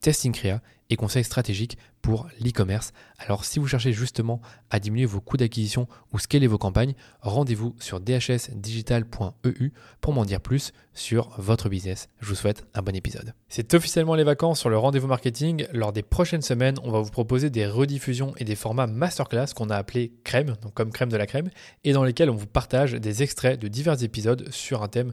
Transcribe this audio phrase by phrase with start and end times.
[0.00, 2.92] testing créa et conseils stratégiques pour l'e-commerce.
[3.18, 7.76] Alors si vous cherchez justement à diminuer vos coûts d'acquisition ou scaler vos campagnes, rendez-vous
[7.78, 12.08] sur dhsdigital.eu pour m'en dire plus sur votre business.
[12.20, 13.34] Je vous souhaite un bon épisode.
[13.48, 15.66] C'est officiellement les vacances sur le rendez-vous marketing.
[15.72, 19.70] Lors des prochaines semaines, on va vous proposer des rediffusions et des formats masterclass qu'on
[19.70, 21.50] a appelés crème, donc comme crème de la crème,
[21.84, 25.12] et dans lesquels on vous partage des extraits de divers épisodes sur un thème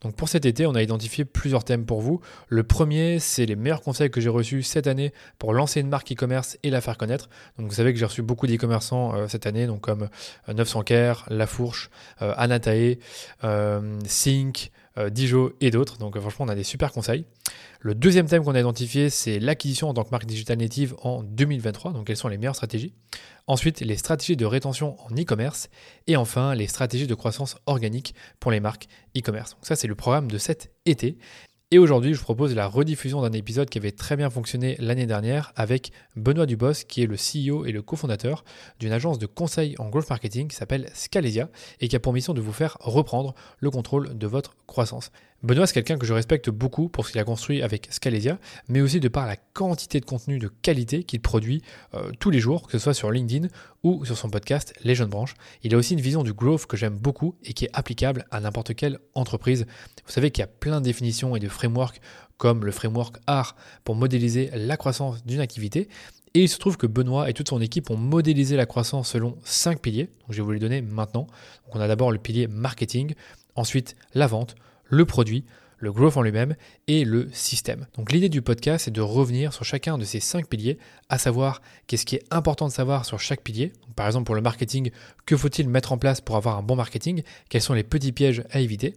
[0.00, 2.20] donc pour cet été, on a identifié plusieurs thèmes pour vous.
[2.48, 6.12] Le premier, c'est les meilleurs conseils que j'ai reçus cette année pour lancer une marque
[6.12, 7.28] e-commerce et la faire connaître.
[7.58, 10.08] Donc vous savez que j'ai reçu beaucoup d'e-commerçants euh, cette année, donc comme
[10.52, 12.98] 900 Care, La Fourche, euh, Anatae,
[13.44, 14.70] euh, Sync,
[15.10, 15.96] Dijo et d'autres.
[15.96, 17.24] Donc franchement, on a des super conseils.
[17.80, 21.22] Le deuxième thème qu'on a identifié, c'est l'acquisition en tant que marque digitale native en
[21.22, 21.94] 2023.
[21.94, 22.92] Donc quelles sont les meilleures stratégies?
[23.46, 25.68] Ensuite, les stratégies de rétention en e-commerce.
[26.06, 29.52] Et enfin, les stratégies de croissance organique pour les marques e-commerce.
[29.52, 31.18] Donc ça, c'est le programme de cet été.
[31.72, 35.06] Et aujourd'hui, je vous propose la rediffusion d'un épisode qui avait très bien fonctionné l'année
[35.06, 38.44] dernière avec Benoît Dubos, qui est le CEO et le cofondateur
[38.78, 41.48] d'une agence de conseil en growth marketing qui s'appelle Scalesia
[41.80, 45.12] et qui a pour mission de vous faire reprendre le contrôle de votre croissance.
[45.42, 48.80] Benoît, c'est quelqu'un que je respecte beaucoup pour ce qu'il a construit avec Scalesia, mais
[48.80, 51.62] aussi de par la quantité de contenu de qualité qu'il produit
[51.94, 53.48] euh, tous les jours, que ce soit sur LinkedIn
[53.82, 55.34] ou sur son podcast Les Jeunes Branches.
[55.64, 58.38] Il a aussi une vision du growth que j'aime beaucoup et qui est applicable à
[58.38, 59.66] n'importe quelle entreprise.
[60.06, 62.00] Vous savez qu'il y a plein de définitions et de frameworks
[62.36, 65.88] comme le framework AR pour modéliser la croissance d'une activité.
[66.34, 69.36] Et il se trouve que Benoît et toute son équipe ont modélisé la croissance selon
[69.42, 70.04] cinq piliers.
[70.04, 71.26] Donc je vais vous les donner maintenant.
[71.72, 73.14] On a d'abord le pilier marketing,
[73.56, 74.54] ensuite la vente,
[74.92, 75.44] le produit,
[75.78, 76.54] le growth en lui-même
[76.86, 77.86] et le système.
[77.96, 81.62] Donc l'idée du podcast, c'est de revenir sur chacun de ces cinq piliers, à savoir
[81.86, 83.72] qu'est-ce qui est important de savoir sur chaque pilier.
[83.96, 84.90] par exemple, pour le marketing,
[85.24, 87.22] que faut-il mettre en place pour avoir un bon marketing?
[87.48, 88.94] Quels sont les petits pièges à éviter?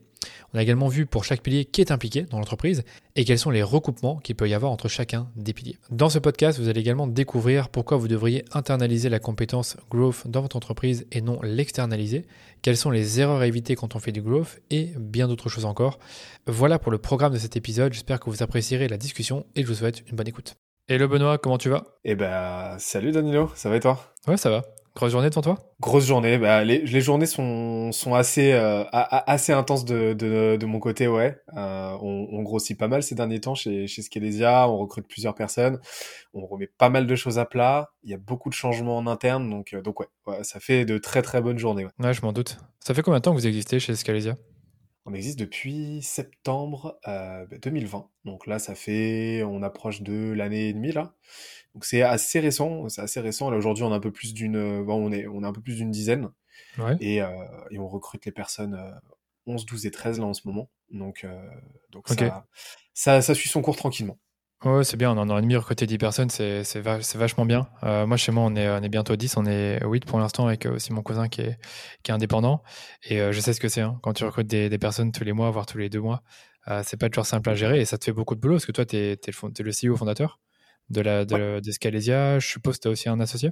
[0.53, 2.84] On a également vu pour chaque pilier qui est impliqué dans l'entreprise
[3.16, 5.78] et quels sont les recoupements qu'il peut y avoir entre chacun des piliers.
[5.90, 10.41] Dans ce podcast, vous allez également découvrir pourquoi vous devriez internaliser la compétence growth dans
[10.41, 12.25] votre entreprise et non l'externaliser,
[12.62, 15.66] quelles sont les erreurs à éviter quand on fait du growth et bien d'autres choses
[15.66, 16.00] encore.
[16.47, 19.68] Voilà pour le programme de cet épisode, j'espère que vous apprécierez la discussion et je
[19.68, 20.56] vous souhaite une bonne écoute.
[20.88, 21.84] Hello Benoît, comment tu vas?
[22.03, 24.14] Eh ben, salut Danilo, ça va et toi?
[24.28, 24.64] Ouais, ça va.
[24.95, 25.57] Grosse journée devant toi?
[25.81, 26.38] Grosse journée.
[26.38, 31.09] Bah, les, les journées sont, sont assez, euh, assez intenses de, de, de, mon côté,
[31.09, 31.38] ouais.
[31.57, 34.69] Euh, on, on, grossit pas mal ces derniers temps chez, chez Skelesia.
[34.69, 35.79] On recrute plusieurs personnes.
[36.34, 37.89] On remet pas mal de choses à plat.
[38.03, 39.50] Il y a beaucoup de changements en interne.
[39.50, 41.84] Donc, euh, donc ouais, ouais, ça fait de très très bonnes journées.
[41.84, 42.57] Ouais, ouais je m'en doute.
[42.79, 44.35] Ça fait combien de temps que vous existez chez Skelesia
[45.07, 48.00] on existe depuis septembre euh, 2020.
[48.00, 51.13] Bah, donc là, ça fait, on approche de l'année et demie là.
[51.75, 53.52] Donc c'est assez récent, c'est assez récent.
[53.52, 55.62] Là aujourd'hui, on a un peu plus d'une, bon, on est, on a un peu
[55.62, 56.31] plus d'une dizaine.
[56.80, 56.96] Ouais.
[57.00, 57.28] Et, euh,
[57.69, 58.91] et, on recrute les personnes euh,
[59.46, 60.72] 11, 12 et 13 là en ce moment.
[60.90, 61.47] Donc, euh,
[61.91, 62.30] donc okay.
[62.30, 62.47] ça,
[62.94, 64.18] ça, ça suit son cours tranquillement.
[64.64, 67.68] Ouais, c'est bien, on en a demi recruté 10 personnes, c'est, c'est, vachement bien.
[67.84, 70.47] Euh, moi, chez moi, on est, on est bientôt 10, on est 8 pour l'instant
[70.47, 71.59] avec aussi mon cousin qui est,
[72.02, 72.64] qui est indépendant.
[73.03, 75.24] Et euh, je sais ce que c'est, hein, quand tu recrutes des, des, personnes tous
[75.24, 76.24] les mois, voire tous les deux mois,
[76.69, 78.66] euh, c'est pas toujours simple à gérer et ça te fait beaucoup de boulot parce
[78.66, 80.40] que toi, tu es, le, le CEO fondateur
[80.90, 82.40] de, la, de, ouais.
[82.40, 83.51] Je suppose que tu as aussi un associé?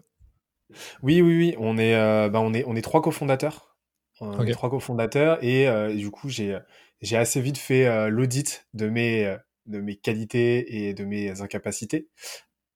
[1.02, 1.96] Oui, oui, oui, on est,
[2.30, 3.78] bah, on est, on est trois cofondateurs.
[4.22, 4.52] On okay.
[4.52, 6.58] est trois cofondateurs et, et du coup, j'ai,
[7.02, 12.08] j'ai assez vite fait l'audit de mes de mes qualités et de mes incapacités.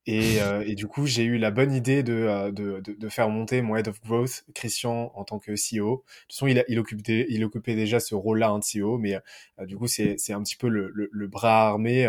[0.06, 3.30] Et, euh, et du coup, j'ai eu la bonne idée de, de, de, de, faire
[3.30, 5.98] monter mon Head of Growth, Christian, en tant que CEO.
[5.98, 8.98] De toute façon, il, a, il, occupait, il occupait déjà ce rôle-là hein, de CEO,
[8.98, 9.16] mais
[9.60, 12.06] euh, du coup, c'est un petit peu le, le, le bras armé,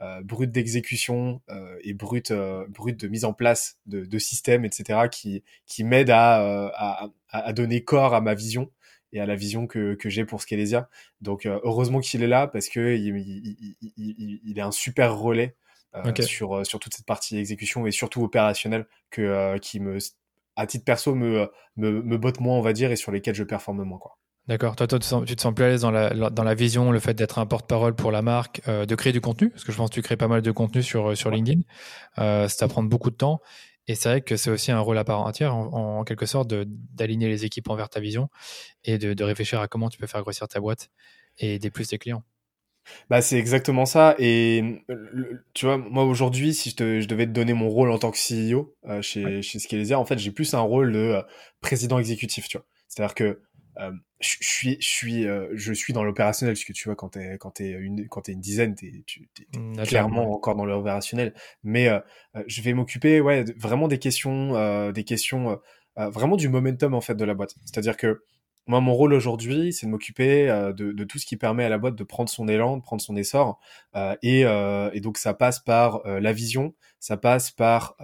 [0.00, 1.40] euh, euh brut d'exécution
[1.82, 2.32] et brut,
[2.68, 7.52] brut de mise en place de, de systèmes, etc., qui, qui m'aide à, à, à,
[7.52, 8.70] donner corps à ma vision
[9.12, 10.88] et à la vision que, que j'ai pour Scalesia.
[11.20, 15.16] Donc euh, heureusement qu'il est là parce que il, il, il, il est un super
[15.16, 15.56] relais
[15.94, 16.22] euh, okay.
[16.22, 19.98] sur, euh, sur toute cette partie exécution et surtout opérationnelle que, euh, qui me,
[20.56, 23.44] à titre perso, me, me, me botte moins, on va dire, et sur lesquels je
[23.44, 23.98] performe moins.
[23.98, 24.18] Quoi.
[24.48, 24.76] D'accord.
[24.76, 27.14] Toi, toi tu, te sens plus à l'aise dans la, dans la vision, le fait
[27.14, 29.90] d'être un porte-parole pour la marque, euh, de créer du contenu, parce que je pense
[29.90, 31.62] que tu crées pas mal de contenu sur, euh, sur LinkedIn.
[32.18, 33.40] Euh, ça prend beaucoup de temps.
[33.88, 37.28] Et c'est vrai que c'est aussi un rôle à part entière, en, quelque sorte, d'aligner
[37.28, 38.28] les équipes envers ta vision
[38.84, 40.88] et de, de, réfléchir à comment tu peux faire grossir ta boîte
[41.38, 42.24] et aider plus tes clients.
[43.10, 44.14] Bah, c'est exactement ça.
[44.18, 44.82] Et
[45.54, 48.10] tu vois, moi aujourd'hui, si je, te, je, devais te donner mon rôle en tant
[48.10, 51.22] que CEO euh, chez, chez Scalezia, en fait, j'ai plus un rôle de euh,
[51.60, 52.66] président exécutif, tu vois.
[52.88, 53.40] C'est-à-dire que
[53.78, 57.10] euh, je suis, je suis, euh, je suis dans l'opérationnel, parce que tu vois, quand
[57.10, 60.64] t'es, quand t'es une, quand t'es une dizaine, t'es, tu, es, mmh, clairement encore dans
[60.64, 61.34] l'opérationnel.
[61.62, 62.00] Mais euh,
[62.46, 65.60] je vais m'occuper, ouais, vraiment des questions, des questions,
[65.96, 67.54] vraiment du momentum en fait de la boîte.
[67.64, 68.24] C'est-à-dire que
[68.66, 70.46] moi, mon rôle aujourd'hui, c'est de m'occuper
[70.76, 73.02] de, de, tout ce qui permet à la boîte de prendre son élan, de prendre
[73.02, 73.60] son essor.
[74.22, 77.96] Et, et, donc, ça passe par la vision, ça passe par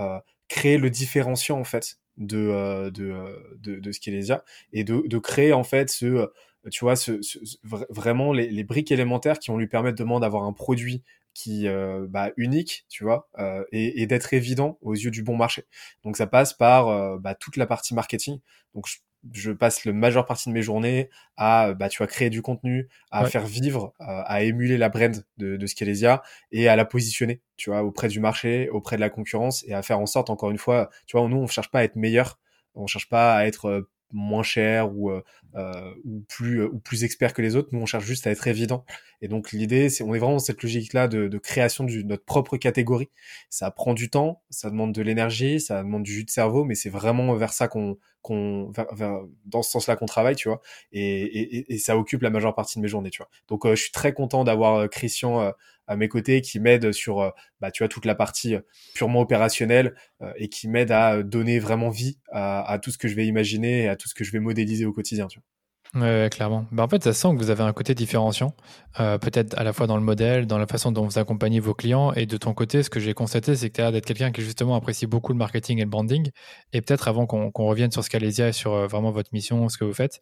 [0.48, 5.18] créer le différenciant en fait de, euh, de, euh, de, de Scalesia et de, de
[5.18, 6.26] créer en fait ce, euh,
[6.70, 7.20] tu vois, ce,
[7.62, 11.02] vraiment les, les, briques élémentaires qui vont lui permettre demain d'avoir un produit
[11.34, 15.64] qui euh, bah, unique, tu vois, euh, et, d'être évident aux yeux du bon marché.
[16.04, 18.38] Donc ça passe par euh, bah, toute la partie marketing.
[18.74, 18.98] Donc je,
[19.32, 22.88] je, passe le majeure partie de mes journées à bah tu vois créer du contenu,
[23.10, 27.70] à faire vivre, à émuler la brand de, de Scalesia et à la positionner, tu
[27.70, 30.58] vois, auprès du marché, auprès de la concurrence et à faire en sorte encore une
[30.58, 32.38] fois, tu vois, nous on cherche pas à être meilleur,
[32.74, 35.22] on cherche pas à être moins cher ou euh,
[35.54, 37.70] euh, ou plus ou plus expert que les autres.
[37.72, 38.84] Nous, on cherche juste à être évident.
[39.20, 42.24] Et donc l'idée, c'est on est vraiment dans cette logique-là de, de, création de notre
[42.24, 43.10] propre catégorie.
[43.50, 46.74] Ça prend du temps, ça demande de l'énergie, ça demande du jus de cerveau, mais
[46.74, 48.72] c'est vraiment vers ça qu'on qu'on
[49.46, 50.60] dans ce sens-là qu'on travaille, tu vois.
[50.92, 53.28] Et, et, et, ça occupe la majeure partie de mes journées, tu vois.
[53.48, 55.52] Donc euh, je suis très content d'avoir Christian
[55.92, 57.30] à mes côtés qui m'aide sur euh,
[57.60, 58.60] bah, tu vois toute la partie euh,
[58.94, 63.14] purement opérationnelle euh, et qui m'aide à donner vraiment vie à, tout ce que je
[63.14, 65.28] vais imaginer et à tout ce que je vais modéliser au quotidien.
[65.94, 66.64] Ouais, clairement.
[66.72, 68.54] Bah, en fait, ça sent que vous avez un côté différenciant,
[68.98, 71.74] euh, peut-être à la fois dans le modèle, dans la façon dont vous accompagnez vos
[71.74, 72.14] clients.
[72.14, 74.32] Et de ton côté, ce que j'ai constaté, c'est que tu as l'air d'être quelqu'un
[74.32, 76.30] qui justement apprécie beaucoup le marketing et le branding.
[76.72, 79.84] Et peut-être avant qu'on revienne sur Scalesia et sur euh, vraiment votre mission, ce que
[79.84, 80.20] vous faites,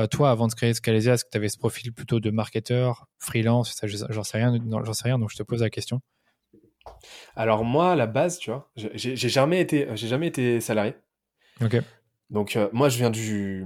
[0.00, 3.06] euh, toi, avant de créer Scalesia, est-ce que tu avais ce profil plutôt de marketeur,
[3.20, 6.00] freelance J'en sais rien, j'en sais rien, donc je te pose la question.
[7.36, 10.94] Alors moi, à la base, tu vois, j'ai jamais été, j'ai jamais été salarié.
[11.60, 11.76] Ok.
[12.28, 13.64] Donc moi, je viens du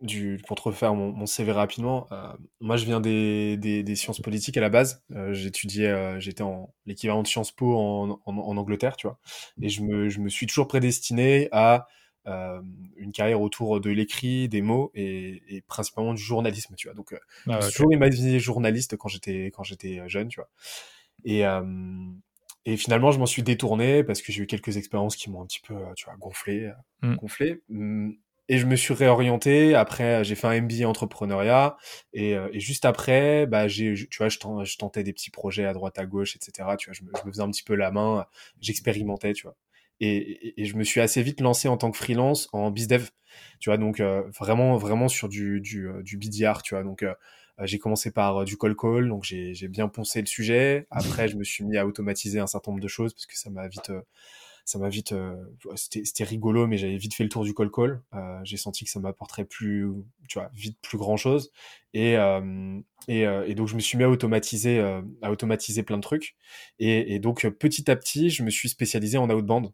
[0.00, 3.96] du, pour te refaire mon, mon CV rapidement, euh, moi je viens des, des, des,
[3.96, 5.02] sciences politiques à la base.
[5.12, 9.18] Euh, j'étudiais, euh, j'étais en l'équivalent de Sciences Po en, en, en, Angleterre, tu vois.
[9.60, 11.86] Et je me, je me suis toujours prédestiné à
[12.26, 12.60] euh,
[12.96, 16.94] une carrière autour de l'écrit, des mots et, et, principalement du journalisme, tu vois.
[16.94, 20.50] Donc, euh, ah, j'ai toujours imaginé journaliste quand j'étais quand j'étais jeune, tu vois.
[21.24, 21.44] Et
[22.68, 25.46] et finalement, je m'en suis détourné parce que j'ai eu quelques expériences qui m'ont un
[25.46, 27.14] petit peu, tu vois, gonflé, mm.
[27.14, 27.62] gonflé.
[28.48, 29.74] Et je me suis réorienté.
[29.74, 31.76] Après, j'ai fait un MBA entrepreneuriat.
[32.12, 35.72] Et, euh, et juste après, bah, j'ai, tu vois, je, tentais des petits projets à
[35.72, 36.76] droite, à gauche, etc.
[36.78, 38.26] Tu vois, je me, faisais un petit peu la main.
[38.60, 39.56] J'expérimentais, tu vois.
[40.00, 43.10] Et, et, je me suis assez vite lancé en tant que freelance en bizdev.
[43.60, 46.84] Tu vois, donc euh, vraiment, vraiment sur du, du, euh, du BDR, tu vois.
[46.84, 47.04] Donc,
[47.62, 50.86] j'ai commencé par du call call, donc j'ai bien poncé le sujet.
[50.90, 53.50] Après, je me suis mis à automatiser un certain nombre de choses parce que ça
[53.50, 53.90] m'a vite
[54.66, 55.36] ça m'a vite, euh,
[55.76, 58.02] c'était rigolo, mais j'avais vite fait le tour du call call.
[58.14, 59.88] Euh, j'ai senti que ça m'apporterait plus,
[60.28, 61.52] tu vois, vite plus grand chose.
[61.94, 64.80] Et, euh, et, et, donc je me suis mis à automatiser,
[65.22, 66.34] à automatiser plein de trucs.
[66.80, 69.70] Et, et, donc petit à petit, je me suis spécialisé en outbound,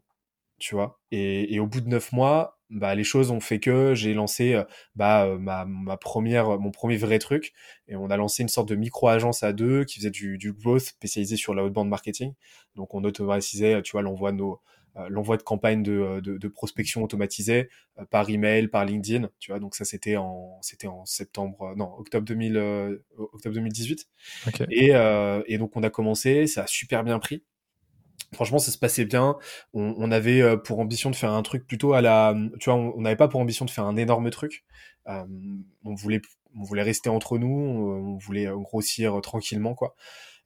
[0.59, 0.99] tu vois.
[1.11, 4.61] Et, et au bout de neuf mois, bah, les choses ont fait que j'ai lancé
[4.95, 7.53] bah, ma, ma, première, mon premier vrai truc.
[7.87, 10.83] Et on a lancé une sorte de micro-agence à deux qui faisait du, du growth
[10.83, 12.33] spécialisé sur l'outbound marketing.
[12.75, 14.61] Donc on automatisait, tu vois, l'envoi de nos
[15.09, 19.51] l'envoi de campagnes de, euh, de, de, prospection automatisée euh, par email, par LinkedIn, tu
[19.51, 19.59] vois.
[19.59, 24.07] Donc ça c'était en c'était en septembre, non octobre 2000, octobre 2018.
[24.69, 24.91] Et,
[25.47, 27.43] et donc on a commencé, ça a super bien pris.
[28.33, 29.37] Franchement, ça se passait bien.
[29.73, 33.01] On, on, avait pour ambition de faire un truc plutôt à la, tu vois, on
[33.01, 34.63] n'avait pas pour ambition de faire un énorme truc.
[35.07, 35.25] Euh,
[35.83, 36.21] on voulait,
[36.55, 39.95] on voulait rester entre nous, on voulait grossir tranquillement, quoi.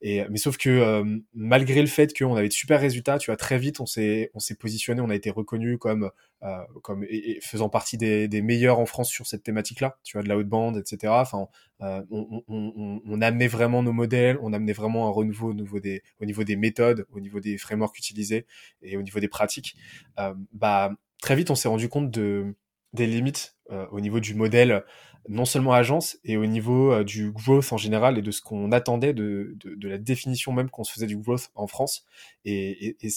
[0.01, 3.37] Et, mais sauf que euh, malgré le fait qu'on avait de super résultats, tu vois,
[3.37, 6.11] très vite on s'est on s'est positionné, on a été reconnu comme
[6.43, 10.23] euh, comme et, faisant partie des, des, meilleurs en France sur cette thématique-là, tu vois,
[10.23, 11.11] de la haute bande, etc.
[11.17, 11.47] Enfin,
[11.81, 15.79] euh, on, on, on, amenait vraiment nos modèles, on amenait vraiment un renouveau au niveau
[15.79, 18.45] des au niveau des méthodes, au niveau des frameworks utilisés
[18.83, 19.75] et au niveau des pratiques.
[20.19, 22.55] Euh, bah très vite on s'est rendu compte de
[22.93, 24.83] des limites euh, au niveau du modèle
[25.29, 28.71] non seulement agence et au niveau euh, du growth en général et de ce qu'on
[28.71, 32.05] attendait de, de, de, la définition même qu'on se faisait du growth en France.
[32.45, 33.09] Et, et,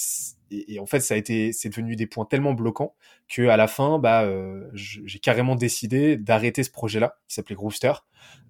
[0.50, 2.94] et, en fait, ça a été, c'est devenu des points tellement bloquants
[3.28, 7.92] que à la fin, bah, euh, j'ai carrément décidé d'arrêter ce projet-là qui s'appelait Grooster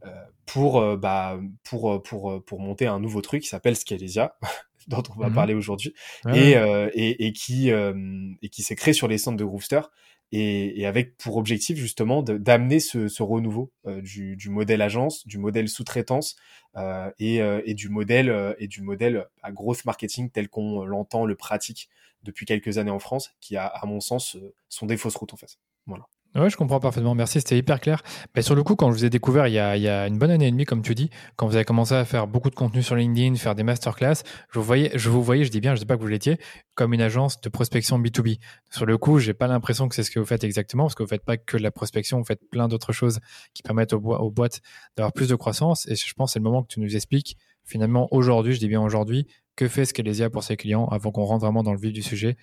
[0.06, 0.10] euh,
[0.46, 4.36] pour, euh, bah, pour, pour, pour monter un nouveau truc qui s'appelle Scalesia.
[4.88, 5.92] dont on va mmh parler aujourd'hui
[6.32, 6.52] et,
[6.94, 9.82] et, et, qui et qui s'est créé sur les centres de Grooster
[10.32, 15.38] et, et, avec pour objectif justement d'amener ce, ce, renouveau du, du, modèle agence, du
[15.38, 16.36] modèle sous-traitance
[16.76, 20.84] euh, et, euh, et, du modèle euh, et du modèle à grosse marketing tel qu'on
[20.84, 21.88] l'entend, le pratique
[22.22, 24.36] depuis quelques années en France, qui a, à mon sens,
[24.68, 25.58] sont des fausses routes en fait.
[25.86, 26.06] Voilà.
[26.36, 27.16] Oui, je comprends parfaitement.
[27.16, 28.02] Merci, c'était hyper clair.
[28.36, 30.46] Mais sur le coup, quand je vous ai découvert il y, a, une bonne année
[30.46, 32.94] et demie, comme tu dis, quand vous avez commencé à faire beaucoup de contenu sur
[32.94, 34.22] LinkedIn, faire des masterclass,
[34.52, 36.06] je vous voyais, je vous voyais, je dis bien, je ne sais pas que vous
[36.06, 36.38] l'étiez,
[36.76, 38.38] comme une agence de prospection B2B.
[38.70, 41.02] Sur le coup, j'ai pas l'impression que c'est ce que vous faites exactement, parce que
[41.02, 43.18] vous faites pas que de la prospection, vous faites plein d'autres choses
[43.52, 44.60] qui permettent aux, aux boîtes
[44.96, 45.88] d'avoir plus de croissance.
[45.88, 48.80] Et je pense c'est le moment que tu nous expliques, finalement, aujourd'hui, je dis bien
[48.80, 52.02] aujourd'hui, que fait Scalesia pour ses clients avant qu'on rentre vraiment dans le vif du
[52.02, 52.36] sujet,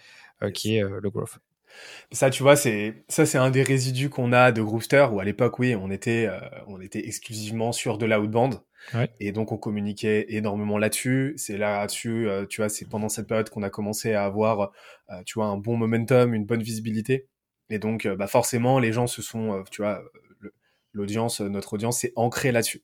[0.44, 1.40] euh, qui est euh, le growth.
[2.12, 5.26] Ça, tu vois, c'est ça, c'est un des résidus qu'on a de Grooster, où à
[5.26, 8.62] l'époque, oui, on était, euh, on était exclusivement sur de l'outbound.
[8.94, 9.10] Ouais.
[9.20, 11.34] Et donc, on communiquait énormément là-dessus.
[11.36, 14.72] C'est là-dessus, euh, tu vois, c'est pendant cette période qu'on a commencé à avoir,
[15.10, 17.28] euh, tu vois, un bon momentum, une bonne visibilité.
[17.70, 20.02] Et donc, bah, forcément, les gens se sont, tu vois,
[20.94, 22.84] l'audience, notre audience s'est ancrée là-dessus.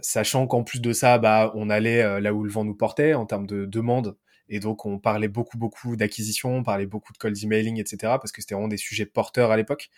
[0.00, 3.26] sachant qu'en plus de ça, bah, on allait là où le vent nous portait en
[3.26, 4.16] termes de demande
[4.52, 7.96] et donc, on parlait beaucoup, beaucoup d'acquisition, on parlait beaucoup de cold emailing, etc.
[8.20, 9.88] parce que c'était vraiment des sujets porteurs à l'époque.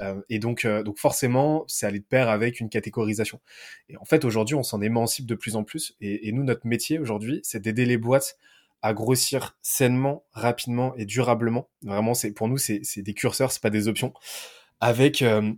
[0.00, 3.40] Euh, et donc, euh, donc forcément, ça allait de pair avec une catégorisation.
[3.88, 5.96] Et en fait, aujourd'hui, on s'en émancipe de plus en plus.
[6.00, 8.38] Et, nous, notre métier aujourd'hui, c'est d'aider les boîtes
[8.82, 11.68] à grossir sainement, rapidement et durablement.
[11.82, 14.14] Vraiment, c'est pour nous, c'est des curseurs, c'est pas des options.
[14.78, 15.52] Avec euh,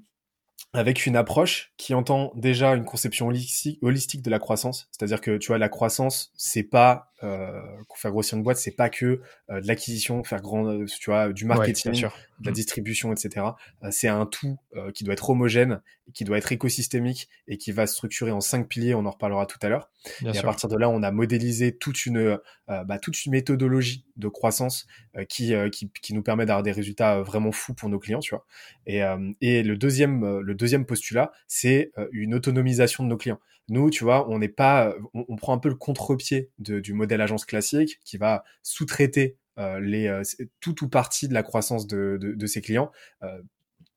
[0.77, 4.89] avec une approche qui entend déjà une conception holistique de la croissance.
[4.93, 7.63] C'est-à-dire que, tu vois, la croissance, c'est pas, euh,
[7.95, 11.33] faire grossir une boîte, c'est pas que euh, de l'acquisition, faire grand, euh, tu vois,
[11.33, 12.09] du marketing, de
[12.45, 12.55] la mmh.
[12.55, 13.47] distribution, etc.
[13.83, 14.59] Euh, c'est un tout
[14.95, 15.81] qui doit être homogène,
[16.13, 18.95] qui doit être écosystémique et qui va se structurer en cinq piliers.
[18.95, 19.91] On en reparlera tout à l'heure.
[20.23, 24.29] Et à partir de là, on a modélisé toute une, bah, toute une méthodologie de
[24.29, 24.87] croissance
[25.29, 28.45] qui, qui, qui, nous permet d'avoir des résultats vraiment fous pour nos clients, tu vois.
[28.87, 29.01] Et,
[29.41, 33.41] et le deuxième, le deuxième postulat, c'est une autonomisation de nos clients.
[33.69, 37.45] Nous, tu vois, on n'est pas, on, prend un peu le contre-pied du modèle agence
[37.45, 40.23] classique qui va sous-traiter euh, les euh,
[40.61, 42.93] tout ou partie de la croissance de, de, de ses clients.
[43.23, 43.43] Euh,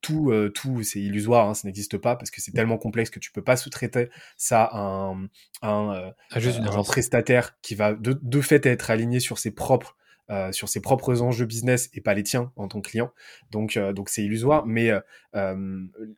[0.02, 3.34] tout, tout c'est illusoire, hein, ça n'existe pas parce que c'est tellement complexe que tu
[3.34, 4.08] peux pas sous-traiter
[4.38, 5.28] ça à un,
[5.62, 9.98] un, un prestataire qui va de, de fait être aligné sur ses propres
[10.30, 13.12] euh, sur ses propres enjeux business et pas les tiens en tant que client.
[13.52, 14.66] Donc, euh, donc c'est illusoire.
[14.66, 14.92] Mais
[15.36, 15.56] euh,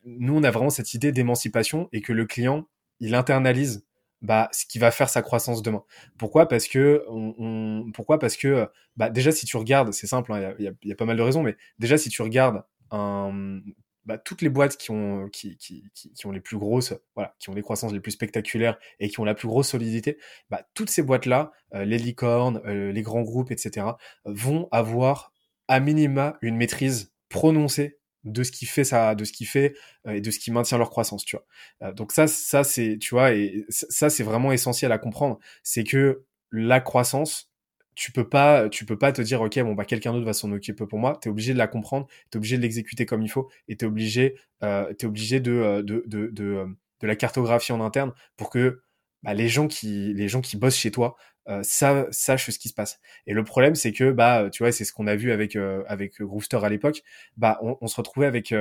[0.05, 2.67] nous, on a vraiment cette idée d'émancipation et que le client,
[2.99, 3.85] il internalise
[4.21, 5.83] bah, ce qui va faire sa croissance demain.
[6.17, 6.47] Pourquoi?
[6.47, 8.19] Parce que, on, pourquoi?
[8.19, 10.95] Parce que, bah, déjà, si tu regardes, c'est simple, hein, il y, a, y, a,
[10.95, 13.61] pas mal de raisons, mais déjà, si tu regardes un,
[14.05, 17.49] bah, toutes les boîtes qui ont, qui, qui, qui, ont les plus grosses, voilà, qui
[17.49, 20.17] ont les croissances les plus spectaculaires et qui ont la plus grosse solidité,
[20.49, 23.87] bah, toutes ces boîtes-là, euh, les licornes, euh, les grands groupes, etc.,
[24.25, 25.31] vont avoir
[25.67, 29.73] à minima une maîtrise prononcée de ce qui fait ça, de ce qui fait
[30.07, 31.91] euh, et de ce qui maintient leur croissance, tu vois.
[31.93, 36.25] donc ça, ça c'est, tu vois, et ça c'est vraiment essentiel à comprendre, c'est que
[36.51, 37.50] la croissance,
[37.95, 40.51] tu peux pas tu peux pas te dire ok bon bah quelqu'un d'autre va s'en
[40.51, 41.17] occuper pour moi.
[41.21, 42.07] Tu es obligé de la comprendre.
[42.31, 43.49] Tu es obligé de l'exécuter comme il faut.
[43.67, 46.65] Et tu es obligé euh, obligé de euh, de, de, de, euh,
[47.01, 48.81] de, la cartographie en interne pour que
[49.23, 51.15] bah, les gens qui les gens qui bossent chez toi
[51.49, 52.99] euh, sachent ce qui se passe.
[53.27, 55.83] Et le problème c'est que bah tu vois c'est ce qu'on a vu avec euh,
[55.87, 57.01] avec Grooster à l'époque.
[57.37, 58.53] Bah on, on, se retrouvait avec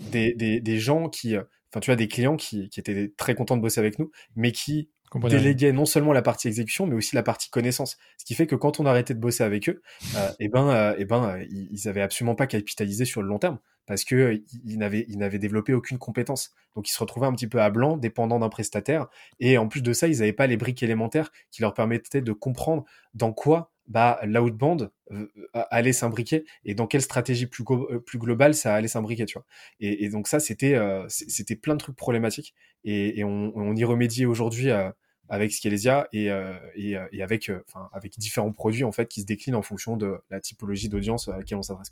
[0.00, 3.56] des, des, des gens qui enfin tu vois des clients qui, qui étaient très contents
[3.56, 7.22] de bosser avec nous mais qui déléguer non seulement la partie exécution, mais aussi la
[7.22, 7.96] partie connaissance.
[8.18, 9.82] Ce qui fait que quand on a arrêté de bosser avec eux,
[10.16, 13.22] euh, et eh ben, euh, et eh ben, euh, ils avaient absolument pas capitalisé sur
[13.22, 16.52] le long terme parce que ils n'avaient, ils n'avaient développé aucune compétence.
[16.74, 19.06] Donc ils se retrouvaient un petit peu à blanc, dépendant d'un prestataire.
[19.38, 22.32] Et en plus de ça, ils n'avaient pas les briques élémentaires qui leur permettaient de
[22.32, 22.84] comprendre
[23.14, 24.90] dans quoi bah, l'outbound
[25.52, 27.64] allait s'imbriquer et dans quelle stratégie plus,
[28.04, 29.46] plus globale ça allait s'imbriquer, tu vois.
[29.80, 30.78] Et, et, donc ça, c'était
[31.08, 34.70] c'était plein de trucs problématiques et, et on, on, y remédie aujourd'hui
[35.28, 39.08] avec Scalesia et, euh, et, euh, et, avec, euh, enfin, avec différents produits en fait
[39.08, 41.90] qui se déclinent en fonction de la typologie d'audience à laquelle on s'adresse.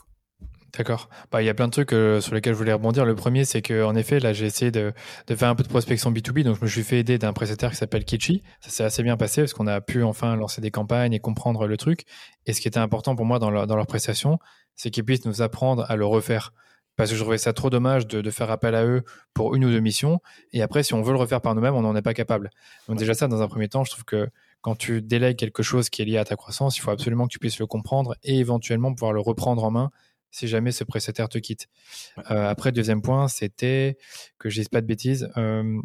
[0.77, 1.09] D'accord.
[1.31, 1.91] Bah, il y a plein de trucs
[2.23, 3.05] sur lesquels je voulais rebondir.
[3.05, 4.93] Le premier, c'est que en effet, là, j'ai essayé de,
[5.29, 6.43] faire un peu de prospection B2B.
[6.43, 8.43] Donc, je me suis fait aider d'un prestataire qui s'appelle Kitchi.
[8.61, 11.67] Ça s'est assez bien passé parce qu'on a pu enfin lancer des campagnes et comprendre
[11.67, 12.05] le truc.
[12.47, 14.39] Et ce qui était important pour moi dans leur prestation,
[14.75, 16.53] c'est qu'ils puissent nous apprendre à le refaire
[16.97, 19.03] parce que je trouvais ça trop dommage de, de, faire appel à eux
[19.33, 20.21] pour une ou deux missions.
[20.53, 22.51] Et après, si on veut le refaire par nous-mêmes, on n'en est pas capable.
[22.89, 24.29] Donc déjà ça, dans un premier temps, je trouve que
[24.61, 27.33] quand tu délègues quelque chose qui est lié à ta croissance, il faut absolument que
[27.33, 29.91] tu puisses le comprendre et éventuellement pouvoir le reprendre en main
[30.35, 31.69] si jamais ce prestataire te quitte.
[32.31, 33.97] Euh, après, deuxième point, c'était
[34.39, 35.31] que je dise pas de bêtises.
[35.37, 35.81] Euh,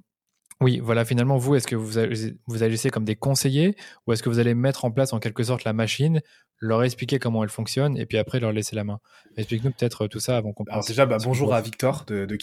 [0.59, 1.99] oui, voilà, finalement, vous, est-ce que vous,
[2.47, 3.75] vous agissez comme des conseillers
[4.07, 6.21] ou est-ce que vous allez mettre en place en quelque sorte la machine,
[6.57, 8.99] leur expliquer comment elle fonctionne et puis après leur laisser la main?
[9.37, 12.35] Explique-nous peut-être tout ça avant qu'on Alors déjà, bah, bonjour à Victor de, de.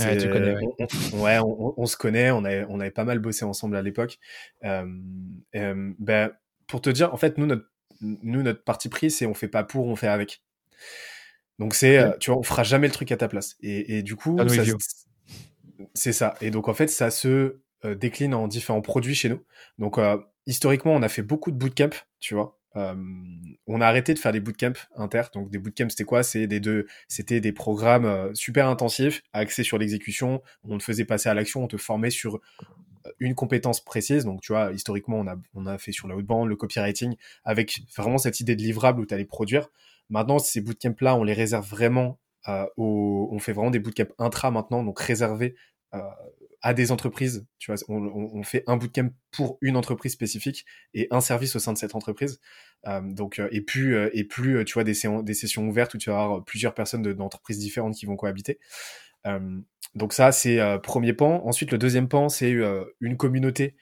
[0.00, 0.56] Ouais, tu connais,
[1.14, 1.38] ouais.
[1.42, 4.18] On, se connaît, on avait, on avait pas mal bossé ensemble à l'époque.
[4.64, 4.86] Euh,
[5.54, 6.30] euh, ben,
[6.66, 7.64] pour te dire, en fait, nous, notre,
[8.00, 10.42] nous, notre parti pris, c'est on fait pas pour, on fait avec.
[11.58, 13.56] Donc c'est, euh, tu vois, on fera jamais le truc à ta place.
[13.60, 14.36] Et, et du coup,
[15.94, 16.34] c'est ça.
[16.40, 19.42] Et donc en fait, ça se euh, décline en différents produits chez nous.
[19.78, 22.58] Donc euh, historiquement, on a fait beaucoup de bootcamp, tu vois.
[22.76, 22.94] Euh,
[23.66, 25.22] on a arrêté de faire des bootcamps inter.
[25.34, 26.22] Donc des bootcamps, c'était quoi?
[26.22, 30.42] C'est des deux, c'était des programmes super intensifs, axés sur l'exécution.
[30.64, 32.40] On te faisait passer à l'action, on te formait sur
[33.20, 34.24] une compétence précise.
[34.24, 37.16] Donc, tu vois, historiquement, on a, on a fait sur la haute bande, le copywriting,
[37.44, 39.70] avec vraiment cette idée de livrable où tu allais produire.
[40.10, 44.82] Maintenant, ces bootcamps-là, on les réserve vraiment euh, on fait vraiment des bootcamps intra maintenant,
[44.82, 45.54] donc réservés
[45.94, 46.00] euh,
[46.62, 47.46] à des entreprises.
[47.58, 51.72] Tu vois, on, fait un bootcamp pour une entreprise spécifique et un service au sein
[51.72, 52.40] de cette entreprise.
[52.86, 56.22] Euh, donc, et plus, et plus, tu vois, des, des sessions ouvertes où tu vas
[56.22, 58.58] avoir plusieurs personnes d'entreprises différentes qui vont cohabiter.
[59.94, 61.46] donc ça, c'est premier pan.
[61.46, 62.56] Ensuite, le deuxième pan, c'est
[63.00, 63.76] une communauté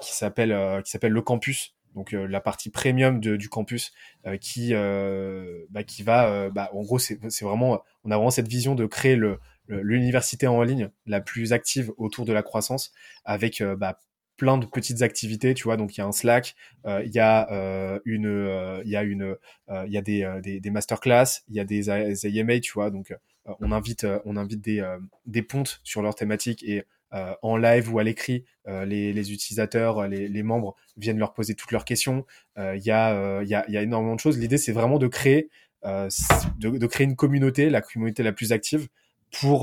[0.00, 3.92] qui s'appelle qui s'appelle le campus donc euh, la partie premium du campus
[4.24, 8.46] euh, qui euh, bah, qui va bah, en gros c'est vraiment on a vraiment cette
[8.46, 12.92] vision de créer le l'université en ligne la plus active autour de la croissance
[13.26, 13.98] avec bah,
[14.38, 15.76] plein de petites activités, tu vois.
[15.76, 16.54] Donc il y a un Slack,
[16.86, 19.36] il y a une, il y a une,
[19.68, 22.90] il y a des, des, des masterclass, il y a des, AMA, tu vois.
[22.90, 23.14] Donc
[23.44, 24.82] on invite, on invite des,
[25.26, 26.84] des pontes sur leurs thématiques et
[27.14, 31.32] euh, en live ou à l'écrit, euh, les, les, utilisateurs, les, les, membres viennent leur
[31.32, 32.26] poser toutes leurs questions.
[32.58, 34.38] Euh, il y, a, y, a, y, a, énormément de choses.
[34.38, 35.48] L'idée, c'est vraiment de créer,
[35.84, 38.88] de, de, créer une communauté, la communauté la plus active,
[39.30, 39.62] pour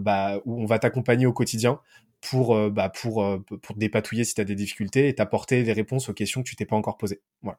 [0.00, 1.80] bah, où on va t'accompagner au quotidien
[2.20, 6.08] pour bah, pour pour te dépatouiller si tu as des difficultés et t'apporter des réponses
[6.08, 7.20] aux questions que tu t'es pas encore posées.
[7.42, 7.58] Voilà.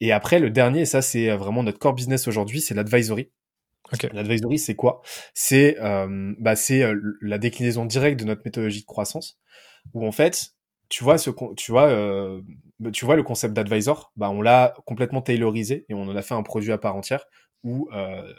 [0.00, 3.30] Et après, le dernier, et ça c'est vraiment notre core business aujourd'hui, c'est l'advisory.
[4.12, 5.02] L'advisory, c'est quoi?
[5.34, 9.38] C'est euh, bah, c'est euh, la déclinaison directe de notre méthodologie de croissance,
[9.94, 10.54] où en fait,
[10.88, 12.40] tu vois ce tu vois euh,
[12.92, 16.34] tu vois le concept d'advisor, bah on l'a complètement taylorisé et on en a fait
[16.34, 17.24] un produit à part entière
[17.64, 18.32] où euh,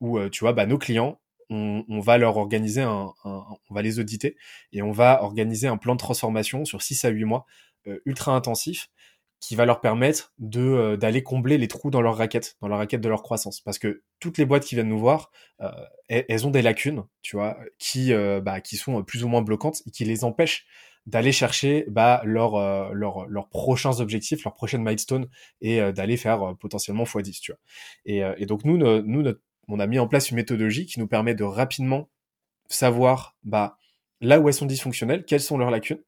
[0.00, 1.20] où euh, tu vois bah nos clients
[1.52, 4.36] on, va leur organiser un, on va les auditer
[4.72, 7.44] et on va organiser un plan de transformation sur 6 à 8 mois
[8.04, 8.88] ultra intensif
[9.40, 12.78] qui va leur permettre de euh, d'aller combler les trous dans leur raquette, dans leur
[12.78, 13.60] raquette de leur croissance.
[13.60, 15.30] Parce que toutes les boîtes qui viennent nous voir,
[15.62, 15.70] euh,
[16.08, 19.82] elles, ont des lacunes, tu vois, qui euh, bah, qui sont plus ou moins bloquantes
[19.86, 20.66] et qui les empêchent
[21.06, 25.28] d'aller chercher bah, leurs leur, leurs prochains objectifs, leurs prochaines milestones
[25.62, 27.58] et d'aller faire potentiellement x10, tu vois.
[28.04, 29.34] Et, donc nous, nous
[29.66, 32.10] on a mis en place une méthodologie qui nous permet de rapidement
[32.68, 33.78] savoir bah,
[34.20, 36.02] là où elles sont dysfonctionnelles, quelles sont leurs lacunes,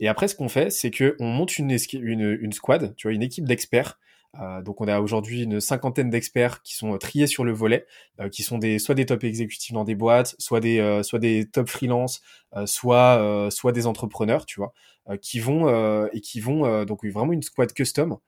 [0.00, 3.14] et après, ce qu'on fait, c'est que on monte une, une, une squad, tu vois,
[3.14, 3.98] une équipe d'experts.
[4.40, 7.86] Euh, donc on a aujourd'hui une cinquantaine d'experts qui sont euh, triés sur le volet,
[8.20, 11.20] euh, qui sont des soit des top exécutifs dans des boîtes, soit des euh, soit
[11.20, 12.20] des top freelance,
[12.56, 14.72] euh, soit soit des entrepreneurs, tu vois,
[15.20, 18.18] qui vont et qui vont donc vraiment une squad custom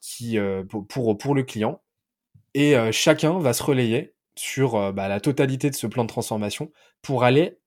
[0.00, 0.38] qui
[0.88, 1.82] pour, pour le client
[2.54, 7.24] et chacun va se relayer sur bah, la totalité de ce plan de transformation pour
[7.24, 7.58] aller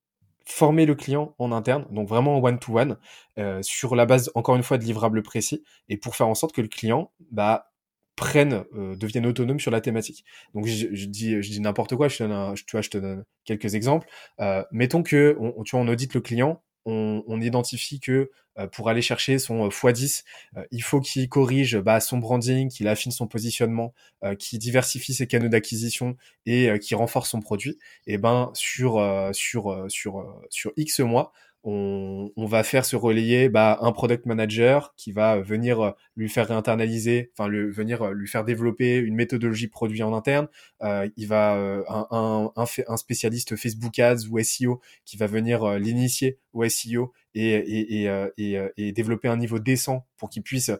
[0.46, 2.98] former le client en interne, donc vraiment en one-to-one,
[3.38, 6.54] euh, sur la base, encore une fois, de livrables précis, et pour faire en sorte
[6.54, 7.72] que le client bah,
[8.16, 10.26] prenne, euh, devienne autonome sur la thématique.
[10.54, 14.08] Donc je, dis, je dis n'importe quoi, je te donne, tu vois, quelques exemples.
[14.40, 19.02] Euh, mettons que, tu vois, on audite le client, on, identifie que euh, pour aller
[19.02, 20.24] chercher son euh, x10,
[20.58, 23.94] euh, il faut qu'il corrige bah, son branding, qu'il affine son positionnement,
[24.40, 26.16] qu'il diversifie ses canaux d'acquisition
[26.46, 27.78] et qu'il renforce son produit.
[28.08, 29.02] Et ben sur
[29.34, 34.94] sur sur sur X mois, on, on, va faire se relayer bah, un product manager
[34.98, 39.68] qui va venir euh, lui faire réinternaliser, enfin venir euh, lui faire développer une méthodologie
[39.68, 40.48] produit en interne.
[40.84, 42.08] Euh, il va euh, un,
[42.56, 48.04] un, un, spécialiste Facebook Ads ou SEO qui va venir l'initier au SEO et, et,
[48.06, 50.72] et, et, et développer un niveau décent pour qu'il puisse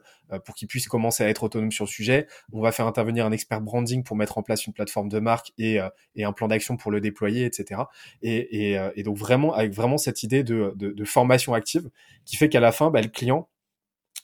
[0.46, 2.28] pour qu'il puisse commencer à être autonome sur le sujet.
[2.52, 5.52] On va faire intervenir un expert branding pour mettre en place une plateforme de marque
[5.58, 7.82] et, un plan d'action pour le déployer, etc.
[8.22, 11.90] Et, donc vraiment avec vraiment cette idée de de, formation active
[12.26, 13.50] qui fait qu'à la fin, bah, le client,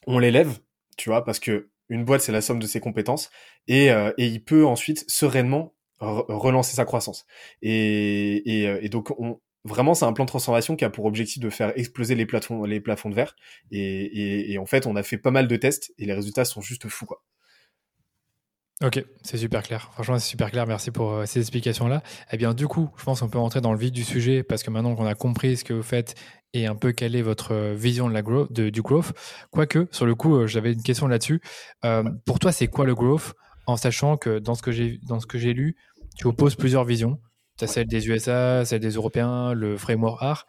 [0.06, 0.60] on l'élève,
[0.98, 3.30] tu vois, parce que une boîte, c'est la somme de ses compétences
[3.68, 7.26] et, euh, et il peut ensuite sereinement relancer sa croissance.
[7.62, 11.06] Et, et, euh, et donc, on, vraiment, c'est un plan de transformation qui a pour
[11.06, 13.36] objectif de faire exploser les plafonds, les plafonds de verre.
[13.72, 16.62] Et, et, en fait, on a fait pas mal de tests et les résultats sont
[16.62, 17.24] juste fous, quoi.
[18.84, 19.90] Ok, c'est super clair.
[19.94, 20.68] Franchement, c'est super clair.
[20.68, 22.04] Merci pour euh, ces explications-là.
[22.32, 24.62] Eh bien, du coup, je pense qu'on peut rentrer dans le vif du sujet parce
[24.62, 26.14] que maintenant qu'on a compris ce que vous faites
[26.54, 29.14] et un peu quelle est votre euh, vision de la growth, de, du growth.
[29.52, 31.42] Quoique, sur le coup, euh, j'avais une question là-dessus.
[32.26, 33.34] pour toi, c'est quoi le growth
[33.66, 35.76] En sachant que dans ce que j'ai dans ce que j'ai lu,
[36.18, 37.20] tu opposes plusieurs visions.
[37.58, 40.46] Tu as celle des USA, celle des Européens, le framework art.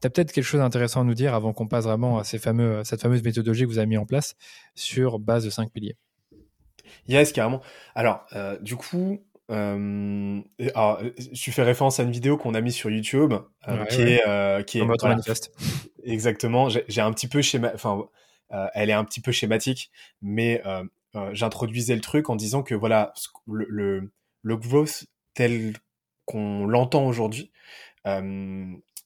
[0.00, 2.38] Tu as peut-être quelque chose d'intéressant à nous dire avant qu'on passe vraiment à ces
[2.38, 4.34] fameux, cette fameuse méthodologie que vous avez mis en place
[4.74, 5.96] sur base de cinq piliers.
[7.08, 7.60] Yes, carrément.
[7.94, 10.40] Alors, euh, du coup, euh,
[10.74, 11.00] alors,
[11.34, 13.34] tu fais référence à une vidéo qu'on a mise sur YouTube,
[13.68, 14.82] euh, qui, Est, euh, qui est.
[16.04, 16.68] Exactement.
[16.68, 18.04] J'ai un petit peu schéma, enfin,
[18.52, 19.90] euh, elle est un petit peu schématique,
[20.22, 20.84] mais euh,
[21.32, 23.12] j'introduisais le truc en disant que voilà,
[23.46, 25.04] le, le, le growth
[25.34, 25.74] tel
[26.24, 27.50] qu'on l'entend aujourd'hui,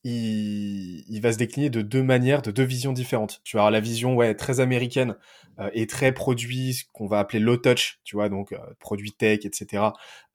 [0.04, 3.40] il, il, va se décliner de deux manières, de deux visions différentes.
[3.44, 5.16] Tu avoir la vision ouais très américaine
[5.58, 9.44] euh, et très produit, qu'on va appeler low touch, tu vois, donc euh, produits tech,
[9.44, 9.84] etc.,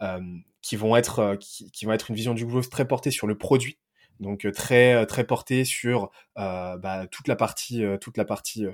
[0.01, 0.19] euh,
[0.61, 3.27] qui vont être euh, qui, qui, vont être une vision du growth très portée sur
[3.27, 3.77] le produit,
[4.19, 8.65] donc très très portée sur bah, toute la partie toute la partie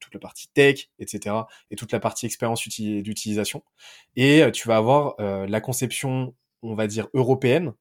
[0.00, 1.34] toute la partie tech, etc.,
[1.70, 3.62] et toute la partie expérience d'utilisation.
[4.16, 7.72] Et tu vas avoir la conception, on va dire européenne,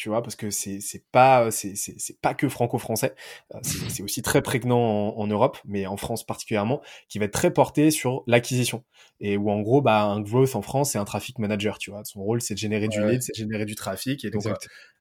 [0.00, 3.14] tu vois, parce que c'est c'est pas c'est c'est pas que franco-français,
[3.54, 7.52] euh, c'est aussi très prégnant en, Europe, mais en France particulièrement, qui va être très
[7.52, 8.82] porté sur l'acquisition.
[9.20, 12.02] Et où en gros bah un growth en France c'est un traffic manager, tu vois,
[12.04, 14.24] son rôle c'est de générer du lead, c'est de générer du trafic.
[14.24, 14.54] Et donc euh,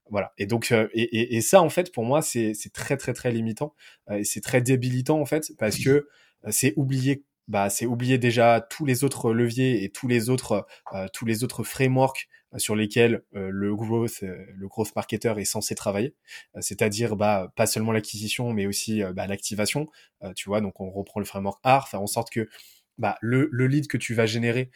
[0.10, 0.34] voilà.
[0.38, 3.14] Et donc euh, et, et, et, ça en fait pour moi c'est c'est très très
[3.14, 3.74] très limitant
[4.12, 6.10] et c'est très débilitant en fait parce que
[6.50, 10.68] c'est oublier bah c'est oublier déjà tous les autres leviers et tous les autres
[11.14, 15.76] tous les autres frameworks sur lesquels euh, le growth, euh, le growth marketer est censé
[15.76, 16.16] travailler,
[16.56, 19.88] euh, c'est-à-dire bah, pas seulement l'acquisition, mais aussi bah, l'activation.
[20.36, 22.50] tu vois, donc on reprend le framework AR, faire en sorte que
[22.98, 24.72] bah, le, le lead que tu vas générer,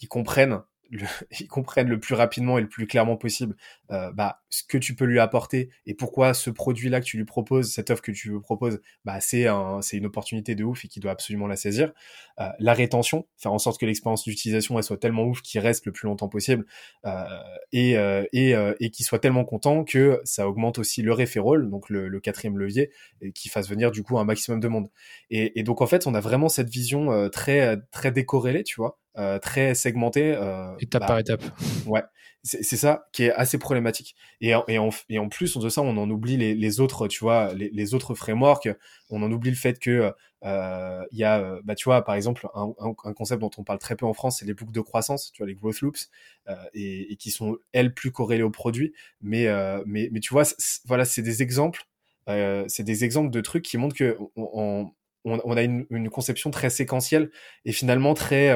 [0.00, 1.06] il comprenne le,
[1.40, 3.56] ils comprennent le plus rapidement et le plus clairement possible
[3.90, 7.24] euh, bah, ce que tu peux lui apporter et pourquoi ce produit-là que tu lui
[7.24, 10.88] proposes, cette offre que tu lui proposes, bah, c'est un, une opportunité de ouf et
[10.88, 11.92] qu'il doit absolument la saisir.
[12.40, 15.86] Euh, la rétention, faire en sorte que l'expérience d'utilisation elle soit tellement ouf qu'il reste
[15.86, 16.64] le plus longtemps possible
[17.06, 17.24] euh,
[17.72, 21.68] et, euh, et, euh, et qu'il soit tellement content que ça augmente aussi le referral,
[21.68, 24.88] donc le, le quatrième levier, et qui fasse venir du coup un maximum de monde.
[25.30, 28.76] Et, et donc en fait, on a vraiment cette vision euh, très très décorrélée, tu
[28.76, 30.34] vois, euh, très segmenté.
[30.34, 31.42] Euh, étape bah, par étape.
[31.86, 32.02] Ouais,
[32.42, 34.14] c'est ça qui est assez problématique.
[34.40, 37.20] Et, et, en, et en plus de ça, on en oublie les, les autres, tu
[37.20, 38.68] vois, les, les, autres frameworks.
[39.10, 40.12] On en oublie le fait que
[40.44, 43.78] euh, il y a, bah, tu vois, par exemple, un, un, concept dont on parle
[43.78, 46.10] très peu en France, c'est les boucles de croissance, tu vois, les growth loops,
[46.48, 48.92] euh, et, et, qui sont elles plus corrélées au produit.
[49.20, 50.44] Mais, euh, mais, mais tu vois,
[50.86, 51.84] voilà, c'est des exemples.
[52.28, 54.90] Euh, c'est des exemples de trucs qui montrent que on,
[55.24, 57.30] on, on a une, une, conception très séquentielle
[57.64, 58.50] et finalement très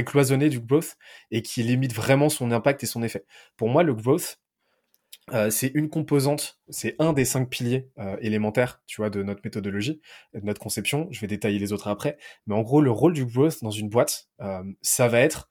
[0.00, 0.96] cloisonné du growth
[1.30, 3.24] et qui limite vraiment son impact et son effet.
[3.56, 4.38] Pour moi, le growth,
[5.32, 9.40] euh, c'est une composante, c'est un des cinq piliers euh, élémentaires, tu vois, de notre
[9.44, 10.00] méthodologie,
[10.34, 11.06] de notre conception.
[11.10, 13.88] Je vais détailler les autres après, mais en gros, le rôle du growth dans une
[13.88, 15.50] boîte, euh, ça va être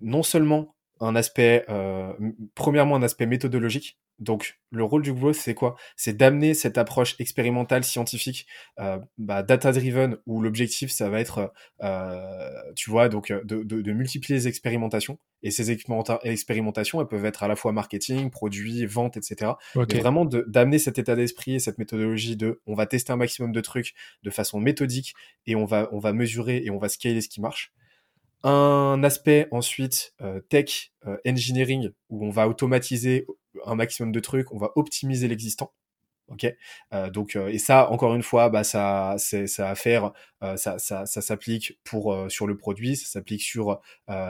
[0.00, 2.12] non seulement un aspect, euh,
[2.54, 3.98] premièrement un aspect méthodologique.
[4.22, 5.74] Donc le rôle du growth, c'est quoi?
[5.96, 8.46] C'est d'amener cette approche expérimentale, scientifique,
[8.78, 13.92] euh, bah, data-driven, où l'objectif, ça va être, euh, tu vois, donc de, de, de,
[13.92, 15.18] multiplier les expérimentations.
[15.42, 19.52] Et ces expérimentations, elles peuvent être à la fois marketing, produits, vente, etc.
[19.74, 19.98] Okay.
[19.98, 23.60] vraiment d'amener cet état d'esprit et cette méthodologie de, on va tester un maximum de
[23.60, 25.14] trucs de façon méthodique
[25.46, 27.72] et on va, on va mesurer et on va scaler ce qui marche
[28.44, 33.26] un aspect ensuite euh, tech, euh, engineering, où on va automatiser
[33.66, 35.72] un maximum de trucs, on va optimiser l'existant.
[36.28, 36.46] Ok,
[36.94, 40.12] euh, donc et ça encore une fois, bah ça c'est ça à faire,
[40.56, 43.80] ça ça, ça s'applique pour sur le produit, ça s'applique sur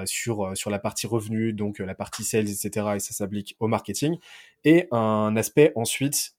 [0.07, 2.97] sur sur la partie revenu, donc la partie sales, etc.
[2.97, 4.17] Et ça s'applique au marketing.
[4.65, 6.35] Et un aspect ensuite,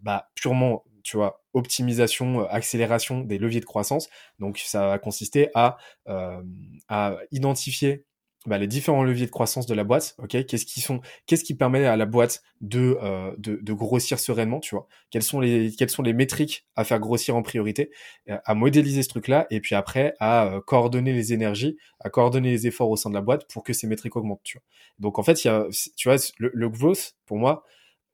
[0.00, 4.08] bah purement tu vois, optimisation, euh, accélération des leviers de croissance.
[4.38, 5.76] Donc, ça va consister à,
[6.08, 6.42] euh,
[6.88, 8.04] à identifier
[8.46, 10.14] bah, les différents leviers de croissance de la boîte.
[10.16, 14.18] Ok, qu'est-ce qui sont, qu'est-ce qui permet à la boîte de, euh, de, de grossir
[14.18, 14.86] sereinement, tu vois?
[15.10, 17.90] Quelles sont les quelles sont les métriques à faire grossir en priorité,
[18.30, 22.50] euh, à modéliser ce truc-là, et puis après à euh, coordonner les énergies, à coordonner
[22.50, 24.40] les efforts au sein de la boîte pour que ces métriques augmentent.
[24.42, 24.64] Tu vois?
[24.98, 25.66] Donc en fait, il y a,
[25.98, 27.62] tu vois, le, le growth pour moi.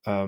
[0.09, 0.27] Euh,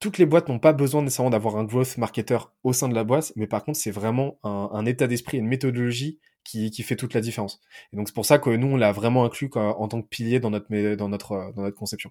[0.00, 3.04] toutes les boîtes n'ont pas besoin nécessairement d'avoir un growth marketer au sein de la
[3.04, 7.12] boîte, mais par contre, c'est vraiment un, état d'esprit, une méthodologie qui, qui, fait toute
[7.12, 7.60] la différence.
[7.92, 10.40] Et donc, c'est pour ça que nous, on l'a vraiment inclus en tant que pilier
[10.40, 12.10] dans notre, dans notre, dans notre conception.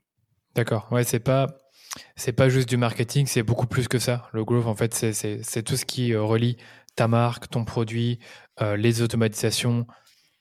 [0.56, 0.88] D'accord.
[0.92, 1.48] Ouais, c'est pas.
[2.16, 4.30] C'est pas juste du marketing, c'est beaucoup plus que ça.
[4.32, 6.58] Le growth, en fait, c'est tout ce qui relie
[6.96, 8.20] ta marque, ton produit,
[8.62, 9.88] les automatisations,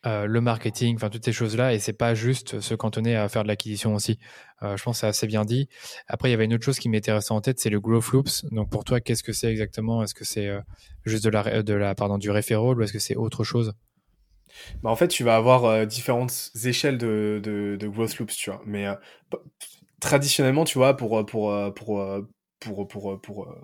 [0.07, 3.43] euh, le marketing, enfin toutes ces choses-là, et c'est pas juste se cantonner à faire
[3.43, 4.21] de l'acquisition aussi.
[4.63, 5.69] Euh, je pense que c'est assez bien dit.
[6.07, 8.07] Après, il y avait une autre chose qui m'était restée en tête, c'est le growth
[8.13, 8.45] loops.
[8.53, 10.05] Donc pour toi, qu'est-ce que c'est exactement?
[10.05, 10.61] Est-ce que c'est euh,
[11.05, 13.75] juste de la, de la, pardon, du referral ou est-ce que c'est autre chose?
[14.83, 18.63] Bah en fait, tu vas avoir différentes échelles de, de, growth loops, tu vois.
[18.67, 18.87] Mais
[20.01, 22.05] traditionnellement, tu vois, pour, pour, pour,
[22.61, 23.55] pour, pour, pour,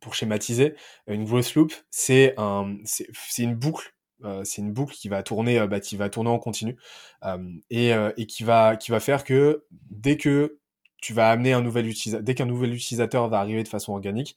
[0.00, 0.74] pour, schématiser,
[1.06, 5.58] une growth loop, c'est un, c'est une boucle euh, c'est une boucle qui va tourner,
[5.58, 6.76] euh, bah, qui va tourner en continu
[7.24, 7.38] euh,
[7.70, 10.58] et, qui va qui va faire que dès que
[11.02, 14.36] tu vas amener un nouvel utilisateur, dès qu'un nouvel utilisateur va arriver de façon organique,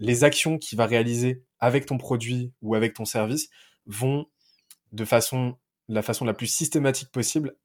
[0.00, 3.48] les actions qu'il va réaliser avec ton produit ou avec ton service
[3.86, 4.26] vont
[4.92, 5.56] de façon
[5.88, 7.56] la façon la plus systématique possible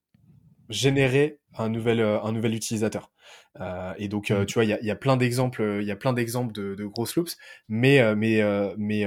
[0.70, 3.12] générer un nouvel un nouvel utilisateur.
[3.60, 4.46] Euh, et donc euh, mmh.
[4.46, 6.74] tu vois il y a, y a, plein d'exemples il y a plein d'exemples de,
[6.76, 8.42] de grosses loops, mais mais
[8.78, 9.06] mais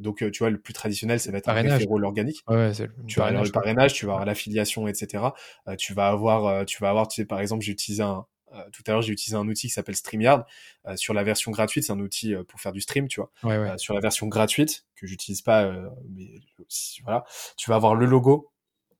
[0.00, 1.82] donc tu vois le plus traditionnel ça va être parrainage.
[1.82, 2.42] un rôle organique.
[2.48, 2.72] Ouais,
[3.06, 5.24] tu vas avoir le parrainage, tu vas avoir l'affiliation, etc.
[5.78, 8.26] tu vas avoir tu vas avoir tu sais par exemple j'ai utilisé un
[8.72, 10.44] tout à l'heure, j'ai utilisé un outil qui s'appelle StreamYard.
[10.94, 13.32] sur la version gratuite, c'est un outil pour faire du stream, tu vois.
[13.42, 13.76] Ouais, ouais.
[13.78, 15.72] sur la version gratuite, que j'utilise pas,
[16.08, 16.30] mais
[17.02, 17.24] voilà,
[17.56, 18.52] tu vas avoir le logo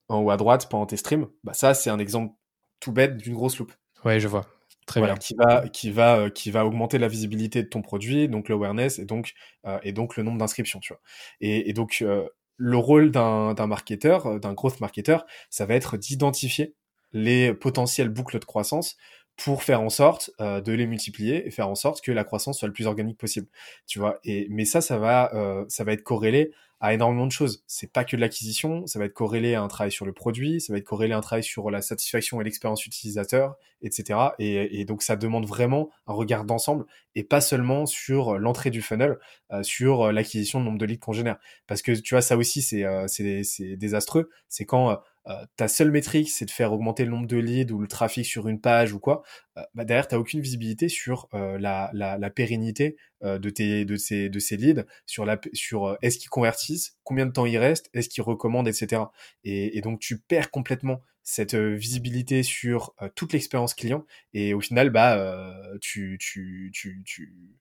[0.09, 2.35] en haut à droite pendant tes streams, bah ça c'est un exemple
[2.81, 3.73] tout bête d'une grosse loupe.
[4.05, 4.47] Ouais, je vois.
[4.87, 5.15] Très bien.
[5.17, 8.99] Qui va, qui va, euh, qui va augmenter la visibilité de ton produit, donc l'awareness
[8.99, 9.33] et donc
[9.67, 11.01] euh, et donc le nombre d'inscriptions, tu vois.
[11.41, 15.97] Et, et donc euh, le rôle d'un d'un marketeur, d'un growth marketeur, ça va être
[15.97, 16.75] d'identifier
[17.13, 18.97] les potentielles boucles de croissance
[19.37, 22.59] pour faire en sorte euh, de les multiplier et faire en sorte que la croissance
[22.59, 23.49] soit le plus organique possible.
[23.87, 24.19] Tu vois.
[24.25, 27.65] Et mais ça, ça va, euh, ça va être corrélé à énormément de choses.
[27.67, 30.61] C'est pas que de l'acquisition, ça va être corrélé à un travail sur le produit,
[30.61, 34.19] ça va être corrélé à un travail sur la satisfaction et l'expérience utilisateur, etc.
[34.39, 38.83] Et, et, donc ça demande vraiment un regard d'ensemble et pas seulement sur l'entrée du
[38.83, 39.19] funnel,
[39.51, 41.39] euh, sur l'acquisition de nombre de leads qu'on génère.
[41.67, 44.29] Parce que tu vois, ça aussi c'est euh, c'est désastreux.
[44.49, 47.79] C'est quand euh, ta seule métrique, c'est de faire augmenter le nombre de leads ou
[47.79, 49.23] le trafic sur une page ou quoi,
[49.57, 54.29] euh, bah derrière, tu n'as aucune visibilité sur euh, la, pérennité de, tes, de, ces,
[54.29, 58.11] de ces leads, sur, la, sur est-ce qu'ils convertissent, combien de temps ils restent, est-ce
[58.11, 59.03] qu'ils recommandent, etc.
[59.45, 64.91] Et, et, donc, tu perds complètement cette visibilité sur toute l'expérience client et au final,
[64.91, 65.49] bah,
[65.81, 67.03] tu, tu, tu,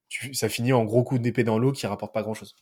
[0.10, 2.58] tu, ça finit en gros coup d'épée dans l'eau qui rapporte pas grand-chose.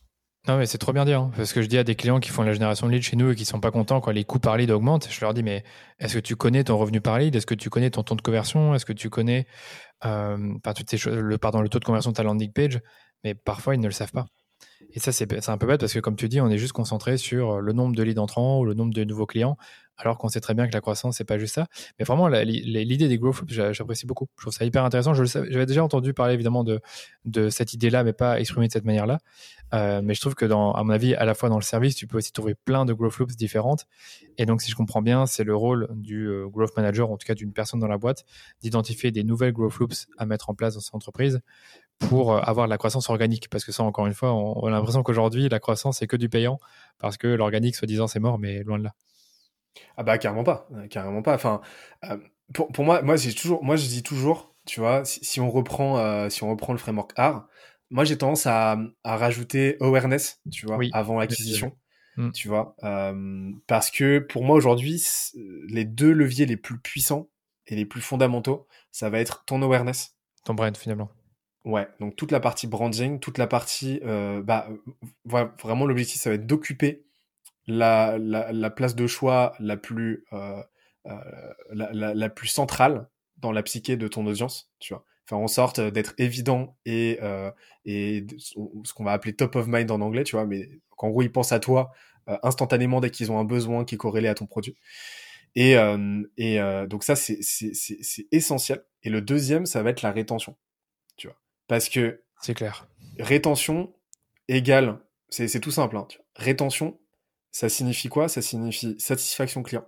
[0.48, 1.20] Non, mais c'est trop bien dire.
[1.20, 3.14] Hein, parce que je dis à des clients qui font la génération de lead chez
[3.14, 5.44] nous et qui sont pas contents quand les coûts par lead augmentent, je leur dis,
[5.44, 5.62] mais
[6.00, 7.36] est-ce que tu connais ton revenu par lead?
[7.36, 8.74] Est-ce que tu connais ton taux de conversion?
[8.74, 9.46] Est-ce que tu connais
[10.04, 12.80] euh, toutes le, pardon, le taux de conversion de ta landing page?
[13.22, 14.26] Mais parfois, ils ne le savent pas.
[14.90, 17.16] Et ça, c'est un peu bête parce que, comme tu dis, on est juste concentré
[17.16, 19.56] sur le nombre de leads entrants ou le nombre de nouveaux clients,
[19.96, 21.66] alors qu'on sait très bien que la croissance, c'est pas juste ça.
[21.98, 24.26] Mais vraiment, l'idée des growth j'apprécie beaucoup.
[24.36, 25.14] Je trouve ça hyper intéressant.
[25.14, 29.18] J'avais déjà entendu parler évidemment de, cette idée-là, mais pas exprimée de cette manière-là.
[29.74, 32.06] Euh, mais je trouve que, à mon avis, à la fois dans le service, tu
[32.06, 33.86] peux aussi trouver plein de growth loops différentes.
[34.38, 37.26] Et donc, si je comprends bien, c'est le rôle du euh, growth manager, en tout
[37.26, 38.24] cas d'une personne dans la boîte,
[38.60, 41.40] d'identifier des nouvelles growth loops à mettre en place dans son entreprise
[41.98, 43.48] pour euh, avoir de la croissance organique.
[43.48, 46.28] Parce que ça, encore une fois, on, a l'impression qu'aujourd'hui, la croissance, c'est que du
[46.28, 46.58] payant,
[46.98, 48.94] parce que l'organique, soi-disant, c'est mort, mais loin de là.
[49.96, 51.34] Ah bah carrément pas, carrément pas.
[51.34, 51.62] Enfin,
[52.52, 56.42] pour, pour, moi, moi, toujours, moi je dis toujours, tu vois, si, on reprend, si
[56.42, 57.46] on reprend le framework R,
[57.90, 61.72] moi, j'ai tendance à, à, rajouter awareness, tu vois, avant l'acquisition.
[62.16, 62.30] Mm.
[62.32, 65.04] Tu vois, euh, parce que pour moi aujourd'hui,
[65.68, 67.28] les deux leviers les plus puissants
[67.66, 70.16] et les plus fondamentaux, ça va être ton awareness.
[70.44, 71.10] Ton brand finalement.
[71.64, 74.68] Ouais, donc toute la partie branding, toute la partie, euh, bah,
[75.24, 77.04] vraiment l'objectif, ça va être d'occuper
[77.68, 80.60] la, la, la, place de choix la plus, euh,
[81.06, 81.14] euh
[81.72, 85.80] la, la, plus centrale dans la psyché de ton audience, tu vois faire en sorte
[85.80, 87.50] d'être évident et, euh,
[87.84, 91.22] et ce qu'on va appeler top of mind en anglais, tu vois, mais qu'en gros,
[91.22, 91.92] ils pensent à toi
[92.28, 94.76] euh, instantanément dès qu'ils ont un besoin qui est corrélé à ton produit.
[95.54, 97.40] Et, euh, et euh, donc ça, c'est
[98.30, 98.84] essentiel.
[99.02, 100.56] Et le deuxième, ça va être la rétention.
[101.72, 102.20] Parce que...
[102.42, 102.86] C'est clair.
[103.18, 103.94] Rétention
[104.46, 104.98] égale...
[105.30, 105.96] C'est tout simple.
[105.96, 106.26] Hein, tu vois.
[106.36, 107.00] Rétention,
[107.50, 108.28] ça signifie quoi?
[108.28, 109.86] Ça signifie satisfaction client.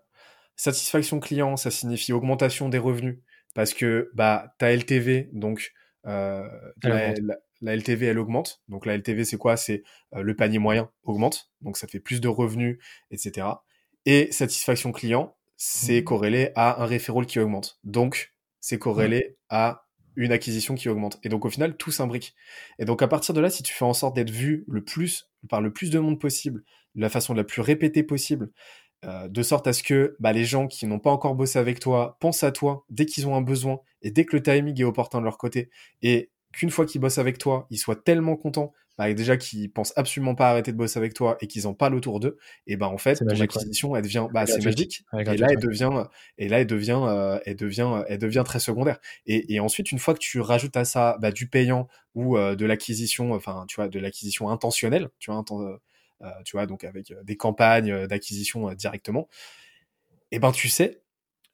[0.57, 3.19] Satisfaction client, ça signifie augmentation des revenus
[3.55, 5.75] parce que bah ta LTV donc
[6.07, 6.49] euh,
[6.83, 9.59] la, LTV elle augmente donc la LTV c'est quoi?
[9.59, 9.83] C'est
[10.15, 12.79] euh, le panier moyen augmente donc ça fait plus de revenus
[13.11, 13.47] etc
[14.07, 16.05] et satisfaction client c'est mmh.
[16.05, 19.84] corrélé à un referral qui augmente donc c'est corrélé à
[20.17, 21.19] une acquisition qui augmente.
[21.23, 22.35] Et donc au final tout s'imbrique.
[22.79, 25.31] Et donc à partir de là si tu fais en sorte d'être vu le plus
[25.49, 28.51] par le plus de monde possible de la façon la plus répétée possible
[29.05, 31.81] euh, de sorte à ce que bah, les gens qui n'ont pas encore bossé avec
[31.81, 34.85] toi pensent à toi dès qu'ils ont un besoin et dès que le timing est
[34.85, 35.71] opportun de leur côté
[36.03, 39.93] et qu'une fois qu'ils bossent avec toi, ils soient tellement contents, bah, déjà qu'ils pensent
[39.97, 42.87] absolument pas arrêter de bosser avec toi et qu'ils en parlent autour d'eux, et ben
[42.87, 45.05] en fait, ton acquisition, elle devient, bah, c'est magique.
[45.19, 46.05] et là, elle devient,
[46.39, 48.99] et là, elle devient, euh, elle devient, elle devient très secondaire.
[49.27, 52.55] Et, et, ensuite, une fois que tu rajoutes à ça bah, du payant ou euh,
[52.55, 57.13] de l'acquisition, enfin, tu vois, de l'acquisition intentionnelle, tu vois, euh, tu vois, donc avec
[57.25, 59.29] des campagnes d'acquisition directement,
[60.31, 61.03] et ben tu sais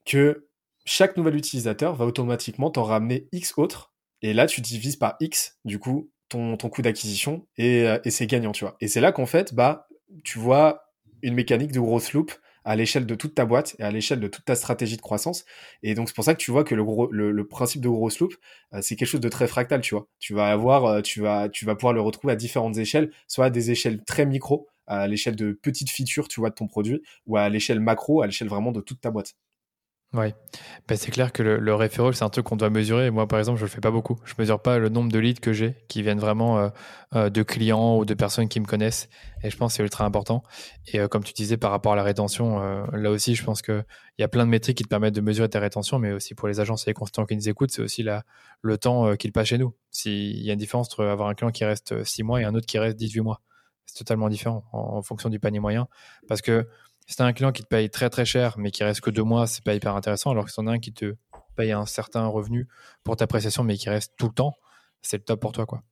[0.05, 0.47] que
[0.85, 5.57] chaque nouvel utilisateur va automatiquement t'en ramener X autres et là, tu divises par X,
[5.65, 8.77] du coup, ton, ton coût d'acquisition et, euh, et c'est gagnant, tu vois.
[8.81, 9.87] Et c'est là qu'en fait, bah,
[10.23, 10.83] tu vois
[11.21, 12.31] une mécanique de growth loop
[12.63, 15.45] à l'échelle de toute ta boîte et à l'échelle de toute ta stratégie de croissance.
[15.83, 18.33] Et donc, c'est pour ça que tu vois que le, principe de growth loop,
[18.73, 20.07] euh, c'est quelque chose de très fractal, tu vois.
[20.19, 23.45] Tu vas avoir, euh, tu vas, tu vas pouvoir le retrouver à différentes échelles, soit
[23.45, 27.01] à des échelles très micro, à l'échelle de petites features, tu vois, de ton produit,
[27.27, 29.35] ou à l'échelle macro, à l'échelle vraiment de toute ta boîte.
[30.13, 30.33] Oui,
[30.89, 33.09] ben, c'est clair que le, le c'est un truc qu'on doit mesurer.
[33.11, 34.19] moi, par exemple, je le fais pas beaucoup.
[34.25, 36.69] Je mesure pas le nombre de leads que j'ai qui viennent vraiment euh,
[37.15, 39.07] euh, de clients ou de personnes qui me connaissent.
[39.41, 40.43] Et je pense que c'est ultra important.
[40.87, 42.59] Et euh, comme tu disais, par rapport à la rétention,
[42.91, 43.85] là aussi, je pense qu'il
[44.19, 46.49] y a plein de métriques qui te permettent de mesurer ta rétention, mais aussi pour
[46.49, 48.25] les agences et les consultants qui nous écoutent, c'est aussi la,
[48.61, 49.73] le temps qu'ils passent chez nous.
[49.91, 52.53] S'il y a une différence entre avoir un client qui reste 6 mois et un
[52.53, 53.41] autre qui reste 18 mois,
[53.85, 55.87] c'est totalement différent en, en fonction du panier moyen.
[56.27, 56.67] Parce que
[57.07, 59.09] si tu as un client qui te paye très très cher, mais qui reste que
[59.09, 60.31] deux mois, c'est pas hyper intéressant.
[60.31, 61.15] Alors que si tu en as un qui te
[61.55, 62.67] paye un certain revenu
[63.03, 64.55] pour ta prestation, mais qui reste tout le temps,
[65.01, 65.65] c'est le top pour toi.
[65.65, 65.83] quoi.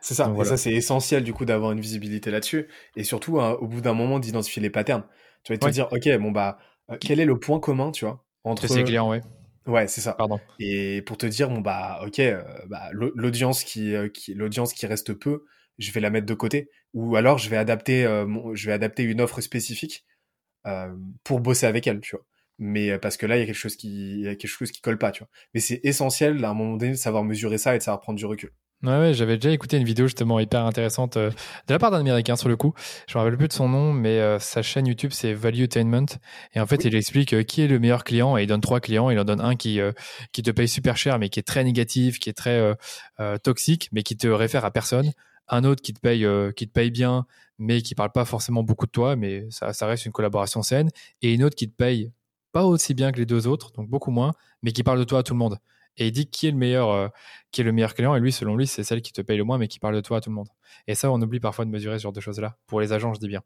[0.00, 0.34] C'est ça.
[0.38, 2.68] Et ça, c'est essentiel du coup d'avoir une visibilité là-dessus.
[2.96, 5.04] Et surtout, hein, au bout d'un moment, d'identifier les patterns.
[5.44, 6.58] Tu vas te dire, OK, bon, bah,
[6.90, 9.20] euh, quel est le point commun, tu vois, entre ces clients, ouais.
[9.66, 10.14] Ouais, c'est ça.
[10.14, 10.40] Pardon.
[10.58, 14.86] Et pour te dire, bon, bah, OK, euh, bah, l'audience qui, euh, qui, l'audience qui
[14.86, 15.44] reste peu,
[15.78, 16.68] je vais la mettre de côté.
[16.94, 20.04] Ou alors, je vais adapter, je vais adapter une offre spécifique
[21.24, 22.24] pour bosser avec elle, tu vois.
[22.58, 24.50] Mais euh, parce que là, il y a quelque chose qui, il y a quelque
[24.50, 25.28] chose qui colle pas, tu vois.
[25.54, 28.18] Mais c'est essentiel à un moment donné de savoir mesurer ça et de savoir prendre
[28.18, 28.52] du recul.
[28.84, 31.30] Ouais, ouais j'avais déjà écouté une vidéo justement hyper intéressante euh,
[31.68, 32.72] de la part d'un Américain sur le coup.
[33.08, 36.06] Je me rappelle plus de son nom, mais sa chaîne YouTube c'est Valuetainment.
[36.54, 39.10] Et en fait, il explique qui est le meilleur client et il donne trois clients.
[39.10, 39.80] Il en donne un qui
[40.32, 42.74] qui te paye super cher, mais qui est très négatif, qui est très
[43.42, 45.12] toxique, mais qui te réfère à personne.
[45.48, 47.26] Un autre qui te paye qui te paye bien,
[47.62, 50.90] mais qui parle pas forcément beaucoup de toi, mais ça, ça, reste une collaboration saine,
[51.22, 52.12] et une autre qui te paye
[52.50, 55.20] pas aussi bien que les deux autres, donc beaucoup moins, mais qui parle de toi
[55.20, 55.58] à tout le monde.
[55.96, 57.08] Et il dit qui est le meilleur, euh,
[57.52, 59.44] qui est le meilleur client, et lui, selon lui, c'est celle qui te paye le
[59.44, 60.48] moins, mais qui parle de toi à tout le monde.
[60.88, 62.58] Et ça, on oublie parfois de mesurer ce genre de choses-là.
[62.66, 63.42] Pour les agents, je dis bien.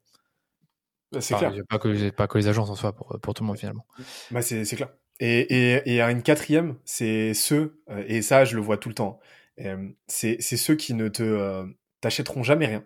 [1.12, 1.52] Bah, c'est clair.
[1.68, 3.86] Pas que, pas que les agents en soi, pour, pour tout le monde finalement.
[4.30, 4.88] Bah c'est clair.
[5.20, 8.94] Et, et, et une quatrième, c'est ceux, euh, et ça, je le vois tout le
[8.94, 9.20] temps,
[9.60, 11.66] euh, c'est ceux qui ne te
[12.00, 12.84] t'achèteront jamais rien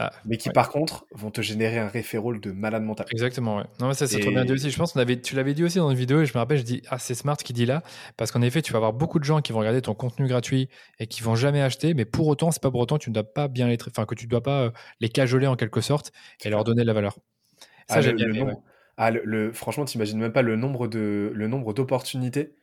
[0.00, 3.06] ah, mais qui par contre vont te générer un référol de malade mental.
[3.10, 3.64] Exactement, ouais.
[3.80, 4.70] Non, mais ça c'est trop bien dit aussi.
[4.70, 6.62] Je pense avait, tu l'avais dit aussi dans une vidéo et je me rappelle, je
[6.62, 7.82] dis ah c'est smart ce qu'il dit là
[8.16, 10.68] parce qu'en effet tu vas avoir beaucoup de gens qui vont regarder ton contenu gratuit
[11.00, 13.24] et qui vont jamais acheter, mais pour autant c'est pas pour autant tu ne dois
[13.24, 16.12] pas bien les, enfin que tu dois pas euh, les cajoler en quelque sorte
[16.44, 17.14] et leur donner de la valeur.
[17.88, 18.26] Ça ah, j'aime bien.
[18.44, 18.52] Le
[19.00, 22.54] ah, le, le, franchement, t'imagines même pas le nombre de le nombre d'opportunités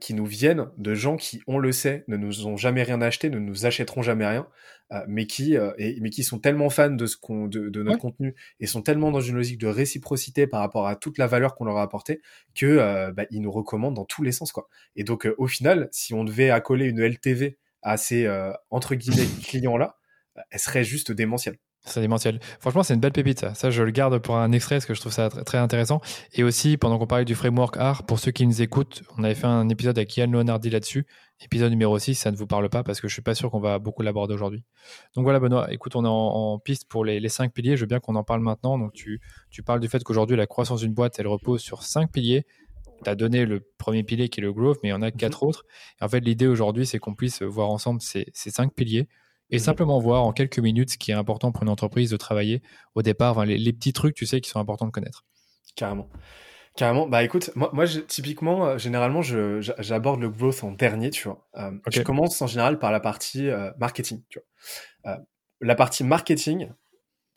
[0.00, 3.28] qui nous viennent de gens qui, on le sait, ne nous ont jamais rien acheté,
[3.28, 4.48] ne nous achèteront jamais rien,
[4.92, 7.82] euh, mais qui, euh, et, mais qui sont tellement fans de ce qu'on, de, de,
[7.82, 11.26] notre contenu et sont tellement dans une logique de réciprocité par rapport à toute la
[11.26, 12.22] valeur qu'on leur a apportée
[12.54, 14.68] que bah, ils nous recommandent dans tous les sens, quoi.
[14.96, 18.26] Et donc, au final, si on devait accoler une LTV à ces
[18.70, 19.98] entre guillemets clients là,
[20.50, 21.58] elle serait juste démentielle.
[21.86, 22.40] C'est démentiel.
[22.60, 23.52] Franchement, c'est une belle pépite, ça.
[23.52, 26.00] Ça, je le garde pour un extrait parce que je trouve ça très, intéressant.
[26.32, 29.34] Et aussi, pendant qu'on parlait du framework art, pour ceux qui nous écoutent, on avait
[29.34, 31.06] fait un épisode avec Yann Leonardi là-dessus.
[31.40, 33.60] Épisode numéro 6, ça ne vous parle pas parce que je suis pas sûr qu'on
[33.60, 34.64] va beaucoup l'aborder aujourd'hui.
[35.14, 37.76] Donc voilà, Benoît, écoute, on est en, piste pour les, les, cinq piliers.
[37.76, 38.78] Je veux bien qu'on en parle maintenant.
[38.78, 39.20] Donc tu,
[39.50, 42.46] tu parles du fait qu'aujourd'hui, la croissance d'une boîte, elle repose sur cinq piliers.
[43.04, 45.10] Tu as donné le premier pilier qui est le growth, mais il y en a
[45.10, 45.48] quatre mhm.
[45.50, 45.64] autres.
[46.00, 49.06] Et en fait, l'idée aujourd'hui, c'est qu'on puisse voir ensemble ces, ces cinq piliers
[49.54, 52.60] et simplement voir en quelques minutes ce qui est important pour une entreprise de travailler
[52.94, 55.24] au départ, les, petits trucs, tu sais, qui sont importants de connaître.
[55.76, 56.08] Carrément.
[56.76, 57.06] Carrément.
[57.06, 61.46] Bah écoute, moi, moi typiquement, euh, généralement, j'aborde le growth en dernier, tu vois.
[61.56, 64.40] Euh, je commence en général par la partie euh, marketing, tu
[65.04, 65.18] vois.
[65.60, 66.70] la partie marketing,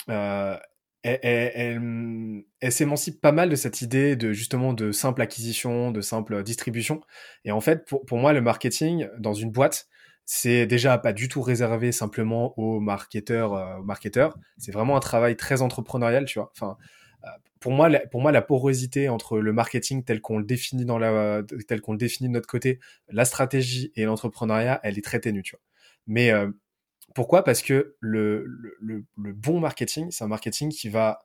[0.08, 0.60] elle,
[1.04, 6.42] elle, elle s'émancipe pas mal de cette idée de justement de simple acquisition, de simple
[6.42, 7.02] distribution.
[7.46, 9.88] Et en fait, pour, pour moi, le marketing dans une boîte,
[10.30, 14.38] c'est déjà pas du tout réservé simplement aux marketeurs, euh, marketeurs.
[14.58, 16.52] C'est vraiment un travail très entrepreneurial, tu vois.
[16.54, 16.78] Enfin,
[17.23, 17.30] euh,
[17.62, 21.00] pour moi, la, pour moi, la porosité entre le marketing tel qu'on le définit dans
[21.00, 25.21] la, tel qu'on le définit de notre côté, la stratégie et l'entrepreneuriat, elle est très
[25.21, 25.63] ténue, tu vois.
[26.08, 26.52] Mais euh,
[27.15, 27.46] pourquoi?
[27.46, 28.46] Parce que le,
[28.82, 31.19] le, le, bon marketing, c'est un marketing qui va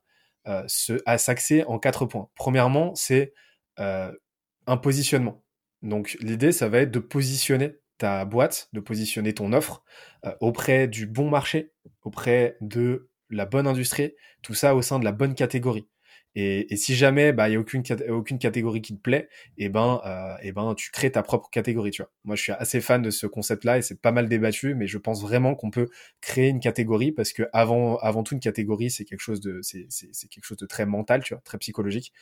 [0.44, 2.28] à s'axer en quatre points.
[2.34, 3.32] Premièrement, c'est
[3.78, 5.42] un positionnement.
[5.82, 9.84] Donc l'idée, ça va être de positionner ta boîte, de positionner ton offre
[10.24, 11.72] euh, auprès du bon marché,
[12.02, 15.86] auprès de la bonne industrie, tout ça au sein de la bonne catégorie.
[16.34, 19.28] Et, si jamais bah il y a aucune aucune catégorie qui te plaît,
[19.58, 22.10] et eh ben euh, et eh ben tu crées ta propre catégorie, tu vois.
[22.24, 24.96] Moi je suis assez fan de ce concept-là et c'est pas mal débattu, mais je
[24.96, 25.88] pense vraiment qu'on peut
[26.22, 29.86] créer une catégorie parce que avant avant tout une catégorie c'est quelque chose de c'est
[29.90, 32.14] c'est quelque chose de très mental, tu vois, très psychologique.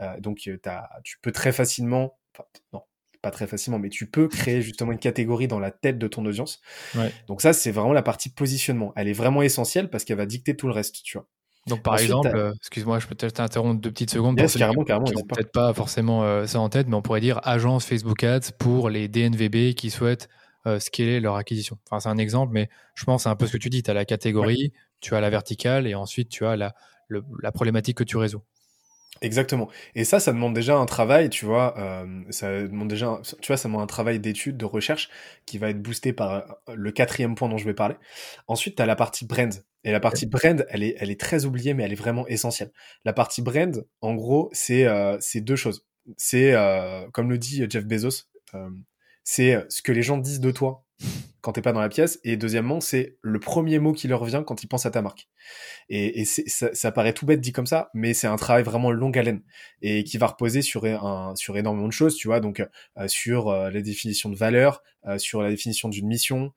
[0.00, 2.82] Euh, donc as, tu peux très facilement, enfin, non
[3.22, 6.24] pas très facilement, mais tu peux créer justement une catégorie dans la tête de ton
[6.24, 6.60] audience.
[6.94, 7.12] Ouais.
[7.26, 8.92] Donc ça, c'est vraiment la partie positionnement.
[8.96, 11.26] Elle est vraiment essentielle parce qu'elle va dicter tout le reste, tu vois.
[11.66, 14.38] Donc par exemple, euh, excuse-moi, je peux peut-être t'interrompre deux petites secondes.
[14.38, 15.06] Yes, carrément, carrément.
[15.06, 18.88] Peut-être pas forcément euh, ça en tête, mais on pourrait dire agence Facebook Ads pour
[18.88, 20.28] les DNVB qui souhaitent
[20.66, 21.78] euh, scaler leur acquisition.
[21.90, 23.82] Enfin, c'est un exemple, mais je pense c'est un peu ce que tu dis.
[23.82, 26.74] Tu as la catégorie, tu as la verticale et ensuite tu as la,
[27.42, 28.42] la problématique que tu résous.
[29.20, 29.68] Exactement.
[29.94, 31.76] Et ça, ça demande déjà un travail, tu vois.
[31.78, 35.08] Euh, ça demande déjà, tu vois, ça demande un travail d'étude, de recherche
[35.44, 37.96] qui va être boosté par euh, le quatrième point dont je vais parler.
[38.46, 39.52] Ensuite, tu as la partie brand.
[39.84, 42.70] Et la partie brand, elle est, elle est très oubliée, mais elle est vraiment essentielle.
[43.04, 45.84] La partie brand, en gros, c'est euh, deux choses.
[46.16, 48.70] C'est, euh, comme le dit Jeff Bezos, euh,
[49.24, 50.84] c'est ce que les gens disent de toi
[51.40, 52.20] quand t'es pas dans la pièce.
[52.24, 55.28] Et deuxièmement, c'est le premier mot qui leur vient quand ils pensent à ta marque.
[55.88, 58.90] Et, et ça, ça, paraît tout bête dit comme ça, mais c'est un travail vraiment
[58.90, 59.42] longue haleine
[59.82, 62.40] et qui va reposer sur un, sur énormément de choses, tu vois.
[62.40, 66.52] Donc euh, sur euh, la définition de valeur, euh, sur la définition d'une mission,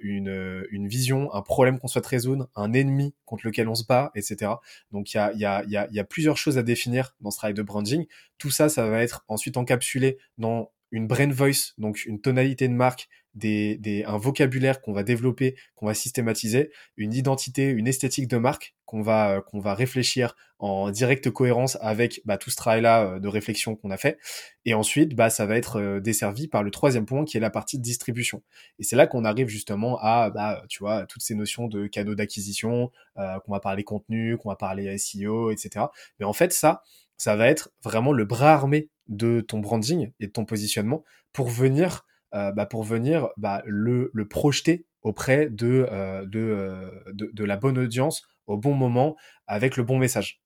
[0.00, 4.10] une, une vision, un problème qu'on souhaite résoudre, un ennemi contre lequel on se bat,
[4.16, 4.50] etc.
[4.90, 7.30] Donc il y a, y, a, y, a, y a plusieurs choses à définir dans
[7.30, 8.04] ce travail de branding.
[8.36, 12.74] Tout ça, ça va être ensuite encapsulé dans une brain voice, donc une tonalité de
[12.74, 18.28] marque, des, des, un vocabulaire qu'on va développer, qu'on va systématiser, une identité, une esthétique
[18.28, 22.56] de marque qu'on va euh, qu'on va réfléchir en directe cohérence avec bah, tout ce
[22.56, 24.18] travail-là euh, de réflexion qu'on a fait.
[24.64, 27.50] Et ensuite, bah, ça va être euh, desservi par le troisième point qui est la
[27.50, 28.42] partie de distribution.
[28.80, 32.16] Et c'est là qu'on arrive justement à, bah, tu vois, toutes ces notions de canaux
[32.16, 35.86] d'acquisition, qu'on va parler contenu, qu'on va parler SEO, etc.
[36.18, 36.82] Mais en fait, ça,
[37.16, 41.48] ça va être vraiment le bras armé de ton branding et de ton positionnement pour
[41.48, 47.44] venir, bah, pour venir bah, le, le, projeter auprès de, euh, de, euh, de, de,
[47.44, 49.16] la bonne audience au bon moment
[49.46, 50.40] avec le bon message.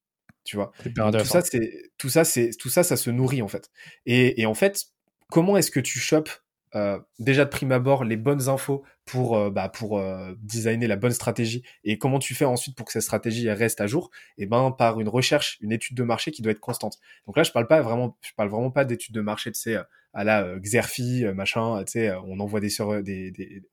[0.45, 0.73] Tu vois.
[0.95, 3.71] Tout ça, c'est tout ça, c'est tout ça, ça se nourrit en fait.
[4.05, 4.87] Et, et en fait,
[5.31, 6.31] comment est-ce que tu chopes
[6.75, 10.97] euh, déjà de prime abord les bonnes infos pour euh, bah, pour euh, designer la
[10.97, 14.11] bonne stratégie et comment tu fais ensuite pour que cette stratégie reste à jour?
[14.39, 17.37] Et eh ben par une recherche une étude de marché qui doit être constante donc
[17.37, 19.77] là je parle pas vraiment je parle vraiment pas d'étude de marché tu sais
[20.15, 22.71] à la Xerfi machin tu sais on envoie des,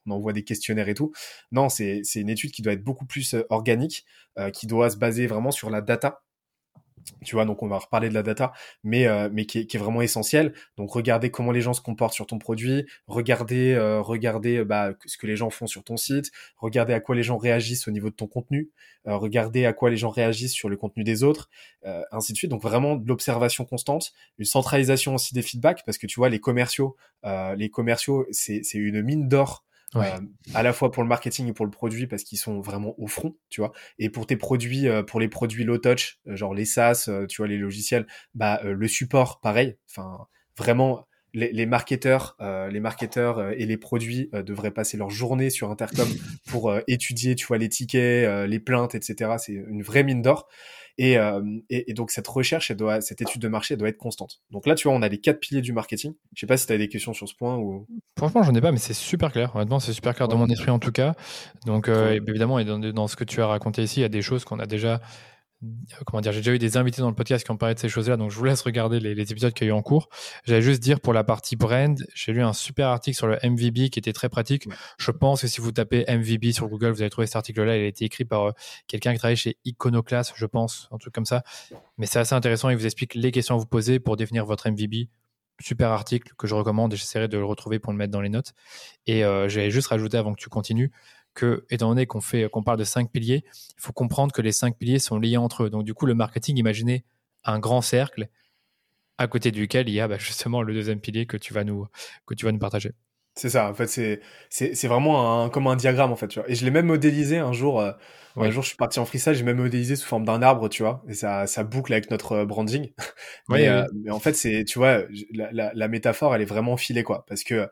[0.05, 1.11] on envoie des questionnaires et tout.
[1.51, 4.05] Non c'est une étude qui doit être beaucoup plus organique
[4.53, 6.21] qui doit se baser vraiment sur la data
[7.23, 9.77] tu vois, donc on va reparler de la data, mais euh, mais qui est, qui
[9.77, 10.53] est, vraiment essentiel.
[10.77, 15.17] Donc regarder comment les gens se comportent sur ton produit, regarder euh, regarder bah, ce
[15.17, 18.09] que les gens font sur ton site, regarder à quoi les gens réagissent au niveau
[18.09, 18.69] de ton contenu,
[19.07, 21.49] euh, regarder à quoi les gens réagissent sur le contenu des autres,
[22.11, 22.51] ainsi de suite.
[22.51, 26.39] Donc vraiment de l'observation constante, une centralisation aussi des feedbacks, parce que tu vois les
[26.39, 29.63] commerciaux, les commerciaux c'est une mine d'or
[29.95, 30.19] euh,
[30.53, 33.07] à la fois pour le marketing et pour le produit parce qu'ils sont vraiment au
[33.07, 33.71] front, tu vois.
[33.99, 37.37] Et pour tes produits, euh, pour les produits low touch, euh, genre les SaaS, tu
[37.37, 39.75] vois, les logiciels, bah le support, pareil.
[39.89, 40.27] Enfin,
[40.57, 46.07] vraiment, les, les marketeurs, les marketeurs et les produits devraient passer leur journée sur Intercom
[46.47, 49.35] pour étudier, tu vois, les tickets, les plaintes, etc.
[49.37, 50.47] C'est une vraie mine d'or.
[50.99, 54.41] Euh, et, et, donc cette recherche, elle doit, cette étude de marché doit être constante.
[54.51, 56.13] Donc là, tu vois, on a les quatre piliers du marketing.
[56.35, 57.87] Je sais pas si tu as des questions sur ce point ou.
[58.17, 59.55] Franchement, j'en ai pas, mais c'est super clair.
[59.55, 61.15] Honnêtement, c'est super clair dans mon esprit en tout cas.
[61.65, 64.09] Donc euh, évidemment, et dans, dans, ce que tu as raconté ici, il y a
[64.09, 65.01] des choses qu'on a déjà
[66.05, 67.89] comment dire, j'ai déjà eu des invités dans le podcast qui ont parlé de ces
[67.89, 70.09] choses-là, donc je vous laisse regarder les, épisodes qu'il y a eu en cours.
[70.45, 73.89] J'allais juste dire pour la partie brand, j'ai lu un super article sur le MVB
[73.89, 74.67] qui était très pratique.
[74.97, 77.77] Je pense que si vous tapez MVB sur Google, vous allez trouver cet article-là.
[77.77, 78.51] Il a été écrit par euh,
[78.87, 81.43] quelqu'un qui travaille chez Iconoclast, je pense, un truc comme ça.
[81.97, 82.69] Mais c'est assez intéressant.
[82.69, 85.07] Il vous explique les questions à vous poser pour définir votre MVB.
[85.59, 88.29] Super article que je recommande et j'essaierai de le retrouver pour le mettre dans les
[88.29, 88.53] notes.
[89.05, 90.91] Et euh, j'allais juste rajouter avant que tu continues
[91.33, 94.51] que, étant donné qu'on fait, qu'on parle de cinq piliers, il faut comprendre que les
[94.51, 95.69] cinq piliers sont liés entre eux.
[95.69, 97.05] Donc, du coup, le marketing, imaginez
[97.43, 98.27] un grand cercle
[99.17, 101.87] à côté duquel il y a bah, justement le deuxième pilier que tu vas nous,
[102.25, 102.91] que tu vas nous partager.
[103.35, 106.49] C'est ça, en fait, c'est, vraiment un, comme un diagramme, en fait, tu vois.
[106.49, 107.93] Et je l'ai même modélisé un jour, euh,
[108.35, 110.83] un jour je suis parti en freestyle, j'ai même modélisé sous forme d'un arbre, tu
[110.83, 112.91] vois, et ça, ça boucle avec notre euh, branding.
[113.49, 115.03] mais, euh, mais, en fait, c'est, tu vois,
[115.33, 117.69] la, la, la, métaphore, elle est vraiment filée, quoi, parce que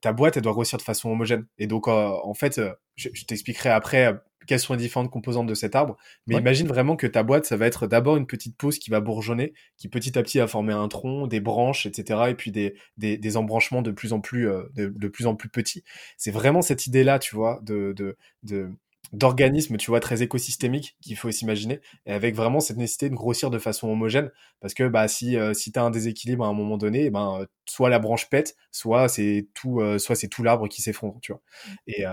[0.00, 1.46] ta boîte, elle doit grossir de façon homogène.
[1.58, 2.60] Et donc, en fait,
[2.96, 4.14] je, t'expliquerai après
[4.46, 5.96] quelles sont les différentes composantes de cet arbre.
[6.26, 9.00] Mais imagine vraiment que ta boîte, ça va être d'abord une petite pause qui va
[9.00, 12.24] bourgeonner, qui petit à petit va former un tronc, des branches, etc.
[12.28, 15.48] Et puis des, des, des embranchements de plus en plus, de, de, plus en plus
[15.48, 15.82] petits.
[16.16, 18.70] C'est vraiment cette idée-là, tu vois, de, de, de
[19.12, 23.50] d'organismes, tu vois, très écosystémiques qu'il faut s'imaginer, et avec vraiment cette nécessité de grossir
[23.50, 24.30] de façon homogène,
[24.60, 27.46] parce que bah si euh, si t'as un déséquilibre à un moment donné, ben euh,
[27.66, 31.32] soit la branche pète, soit c'est tout euh, soit c'est tout l'arbre qui s'effondre, tu
[31.32, 31.42] vois.
[31.86, 32.04] Et,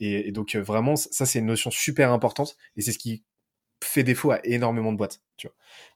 [0.00, 3.24] et, donc vraiment ça c'est une notion super importante, et c'est ce qui
[3.82, 5.20] fait défaut à énormément de boîtes.
[5.36, 5.48] Tu,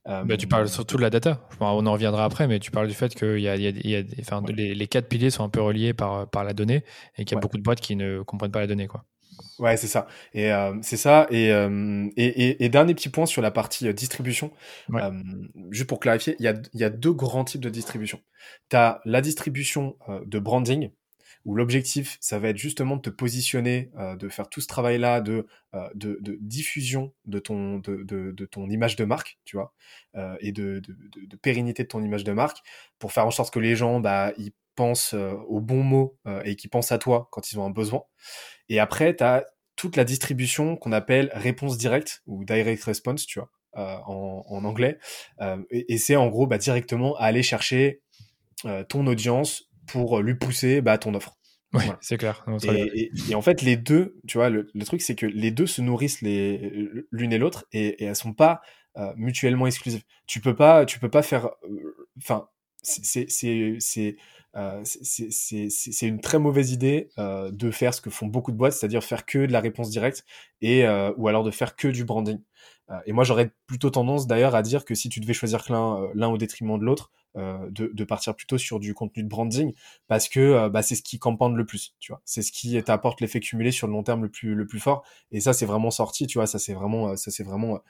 [0.06, 0.24] vois.
[0.24, 1.46] Bah, tu parles surtout de la data.
[1.60, 3.96] on en reviendra après, mais tu parles du fait que y a, y a, y
[3.96, 6.82] a enfin, les, les, quatre piliers sont un peu reliés par, par la donnée
[7.18, 8.86] et qu'il y a beaucoup de boîtes qui ne comprennent pas la donnée.
[8.86, 9.04] Quoi.
[9.58, 10.06] Ouais, c'est ça.
[10.32, 11.26] Et euh, c'est ça.
[11.30, 14.52] Et, euh, et, et, et, dernier petit point sur la partie euh, distribution.
[14.92, 15.10] Euh,
[15.70, 18.20] juste pour clarifier, il y a, y a deux grands types de distribution.
[18.68, 20.90] Tu as la distribution euh, de branding,
[21.44, 25.46] où l'objectif, ça va être justement de te positionner, de faire tout ce travail-là de,
[25.94, 29.74] de, de, diffusion de ton, de, de, ton image de marque, tu vois,
[30.40, 32.62] et de, de, de, pérennité de ton image de marque,
[32.98, 36.70] pour faire en sorte que les gens, bah, ils pensent aux bons mots et qu'ils
[36.70, 38.02] pensent à toi quand ils ont un besoin.
[38.68, 39.44] Et après, tu as
[39.76, 44.64] toute la distribution qu'on appelle réponse directe ou direct response, tu vois, euh, en, en,
[44.64, 44.98] anglais.
[45.40, 48.00] Euh, et, c'est en gros bah, directement aller chercher
[48.64, 51.36] euh, ton audience pour lui pousser bah, ton offre.
[51.72, 52.44] Oui, c'est clair.
[52.62, 55.66] et, et, en fait, les deux, tu vois, le, le truc, c'est que les deux
[55.66, 56.70] se nourrissent les
[57.10, 58.60] l'une et l'autre et, et elles sont pas
[58.96, 60.04] euh, mutuellement exclusives.
[60.28, 61.50] Tu peux pas, tu peux pas faire,
[62.16, 62.53] enfin, c'est
[62.84, 64.16] c'est
[64.56, 68.74] euh, c'est une très mauvaise idée euh, de faire ce que font beaucoup de boîtes,
[68.74, 70.24] c'est-à-dire faire que de la réponse directe
[70.60, 72.38] et euh, ou alors de faire que du branding.
[72.90, 76.02] Euh, et moi, j'aurais plutôt tendance d'ailleurs à dire que si tu devais choisir l'un
[76.02, 79.72] euh, l'un au détriment de l'autre, de, de, partir plutôt sur du contenu de branding
[80.06, 82.22] parce que bah, c'est ce qui campagne le plus, tu vois.
[82.24, 85.04] C'est ce qui t'apporte l'effet cumulé sur le long terme le plus le plus fort.
[85.32, 86.46] Et ça, c'est vraiment sorti, tu vois.
[86.46, 87.80] Ça, c'est vraiment ça, c'est vraiment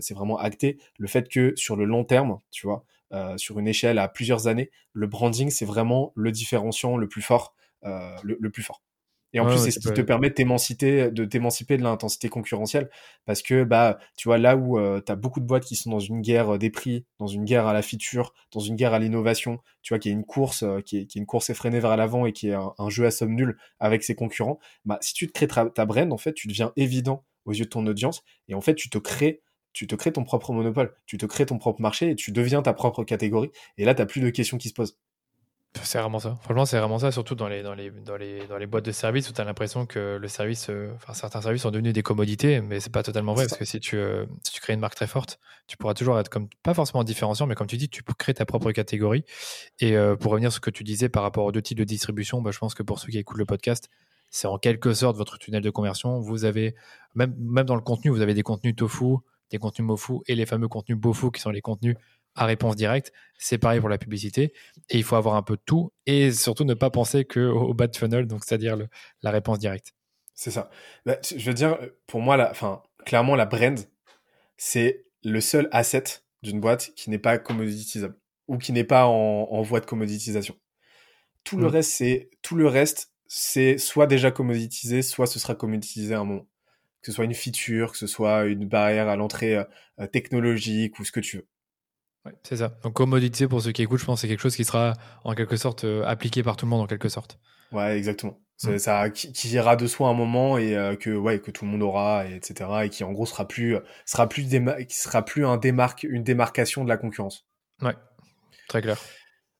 [0.00, 0.78] c'est vraiment acté.
[0.98, 4.46] Le fait que sur le long terme, tu vois, euh, sur une échelle à plusieurs
[4.46, 7.54] années, le branding, c'est vraiment le différenciant le plus fort,
[7.84, 8.82] euh, le, plus fort.
[9.32, 12.88] Et en plus, c'est ce qui te permet de t'émanciper, de t'émanciper de l'intensité concurrentielle,
[13.26, 15.90] parce que bah, tu vois là où euh, tu as beaucoup de boîtes qui sont
[15.90, 18.98] dans une guerre des prix, dans une guerre à la feature, dans une guerre à
[18.98, 21.96] l'innovation, tu vois, qui est une course, qui, est, qui, est, une course effrénée vers
[21.96, 24.58] l'avant et qui est un, jeu à somme nulle avec ses concurrents.
[24.84, 27.64] Bah, si tu te crées ta, ta brand, en fait, tu deviens évident aux yeux
[27.64, 29.42] de ton audience, et en fait, tu te crées
[29.72, 32.62] tu te crées ton propre monopole, tu te crées ton propre marché et tu deviens
[32.62, 33.50] ta propre catégorie.
[33.78, 34.96] Et là, tu n'as plus de questions qui se posent.
[35.82, 36.36] C'est vraiment ça.
[36.42, 38.90] Franchement, c'est vraiment ça, surtout dans les, dans les, dans les, dans les boîtes de
[38.90, 42.02] services où tu as l'impression que le service, euh, enfin, certains services sont devenus des
[42.02, 44.80] commodités, mais c'est pas totalement vrai parce que si tu, euh, si tu crées une
[44.80, 47.88] marque très forte, tu pourras toujours être comme, pas forcément différenciant, mais comme tu dis,
[47.88, 49.24] tu peux créer ta propre catégorie.
[49.78, 51.84] Et euh, pour revenir sur ce que tu disais par rapport aux deux types de
[51.84, 53.90] distribution, bah, je pense que pour ceux qui écoutent le podcast,
[54.28, 56.18] c'est en quelque sorte votre tunnel de conversion.
[56.18, 56.74] Vous avez,
[57.14, 59.18] même, même dans le contenu, vous avez des contenus tofu,
[59.50, 61.96] des contenus MoFu et les fameux contenus BoFu qui sont les contenus
[62.34, 63.12] à réponse directe.
[63.38, 64.52] C'est pareil pour la publicité.
[64.88, 67.74] Et il faut avoir un peu de tout et surtout ne pas penser que au
[67.74, 68.76] bad funnel, donc c'est-à-dire
[69.22, 69.94] la réponse directe.
[70.34, 70.70] C'est ça.
[71.04, 72.52] Bah, je veux dire, pour moi, la,
[73.04, 73.78] clairement, la brand,
[74.56, 76.04] c'est le seul asset
[76.42, 78.16] d'une boîte qui n'est pas commoditisable
[78.48, 80.56] ou qui n'est pas en, voie de commoditisation.
[81.44, 81.70] Tout le mm.
[81.70, 86.24] reste, c'est tout le reste, c'est soit déjà commoditisé, soit ce sera commoditisé à un
[86.24, 86.46] moment
[87.00, 91.04] que ce soit une feature, que ce soit une barrière à l'entrée euh, technologique ou
[91.04, 91.46] ce que tu veux.
[92.26, 92.76] Ouais, c'est ça.
[92.82, 94.92] Donc commodité pour ceux qui écoutent, je pense que c'est quelque chose qui sera
[95.24, 97.38] en quelque sorte euh, appliqué par tout le monde en quelque sorte.
[97.72, 98.38] Ouais, exactement.
[98.56, 98.78] C'est mm.
[98.78, 101.70] ça qui, qui, ira de soi un moment et euh, que ouais que tout le
[101.70, 104.46] monde aura et etc et qui en gros sera plus sera plus
[104.86, 107.46] qui sera plus un démarque une démarcation de la concurrence.
[107.80, 107.96] Ouais,
[108.68, 108.98] très clair.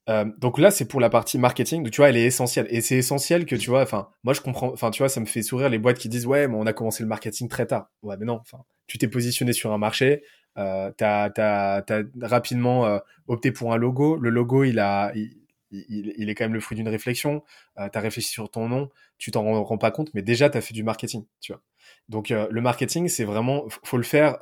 [0.09, 1.89] Euh, donc là, c'est pour la partie marketing.
[1.91, 2.67] Tu vois, elle est essentielle.
[2.71, 5.27] Et c'est essentiel que, tu vois, enfin, moi, je comprends, enfin, tu vois, ça me
[5.27, 7.91] fait sourire les boîtes qui disent, ouais, mais on a commencé le marketing très tard.
[8.03, 10.23] Ouais, mais non, enfin, tu t'es positionné sur un marché,
[10.59, 12.99] euh, t'as, t'as, t'as rapidement euh,
[13.29, 14.17] opté pour un logo.
[14.17, 15.41] Le logo, il a, il,
[15.71, 17.43] il, est quand même le fruit d'une réflexion.
[17.79, 20.75] Euh, t'as réfléchi sur ton nom, tu t'en rends, pas compte, mais déjà, t'as fait
[20.75, 21.63] du marketing, tu vois.
[22.09, 24.39] Donc, euh, le marketing, c'est vraiment, faut le faire.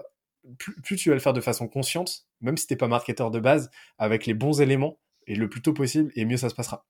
[0.59, 3.41] Plus, plus tu vas le faire de façon consciente, même si t'es pas marketeur de
[3.41, 4.99] base, avec les bons éléments,
[5.29, 6.85] et le plus tôt possible, et mieux ça se passera.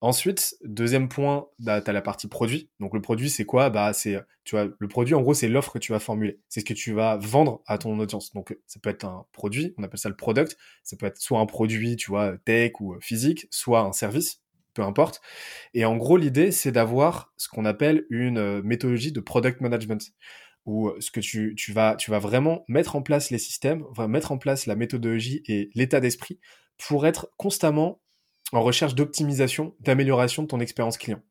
[0.00, 2.70] Ensuite, deuxième point, bah, tu as la partie produit.
[2.78, 3.68] Donc le produit, c'est quoi?
[3.68, 6.38] Bah, c'est, tu vois, Le produit, en gros, c'est l'offre que tu vas formuler.
[6.48, 8.32] C'est ce que tu vas vendre à ton audience.
[8.32, 10.56] Donc ça peut être un produit, on appelle ça le product.
[10.84, 14.40] Ça peut être soit un produit, tu vois, tech ou physique, soit un service,
[14.72, 15.20] peu importe.
[15.74, 20.12] Et en gros, l'idée, c'est d'avoir ce qu'on appelle une euh, méthodologie de product management
[20.66, 24.32] où ce que tu, tu, vas, tu vas vraiment mettre en place les systèmes, mettre
[24.32, 26.38] en place la méthodologie et l'état d'esprit
[26.76, 28.00] pour être constamment
[28.52, 31.22] en recherche d'optimisation, d'amélioration de ton expérience client.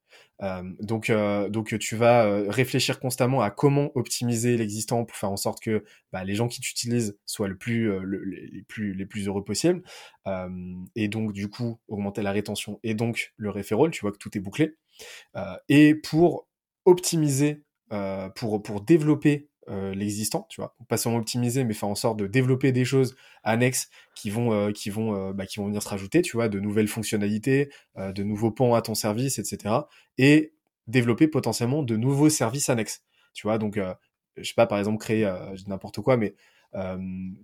[0.43, 5.32] Euh, donc, euh, donc tu vas euh, réfléchir constamment à comment optimiser l'existant pour faire
[5.32, 9.28] en sorte que bah, les gens qui t'utilisent soient le plus, les plus, les plus
[9.28, 9.82] heureux possible.
[10.95, 13.91] et donc, du coup, augmenter la rétention et donc le referral.
[13.91, 14.75] Tu vois que tout est bouclé.
[15.69, 16.47] et pour
[16.86, 17.63] optimiser,
[18.35, 20.75] pour pour développer euh, l'existant, tu vois.
[20.88, 24.71] Pas seulement optimiser, mais faire en sorte de développer des choses annexes qui vont, euh,
[24.71, 28.23] qui vont, euh, bah, qui vont venir se rajouter, tu vois, de nouvelles fonctionnalités, de
[28.23, 29.75] nouveaux ponts à ton service, etc.
[30.17, 30.53] Et
[30.88, 33.57] développer potentiellement de nouveaux services annexes, tu vois.
[33.57, 33.77] Donc,
[34.38, 35.29] je sais pas, par exemple, créer
[35.67, 36.33] n'importe quoi, mais euh,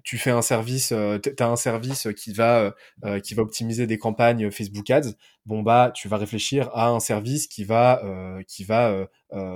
[0.03, 3.87] tu fais un service, euh, tu as un service qui va, euh, qui va optimiser
[3.87, 5.13] des campagnes Facebook Ads.
[5.45, 8.01] Bon bah, tu vas réfléchir à un service qui va,
[8.47, 9.07] qui va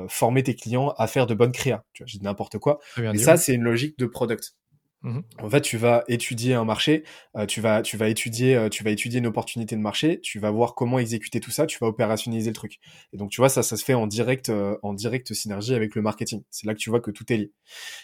[0.10, 1.84] former tes clients à faire de bonnes créas.
[1.94, 2.80] Tu vois, j'ai n'importe quoi.
[2.98, 4.57] Mais ça, c'est une logique de product.
[5.04, 7.04] Mmh en fait, tu vas étudier un marché,
[7.36, 10.40] euh, tu vas, tu vas étudier, euh, tu vas étudier une opportunité de marché, tu
[10.40, 12.80] vas voir comment exécuter tout ça, tu vas opérationnaliser le truc.
[13.14, 15.94] Et donc, tu vois, ça, ça se fait en direct, euh, en direct synergie avec
[15.96, 16.42] le marketing.
[16.50, 17.52] C'est là que tu vois que tout est lié.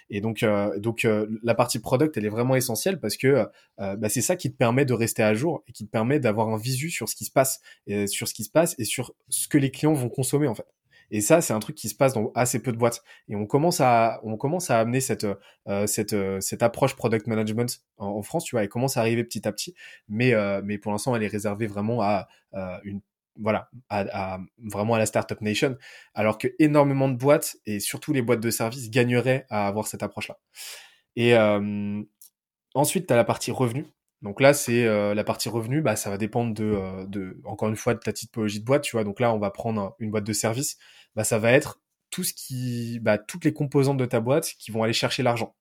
[0.10, 0.46] Et donc,
[0.78, 1.08] donc
[1.44, 4.86] la partie product, elle est vraiment essentielle parce que bah, c'est ça qui te permet
[4.86, 7.32] de rester à jour et qui te permet d'avoir un visu sur ce qui se
[7.32, 10.48] passe, et sur ce qui se passe et sur ce que les clients vont consommer
[10.48, 10.68] en fait.
[11.14, 13.04] Et ça, c'est un truc qui se passe dans assez peu de boîtes.
[13.30, 15.28] Et on commence à, on commence à amener cette,
[15.68, 19.24] euh, cette, euh, cette approche product management en, France, tu vois, elle commence à arriver
[19.24, 19.76] petit à petit.
[20.10, 22.28] Mais, euh, mais pour l'instant, elle est réservée vraiment à
[22.84, 23.02] une
[23.36, 25.76] voilà, à, vraiment à la startup nation,
[26.14, 30.04] alors que énormément de boîtes et surtout les boîtes de services gagneraient à avoir cette
[30.04, 30.38] approche-là.
[31.16, 31.36] Et
[32.74, 33.86] ensuite, tu as la partie revenu.
[34.24, 37.94] Donc là, c'est la partie revenu, bah, ça va dépendre de, de, encore une fois,
[37.94, 39.04] de ta typologie de boîte, tu vois.
[39.04, 40.78] Donc là, on va prendre une boîte de service
[41.16, 44.72] bah, ça va être tout ce qui, bah, toutes les composantes de ta boîte qui
[44.72, 45.56] vont aller chercher l'argent.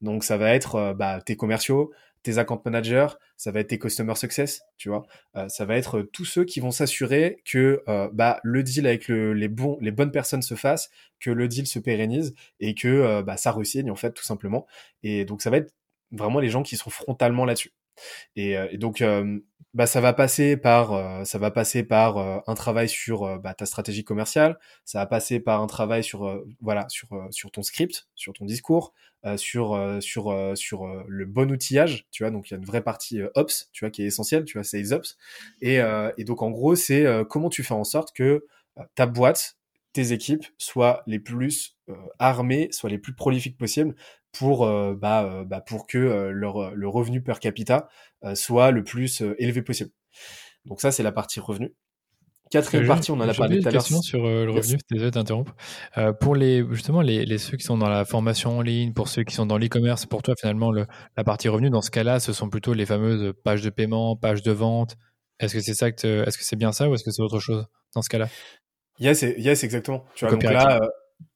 [0.00, 1.92] Donc ça va être euh, bah, tes commerciaux,
[2.22, 5.04] tes account managers, ça va être tes customer success, tu vois.
[5.36, 9.08] Euh, ça va être tous ceux qui vont s'assurer que euh, bah, le deal avec
[9.08, 10.90] le, les bons, les bonnes personnes se fasse,
[11.20, 14.66] que le deal se pérennise et que bah, ça ressigne en fait tout simplement.
[15.02, 15.72] Et donc ça va être
[16.10, 17.72] vraiment les gens qui sont frontalement là-dessus.
[18.36, 19.02] Et, et donc
[19.74, 23.38] bah, ça va passer par euh, ça va passer par euh, un travail sur euh,
[23.38, 27.62] bah, ta stratégie commerciale, ça va passer par un travail sur voilà sur sur ton
[27.62, 28.92] script, sur ton discours,
[29.36, 32.30] sur sur sur le bon outillage, tu vois.
[32.30, 34.64] Donc il y a une vraie partie ops, tu vois, qui est essentielle, tu vois,
[34.64, 35.16] sales ops.
[35.62, 35.78] Et
[36.18, 38.44] et donc en gros c'est comment tu fais en sorte que
[38.94, 39.56] ta boîte,
[39.92, 41.76] tes équipes soient les plus
[42.18, 43.94] armées, soient les plus prolifiques possibles
[44.32, 47.88] pour euh, bah, euh, bah, pour que euh, leur le revenu per capita
[48.34, 49.90] soit le plus élevé possible.
[50.64, 51.74] Donc ça c'est la partie revenu.
[52.50, 53.80] Quatrième partie, on en a parlé tout à l'heure.
[53.80, 55.56] question sur le revenu, désolé t'interrompre.
[56.20, 59.24] pour les justement les, les, ceux qui sont dans la formation en ligne, pour ceux
[59.24, 60.86] qui sont dans l'e-commerce, pour toi finalement le,
[61.16, 64.42] la partie revenu dans ce cas-là, ce sont plutôt les fameuses pages de paiement, pages
[64.42, 64.96] de vente.
[65.40, 67.40] Est-ce que c'est ça que est-ce que c'est bien ça ou est-ce que c'est autre
[67.40, 68.28] chose dans ce cas-là?
[69.00, 70.04] Yes, yes, exactement.
[70.14, 70.78] Tu vois, donc là,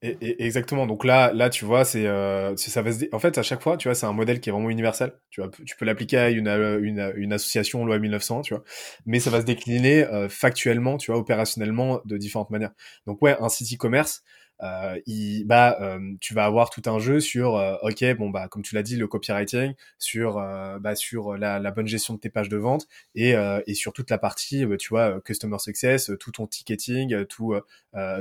[0.02, 0.86] et, exactement.
[0.86, 3.88] Donc là, là, tu vois, c'est, euh, ça va en fait, à chaque fois, tu
[3.88, 5.12] vois, c'est un modèle qui est vraiment universel.
[5.30, 8.64] Tu vois, tu peux l'appliquer à une, une, une, association loi 1900, tu vois,
[9.06, 12.72] mais ça va se décliner euh, factuellement, tu vois, opérationnellement de différentes manières.
[13.06, 14.22] Donc ouais, un site e-commerce,
[14.62, 18.48] euh, il, bah, euh, tu vas avoir tout un jeu sur, euh, ok, bon bah,
[18.48, 22.20] comme tu l'as dit, le copywriting, sur, euh, bah, sur la, la, bonne gestion de
[22.20, 23.34] tes pages de vente et,
[23.66, 27.54] et sur toute la partie, bah, tu vois, customer success, tout ton ticketing, tout,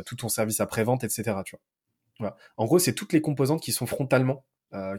[0.05, 1.23] tout ton service après vente, etc.
[1.45, 1.61] Tu vois.
[2.19, 2.37] Voilà.
[2.57, 4.45] En gros, c'est toutes les composantes qui sont frontalement,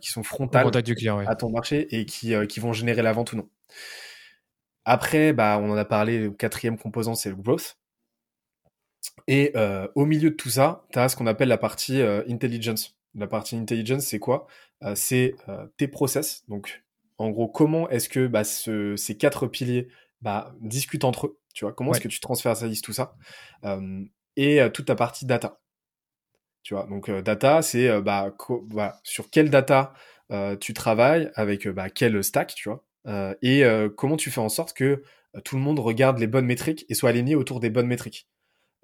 [0.01, 3.33] qui sont frontales du client, à ton marché et qui, qui vont générer la vente
[3.33, 3.49] ou non.
[4.85, 7.77] Après, bah, on en a parlé, le quatrième composant, c'est le growth.
[9.27, 12.23] Et euh, au milieu de tout ça, tu as ce qu'on appelle la partie euh,
[12.29, 12.97] intelligence.
[13.15, 14.47] La partie intelligence, c'est quoi?
[14.83, 15.35] Euh, C'est
[15.77, 16.45] tes process.
[16.49, 16.85] Donc,
[17.19, 19.89] en gros, comment est-ce que bah, ce, ces quatre piliers
[20.21, 21.39] bah, discutent entre eux?
[21.55, 23.17] Tu vois, comment est-ce que tu transversalises tout ça?
[24.37, 25.61] Et toute ta partie data.
[26.63, 28.35] Tu vois, donc data, c'est bah,
[28.69, 29.95] voilà, sur quelle data
[30.61, 32.85] tu travailles avec bah, quel stack, tu vois,
[33.41, 33.65] et
[33.97, 35.03] comment tu fais en sorte que
[35.43, 38.29] tout le monde regarde les bonnes métriques et soit aligné autour des bonnes métriques.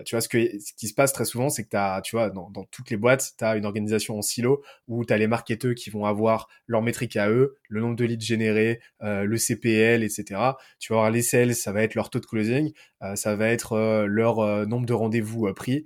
[0.05, 2.31] Tu vois, ce, que, ce qui se passe très souvent, c'est que as, tu vois,
[2.31, 5.27] dans, dans toutes les boîtes, tu as une organisation en silo où tu as les
[5.27, 9.37] marketeurs qui vont avoir leurs métriques à eux, le nombre de leads générés, euh, le
[9.37, 10.41] CPL, etc.
[10.79, 12.73] Tu vas avoir les sales, ça va être leur taux de closing,
[13.03, 15.85] euh, ça va être euh, leur euh, nombre de rendez-vous pris.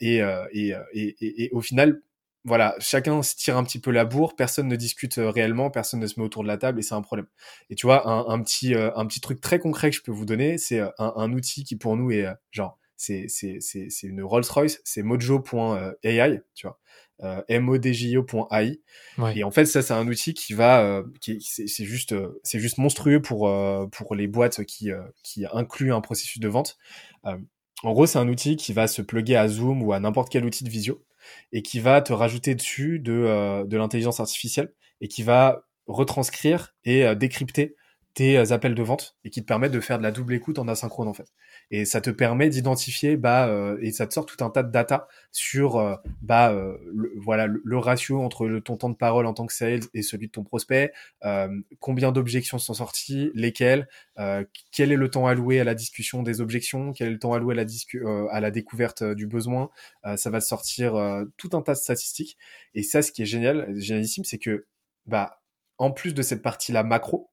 [0.00, 0.20] Et,
[0.52, 2.00] et, et, et, au final,
[2.44, 6.06] voilà, chacun se tire un petit peu la bourre, personne ne discute réellement, personne ne
[6.06, 7.26] se met autour de la table et c'est un problème.
[7.68, 10.24] Et tu vois, un, un petit, un petit truc très concret que je peux vous
[10.24, 13.28] donner, c'est un, un, outil qui pour nous est genre c'est
[14.02, 16.78] une Rolls Royce, c'est Mojo.ai, tu vois.
[17.22, 18.80] euh, modjo.ai.
[19.34, 22.58] Et en fait, ça, c'est un outil qui va, euh, qui c'est juste, euh, c'est
[22.58, 24.90] juste monstrueux pour euh, pour les boîtes qui
[25.22, 26.78] qui incluent un processus de vente.
[27.24, 30.44] en gros, c'est un outil qui va se plugger à Zoom ou à n'importe quel
[30.44, 31.04] outil de visio
[31.52, 37.14] et qui va te rajouter dessus de de l'intelligence artificielle et qui va retranscrire et
[37.16, 37.76] décrypter
[38.16, 40.58] tes euh, appels de vente et qui te permettent de faire de la double écoute
[40.58, 41.28] en asynchrone en fait.
[41.70, 44.72] Et ça te permet d'identifier bah euh, et ça te sort tout un tas de
[44.72, 49.34] data sur euh, bah le, voilà le, ratio entre le, ton temps de parole en
[49.34, 50.92] tant que sales et celui de ton prospect,
[51.78, 53.86] combien d'objections sont sorties, lesquelles,
[54.72, 57.54] quel est le temps alloué à la discussion des objections, quel est le temps alloué
[57.54, 57.66] à la
[58.32, 59.68] à la découverte du besoin.
[60.16, 60.94] ça va te sortir
[61.36, 62.38] tout un tas de statistiques
[62.74, 64.66] et ça ce qui est génial, génialissime, c'est que
[65.04, 65.42] bah
[65.76, 67.30] en plus de cette partie là macro,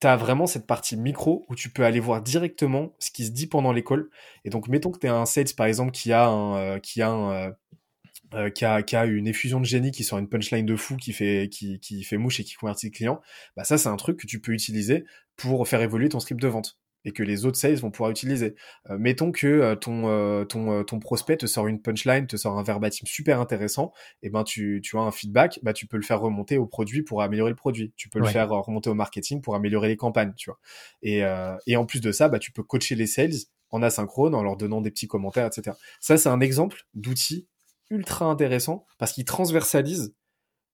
[0.00, 3.30] tu as vraiment cette partie micro où tu peux aller voir directement ce qui se
[3.30, 4.10] dit pendant l'école.
[4.44, 7.02] Et donc, mettons que tu es un sales, par exemple, qui a, un, euh, qui,
[7.02, 7.50] a euh,
[8.34, 10.96] euh, qui, a, qui a une effusion de génie qui sort une punchline de fou
[10.96, 13.20] qui fait, qui, qui fait mouche et qui convertit le client.
[13.56, 15.04] Bah, ça, c'est un truc que tu peux utiliser
[15.36, 18.56] pour faire évoluer ton script de vente et que les autres sales vont pouvoir utiliser.
[18.90, 22.58] Euh, mettons que euh, ton, euh, ton, ton prospect te sort une punchline, te sort
[22.58, 23.92] un verbatim super intéressant,
[24.22, 27.02] et ben tu, tu as un feedback, bah tu peux le faire remonter au produit
[27.02, 27.94] pour améliorer le produit.
[27.96, 30.58] Tu peux le faire remonter au marketing pour améliorer les campagnes, tu vois.
[31.02, 31.22] Et,
[31.66, 33.30] et en plus de ça, bah tu peux coacher les sales
[33.70, 35.76] en asynchrone en leur donnant des petits commentaires, etc.
[36.00, 37.46] Ça, c'est un exemple d'outil
[37.90, 40.14] ultra intéressant parce qu'il transversalise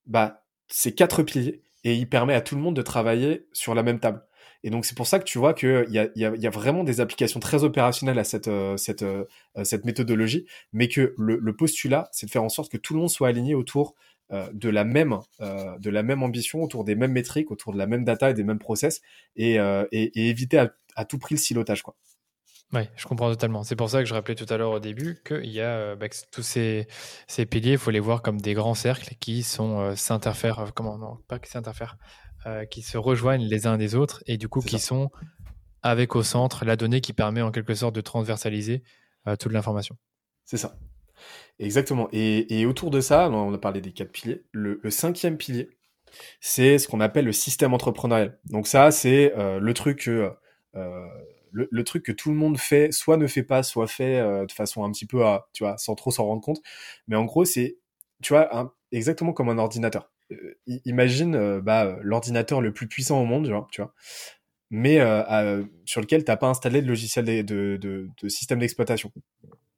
[0.07, 3.83] bah, ces quatre piliers et il permet à tout le monde de travailler sur la
[3.83, 4.24] même table.
[4.65, 7.01] Et donc c'est pour ça que tu vois qu'il y a, y, a, vraiment des
[7.01, 12.45] applications très opérationnelles à cette, euh, euh, méthodologie, mais que le, postulat, c'est de faire
[12.45, 13.95] en sorte que tout le monde soit aligné autour
[14.33, 15.13] euh, de la même
[16.23, 19.01] ambition, autour des mêmes métriques, autour de la même data et des mêmes process,
[19.37, 19.59] et,
[19.93, 21.97] éviter à, à, tout prix le silotage, quoi.
[22.75, 23.65] Oui, je comprends totalement.
[23.65, 26.07] C'est pour ça que je rappelais tout à l'heure au début qu'il y a bah,
[26.31, 26.87] tous ces,
[27.27, 31.19] ces piliers, il faut les voir comme des grands cercles qui sont s'interfèrent, comment non,
[31.29, 31.99] pas qui s'interfèrent,
[32.47, 35.11] euh, qui se rejoignent les uns des autres et du coup qui sont
[35.80, 38.82] avec au centre la donnée qui permet en quelque sorte de transversaliser
[39.28, 39.97] euh, toute l'information.
[40.45, 40.76] C'est ça.
[41.61, 42.09] Exactement.
[42.11, 44.43] Et, autour de ça, on a parlé des quatre piliers.
[44.51, 45.70] Le, cinquième pilier,
[46.40, 48.40] c'est ce qu'on appelle le système entrepreneurial.
[48.47, 50.32] Donc ça, c'est euh, le truc que
[51.53, 54.82] le, truc que tout le monde fait, soit ne fait pas, soit fait de façon
[54.82, 56.61] un petit peu, à, tu vois, sans trop s'en rendre compte.
[57.07, 57.78] Mais en gros, c'est,
[58.20, 60.12] tu vois, exactement comme un ordinateur.
[60.33, 63.95] Euh, imagine euh, bah, l'ordinateur le plus puissant au monde, tu vois,
[64.70, 69.12] mais euh, sur lequel t'as pas installé de logiciel de, de, système d'exploitation.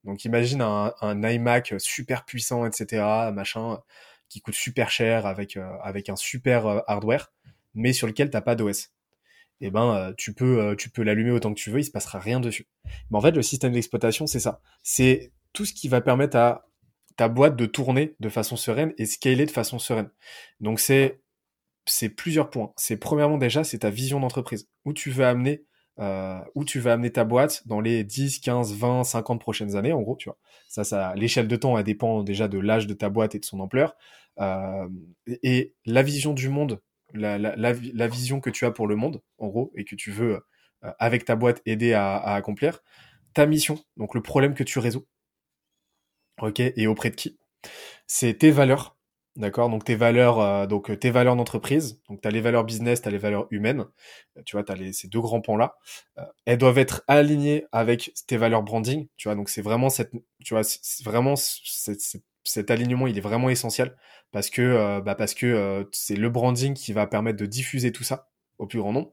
[0.04, 3.02] Donc imagine un, iMac super puissant, etc.,
[3.32, 3.80] machin,
[4.28, 7.32] qui coûte super cher avec, avec un super hardware,
[7.74, 8.90] mais sur lequel t'as pas d'OS.
[9.60, 12.18] Et eh ben, tu peux, tu peux l'allumer autant que tu veux, il se passera
[12.18, 12.66] rien dessus.
[13.10, 14.60] Mais en fait, le système d'exploitation, c'est ça.
[14.82, 16.66] C'est tout ce qui va permettre à
[17.16, 20.10] ta boîte de tourner de façon sereine et scaler de façon sereine.
[20.60, 21.20] Donc c'est
[21.86, 22.72] c'est plusieurs points.
[22.76, 25.64] C'est premièrement déjà c'est ta vision d'entreprise où tu veux amener
[26.00, 26.40] euh,
[26.86, 30.38] amener ta boîte dans les 10, 15, 20, 50 prochaines années en gros, tu vois.
[30.68, 33.44] Ça ça l'échelle de temps elle dépend déjà de l'âge de ta boîte et de
[33.44, 33.96] son ampleur
[34.40, 34.88] euh,
[35.42, 36.80] et la vision du monde,
[37.12, 40.10] la, la, la, vision que tu as pour le monde en gros et que tu
[40.10, 40.40] veux
[40.84, 42.80] euh, avec ta boîte aider à accomplir
[43.34, 45.06] ta mission, donc le problème que tu résous
[46.40, 47.38] ok, et auprès de qui?
[48.06, 48.96] C'est tes valeurs,
[49.36, 49.70] d'accord?
[49.70, 52.00] Donc tes valeurs, euh, donc euh, tes valeurs d'entreprise.
[52.08, 53.86] Donc tu les valeurs business, tu as les valeurs humaines.
[54.36, 55.76] Euh, tu vois, tu as ces deux grands pans là.
[56.46, 59.08] elles doivent être alignées avec tes valeurs branding.
[59.16, 60.12] Tu vois, donc c'est vraiment cette,
[60.44, 63.96] tu vois, c'est vraiment cet alignement, il est vraiment essentiel
[64.30, 68.28] parce que, bah parce que c'est le branding qui va permettre de diffuser tout ça
[68.58, 69.12] au plus grand nombre.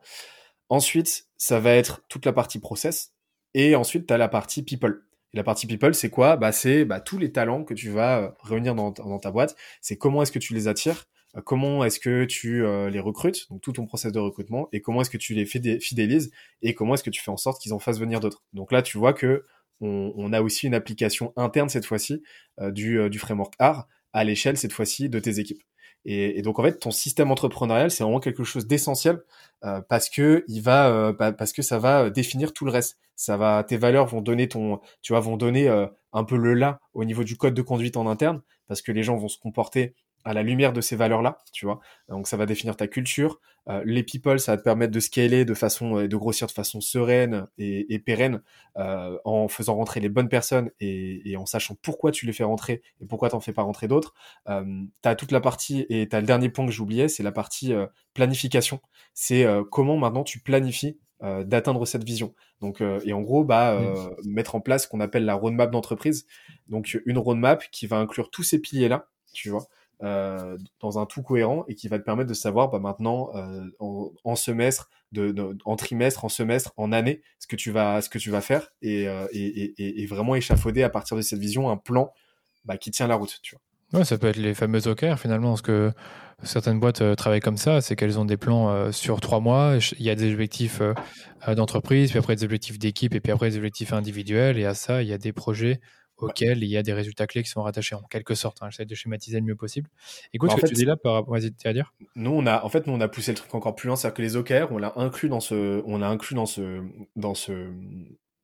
[0.70, 3.14] Ensuite, ça va être toute la partie process.
[3.54, 5.04] Et ensuite, tu la partie people.
[5.34, 6.36] La partie people, c'est quoi?
[6.36, 9.56] Bah, C'est bah, tous les talents que tu vas euh, réunir dans, ta boîte.
[9.82, 11.06] C'est comment est-ce que tu les attires,
[11.38, 14.82] euh, comment est-ce que tu euh, les recrutes, donc tout ton process de recrutement, et
[14.82, 17.74] comment est-ce que tu les fidélises, et comment est-ce que tu fais en sorte qu'ils
[17.74, 18.44] en fassent venir d'autres?
[18.54, 19.46] Donc là, tu vois que
[19.80, 22.22] on, on a aussi une application interne cette fois-ci
[22.70, 25.64] du, du framework R à l'échelle cette fois-ci de tes équipes.
[26.06, 29.22] Et, et, donc en fait, ton système entrepreneurial, c'est vraiment quelque chose d'essentiel
[29.64, 32.97] euh, parce que il va, euh, bah, parce que ça va définir tout le reste.
[33.16, 36.54] Ça va, tes valeurs vont donner ton, tu vois, vont donner euh, un peu le
[36.56, 39.38] là au niveau du code de conduite en interne parce que les gens vont se
[39.38, 39.93] comporter
[40.24, 41.80] à la lumière de ces valeurs-là, tu vois.
[42.10, 43.40] Donc ça va définir ta culture.
[43.70, 46.52] Euh, les people, ça va te permettre de scaler de façon, euh, de grossir de
[46.52, 48.42] façon sereine et, et pérenne,
[48.78, 52.44] euh, en faisant rentrer les bonnes personnes et, et, en sachant pourquoi tu les fais
[52.44, 54.14] rentrer et pourquoi t'en fais pas rentrer d'autres.
[54.50, 54.66] Euh,
[55.02, 57.86] t'as toute la partie et t'as le dernier point que j'oubliais, c'est la partie euh,
[58.14, 58.82] planification.
[59.14, 62.34] C'est comment maintenant tu planifies d'atteindre cette vision.
[62.62, 63.78] Donc, et en gros, bah,
[64.26, 66.26] mettre en place ce qu'on appelle la roadmap d'entreprise.
[66.70, 69.68] Donc, une roadmap qui va inclure tous ces piliers-là tu vois.
[70.04, 73.70] Euh, dans un tout cohérent et qui va te permettre de savoir bah, maintenant euh,
[74.24, 78.18] en, semestre, de, en trimestre, en semestre, en année, ce que tu vas, ce que
[78.18, 81.70] tu vas faire et, euh, et, et, et, vraiment échafauder à partir de cette vision
[81.70, 82.12] un plan
[82.66, 83.38] bah, qui tient la route.
[83.43, 83.99] Tu vois.
[83.99, 85.91] Ouais, ça peut être les fameux OKR finalement, parce que
[86.41, 90.10] certaines boîtes travaillent comme ça, c'est qu'elles ont des plans sur trois mois, il y
[90.10, 90.82] a des objectifs
[91.45, 95.04] d'entreprise, puis après des objectifs d'équipe, et puis après des objectifs individuels, et à ça,
[95.04, 95.80] il y a des projets
[96.22, 98.62] auxquels il y a des résultats clés qui sont rattachés en quelque sorte.
[98.62, 98.70] Hein.
[98.70, 99.90] J'essaie de schématiser le mieux possible.
[100.34, 101.94] Écoute, bah, ce que tu dis là par rapport à dire?
[102.16, 104.16] Nous, on a, en fait, nous, on a poussé le truc encore plus loin, c'est-à-dire
[104.16, 106.82] que les OKR, on l'a inclus dans ce, on l'a inclus dans ce,
[107.16, 107.72] dans ce,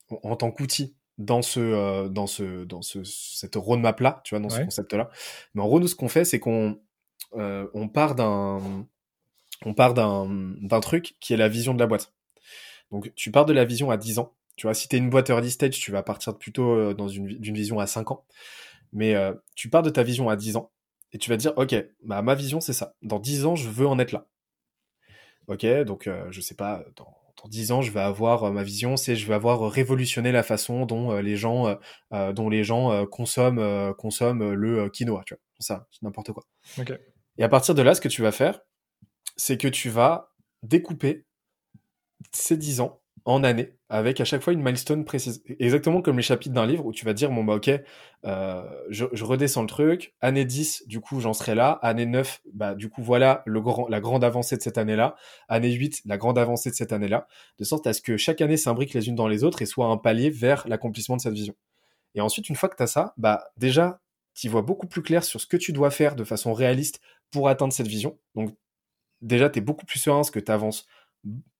[0.09, 4.39] en tant qu'outil dans ce, euh, dans ce, dans ce, cette roadmap là, tu vois,
[4.39, 5.09] dans ce concept là.
[5.53, 6.79] Mais en gros, nous, ce qu'on fait, c'est qu'on,
[7.35, 8.59] euh, on part d'un,
[9.65, 10.27] on part d'un,
[10.61, 12.13] d'un truc qui est la vision de la boîte.
[12.91, 15.09] Donc, tu pars de la vision à 10 ans tu vois, si tu es une
[15.09, 18.25] boîte early stage, tu vas partir plutôt euh, dans une, d'une vision à 5 ans.
[18.91, 20.71] Mais euh, tu pars de ta vision à 10 ans
[21.13, 22.95] et tu vas dire, OK, bah, ma vision, c'est ça.
[23.03, 24.27] Dans 10 ans, je veux en être là.
[25.47, 28.97] OK, donc euh, je sais pas, dans, dans 10 ans, je vais avoir ma vision,
[28.97, 31.77] c'est je vais avoir révolutionné la façon dont les gens,
[32.11, 35.41] dont les gens consomment, consomment le quinoa, tu vois.
[35.59, 36.43] Ça, c'est n'importe quoi.
[37.37, 38.59] Et à partir de là, ce que tu vas faire,
[39.37, 40.33] c'est que tu vas
[40.63, 41.25] découper
[42.33, 45.43] ces 10 ans en année, avec à chaque fois une milestone précise.
[45.59, 47.69] Exactement comme les chapitres d'un livre où tu vas dire, bon bah ok,
[48.25, 52.73] euh, je, redescends le truc, année 10, du coup j'en serai là, année 9, bah
[52.73, 53.43] du coup voilà
[53.89, 55.17] la grande avancée de cette année-là,
[55.49, 57.27] année 8, la grande avancée de cette année-là,
[57.59, 59.87] de sorte à ce que chaque année s'imbrique les unes dans les autres et soit
[59.87, 61.53] un palier vers l'accomplissement de cette vision.
[62.15, 63.99] Et ensuite, une fois que tu as ça, bah déjà,
[64.35, 67.49] tu vois beaucoup plus clair sur ce que tu dois faire de façon réaliste pour
[67.49, 68.17] atteindre cette vision.
[68.35, 68.55] Donc
[69.21, 70.87] déjà, tu es beaucoup plus serein parce que tu avances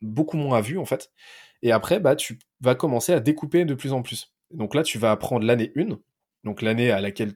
[0.01, 1.11] beaucoup moins à vue en fait.
[1.61, 4.33] Et après, bah, tu vas commencer à découper de plus en plus.
[4.51, 5.99] Donc là, tu vas apprendre l'année 1,
[6.43, 7.33] donc l'année à laquelle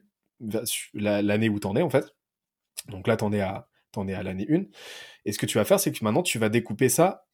[0.94, 2.14] l'année où t'en es en fait.
[2.88, 4.64] Donc là, t'en es à t'en es à l'année 1.
[5.24, 7.26] Et ce que tu vas faire, c'est que maintenant, tu vas découper ça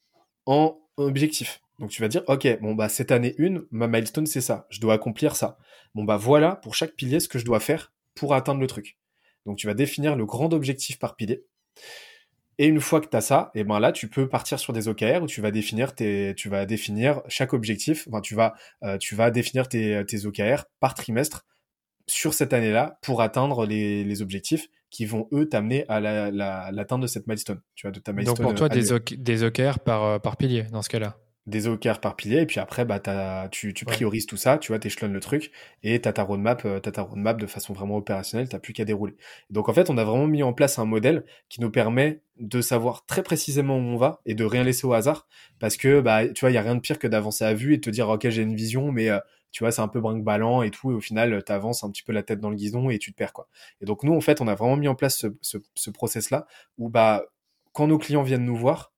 [0.46, 1.60] en objectif.
[1.78, 4.80] Donc tu vas dire, ok, bon bah cette année 1, ma milestone c'est ça, je
[4.80, 5.58] dois accomplir ça.
[5.94, 8.98] Bon bah voilà pour chaque pilier ce que je dois faire pour atteindre le truc.
[9.46, 11.44] Donc tu vas définir le grand objectif par pilier.
[12.58, 14.72] Et une fois que tu as ça, et eh ben là, tu peux partir sur
[14.72, 18.08] des OKR où tu vas définir tes, tu vas définir chaque objectif.
[18.08, 21.46] Enfin, tu vas, euh, tu vas définir tes, tes OKR par trimestre
[22.08, 26.96] sur cette année-là pour atteindre les, les objectifs qui vont eux t'amener à l'atteinte la,
[26.98, 27.60] de cette milestone.
[27.74, 28.36] Tu vois, de ta milestone.
[28.36, 31.16] Donc pour toi, des, des OKR par, euh, par pilier dans ce cas-là
[31.48, 33.00] des OKR par pilier, et puis après, bah,
[33.50, 35.50] tu, tu priorises tout ça, tu vois, t'échelonnes le truc,
[35.82, 38.84] et t'as ta roadmap, euh, t'as ta roadmap de façon vraiment opérationnelle, t'as plus qu'à
[38.84, 39.16] dérouler.
[39.50, 42.60] Donc en fait, on a vraiment mis en place un modèle qui nous permet de
[42.60, 45.26] savoir très précisément où on va et de rien laisser au hasard,
[45.58, 47.74] parce que, bah, tu vois, il y a rien de pire que d'avancer à vue
[47.74, 49.18] et de te dire, ok, j'ai une vision, mais euh,
[49.50, 52.12] tu vois, c'est un peu brinque-ballant et tout, et au final, t'avances un petit peu
[52.12, 53.48] la tête dans le guidon et tu te perds, quoi.
[53.80, 56.46] Et donc nous, en fait, on a vraiment mis en place ce, ce, ce process-là,
[56.76, 57.24] où, bah,
[57.72, 58.92] quand nos clients viennent nous voir,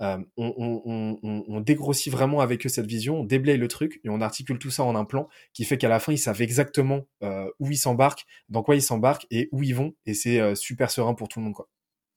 [0.00, 4.58] euh, on, dégrossit vraiment avec eux cette vision, on déblaye le truc et on articule
[4.58, 7.70] tout ça en un plan qui fait qu'à la fin ils savent exactement euh, où
[7.70, 11.14] ils s'embarquent, dans quoi ils s'embarquent et où ils vont et c'est euh, super serein
[11.14, 11.68] pour tout le monde quoi.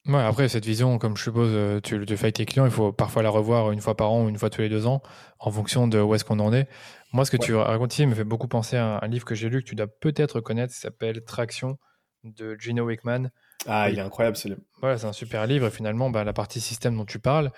[0.07, 2.91] Ouais, après cette vision, comme je suppose, tu le fais avec tes clients, il faut
[2.91, 5.03] parfois la revoir une fois par an ou une fois tous les deux ans
[5.37, 6.67] en fonction de où est-ce qu'on en est.
[7.13, 9.47] Moi, ce que tu racontes ici me fait beaucoup penser à un, livre que j'ai
[9.47, 11.77] lu que tu dois peut-être connaître, qui s'appelle Traction
[12.23, 13.29] de Gino Wickman.
[13.67, 14.61] Ah, il est incroyable ce livre.
[14.79, 15.67] Voilà, c'est un super livre.
[15.67, 17.51] Et finalement, bah, la partie système dont tu parles,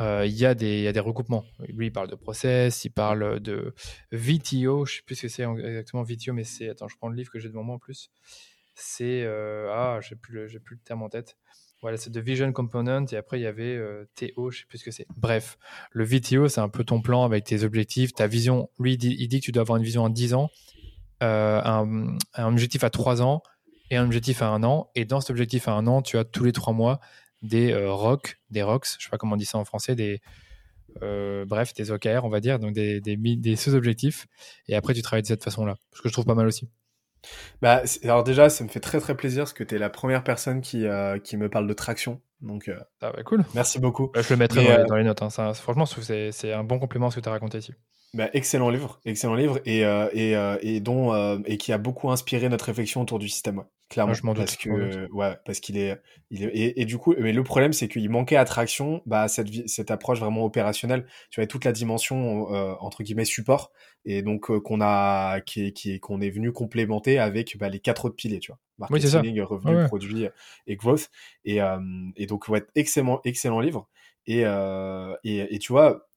[0.00, 1.44] euh, il y, a des, y a des recoupements.
[1.68, 3.74] Lui, il parle de process, il parle de
[4.10, 4.86] VTO.
[4.86, 6.68] Je sais plus ce que c'est exactement VTO, mais c'est.
[6.70, 8.10] Attends, je prends le livre que j'ai devant moi en plus.
[8.74, 9.22] C'est.
[9.22, 11.36] Euh, ah, j'ai plus, le, plus le terme en tête.
[11.82, 14.78] Voilà, c'est de Vision Component et après il y avait euh, TO, je sais plus
[14.78, 15.06] ce que c'est.
[15.16, 15.58] Bref,
[15.90, 18.70] le VTO, c'est un peu ton plan avec tes objectifs, ta vision.
[18.78, 20.48] Lui, il dit, il dit que tu dois avoir une vision en 10 ans,
[21.20, 23.42] un, un, objectif à 3 ans,
[23.92, 24.90] et un objectif à un an.
[24.94, 26.98] Et dans cet objectif à un an, tu as tous les trois mois
[27.42, 30.20] des euh, rocks, des rocks, je sais pas comment on dit ça en français, des
[31.02, 34.26] euh, bref, des OKR, on va dire, donc des, des, des sous-objectifs.
[34.66, 36.70] Et après, tu travailles de cette façon-là, ce que je trouve pas mal aussi.
[37.60, 40.24] Bah, alors déjà, ça me fait très très plaisir parce que tu es la première
[40.24, 42.20] personne qui, euh, qui me parle de traction.
[42.40, 42.70] Donc,
[43.00, 43.44] ah bah cool.
[43.54, 44.10] Merci beaucoup.
[44.14, 45.22] Bah, je le mettrai dans, les notes.
[45.22, 45.30] Hein.
[45.30, 47.74] Ça, franchement, c'est un bon complément à ce que tu as raconté ici.
[48.14, 52.66] Bah, excellent livre, excellent livre et, et, et dont et qui a beaucoup inspiré notre
[52.66, 54.14] réflexion autour du système clairement.
[54.14, 56.00] je parce que, ouais, parce qu'il est,
[56.30, 59.90] il est et, du coup, mais le problème, c'est qu'il manquait attraction, bah, cette, cette
[59.90, 61.06] approche vraiment opérationnelle.
[61.30, 63.70] Tu vois, toute la dimension, euh, entre guillemets, support.
[64.04, 68.06] Et donc, euh, qu'on a, qui qui qu'on est venu complémenter avec, bah, les quatre
[68.06, 68.58] autres piliers, tu vois.
[68.78, 70.26] Marketing, revenu, produit
[70.66, 71.10] et growth.
[71.44, 71.78] Et, euh,
[72.16, 73.88] et donc, ouais, excellent, excellent livre.
[74.26, 74.40] Et,
[75.24, 76.08] et, et tu vois,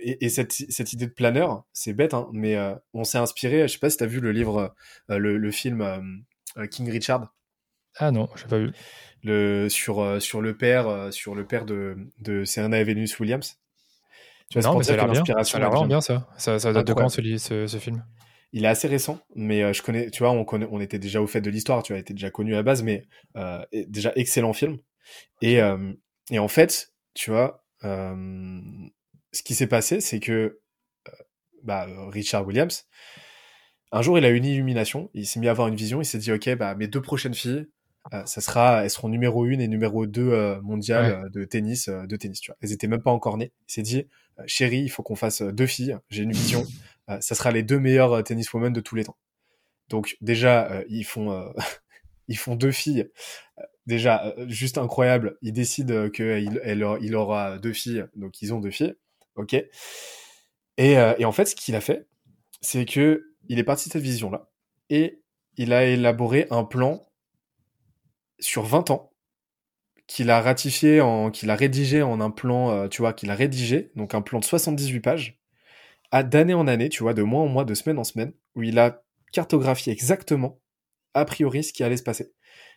[0.00, 2.56] et, et cette, cette, idée de planeur, c'est bête, hein, mais
[2.92, 3.66] on s'est inspiré.
[3.66, 4.74] Je sais pas si tu as vu le livre,
[5.08, 7.34] le, le, film euh, King Richard.
[7.96, 8.72] Ah non, j'ai pas vu.
[9.22, 13.58] Le, sur, sur le père, sur le père de, de Serena et Venus Williams.
[14.50, 15.24] Tu vois, non, mais ça a l'air bien.
[15.44, 16.28] Ça a l'air bien, ça.
[16.36, 18.04] Ça, ça date de quand, ce, ce, ce film?
[18.56, 21.26] Il est assez récent, mais je connais, tu vois, on, connaît, on était déjà au
[21.26, 23.04] fait de l'histoire, tu vois, était déjà connu à la base, mais
[23.36, 24.78] euh, déjà excellent film.
[25.42, 25.92] Et, euh,
[26.30, 28.70] et en fait, tu vois, euh,
[29.34, 30.60] ce qui s'est passé, c'est que
[31.62, 32.86] bah, Richard Williams,
[33.92, 36.04] un jour, il a eu une illumination, il s'est mis à avoir une vision, il
[36.04, 37.66] s'est dit, ok, bah, mes deux prochaines filles,
[38.26, 42.50] ça sera, elles seront numéro une et numéro deux mondiales de tennis, de tennis, tu
[42.50, 42.58] vois.
[42.60, 43.52] Elles étaient même pas encore nées.
[43.68, 44.08] Il s'est dit,
[44.46, 46.66] chérie, il faut qu'on fasse deux filles, j'ai une vision.
[47.20, 49.16] ça sera les deux meilleures tenniswomen de tous les temps.
[49.88, 51.52] Donc déjà, ils font
[52.28, 53.10] ils font deux filles.
[53.86, 55.36] Déjà, juste incroyable.
[55.42, 58.94] Ils décident qu'il il aura deux filles, donc ils ont deux filles.
[59.36, 59.54] Ok.
[60.76, 62.08] Et, et en fait, ce qu'il a fait,
[62.60, 64.50] c'est que il est parti de cette vision-là
[64.90, 65.22] et
[65.56, 67.02] il a élaboré un plan
[68.40, 69.12] sur 20 ans
[70.06, 73.92] qu'il a ratifié, en, qu'il a rédigé en un plan, tu vois, qu'il a rédigé,
[73.96, 75.40] donc un plan de 78 pages,
[76.12, 78.78] d'année en année, tu vois, de mois en mois, de semaine en semaine, où il
[78.78, 80.60] a cartographié exactement,
[81.14, 82.32] a priori, ce qui allait se passer.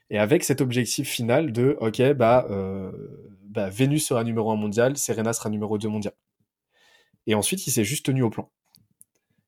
[0.10, 2.92] Et avec cet objectif final de, ok, bah, euh,
[3.44, 6.14] bah Vénus sera numéro 1 mondial, Serena sera numéro 2 mondial.
[7.28, 8.50] Et ensuite, il s'est juste tenu au plan.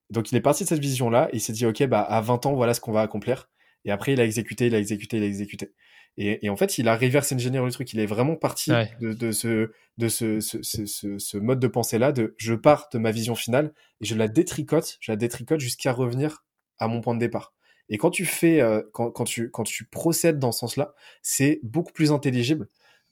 [0.10, 2.46] Donc il est parti de cette vision-là, et il s'est dit, ok, bah, à 20
[2.46, 3.50] ans, voilà ce qu'on va accomplir.
[3.86, 5.72] Et après, il a exécuté, il a exécuté, il a exécuté.
[6.18, 7.94] Et, en fait, il a reverse engineer le truc.
[7.94, 12.90] Il est vraiment parti de, ce, de ce, ce, mode de pensée-là, de je pars
[12.92, 16.44] de ma vision finale et je la détricote, je la détricote jusqu'à revenir
[16.78, 17.54] à mon point de départ.
[17.88, 21.62] Et quand tu fais, euh, quand, quand, tu, quand tu procèdes dans ce sens-là, c'est
[21.64, 22.68] beaucoup plus intelligible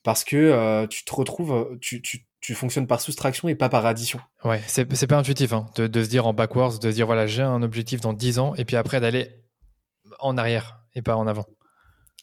[0.07, 3.67] parce que euh, tu te retrouves, euh, tu, tu, tu, fonctionnes par soustraction et pas
[3.67, 4.21] par addition.
[4.45, 7.27] Ouais, c'est pas intuitif hein, de, de, se dire en backwards, de se dire voilà,
[7.27, 9.29] j'ai un objectif dans 10 ans et puis après d'aller
[10.19, 11.45] en arrière et pas en avant.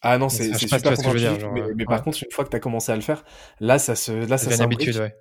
[0.01, 2.91] Ah non, c'est super contre mais, mais par contre, une fois que tu as commencé
[2.91, 3.23] à le faire,
[3.61, 5.15] là, ça se, là, ça, une habitude, ouais.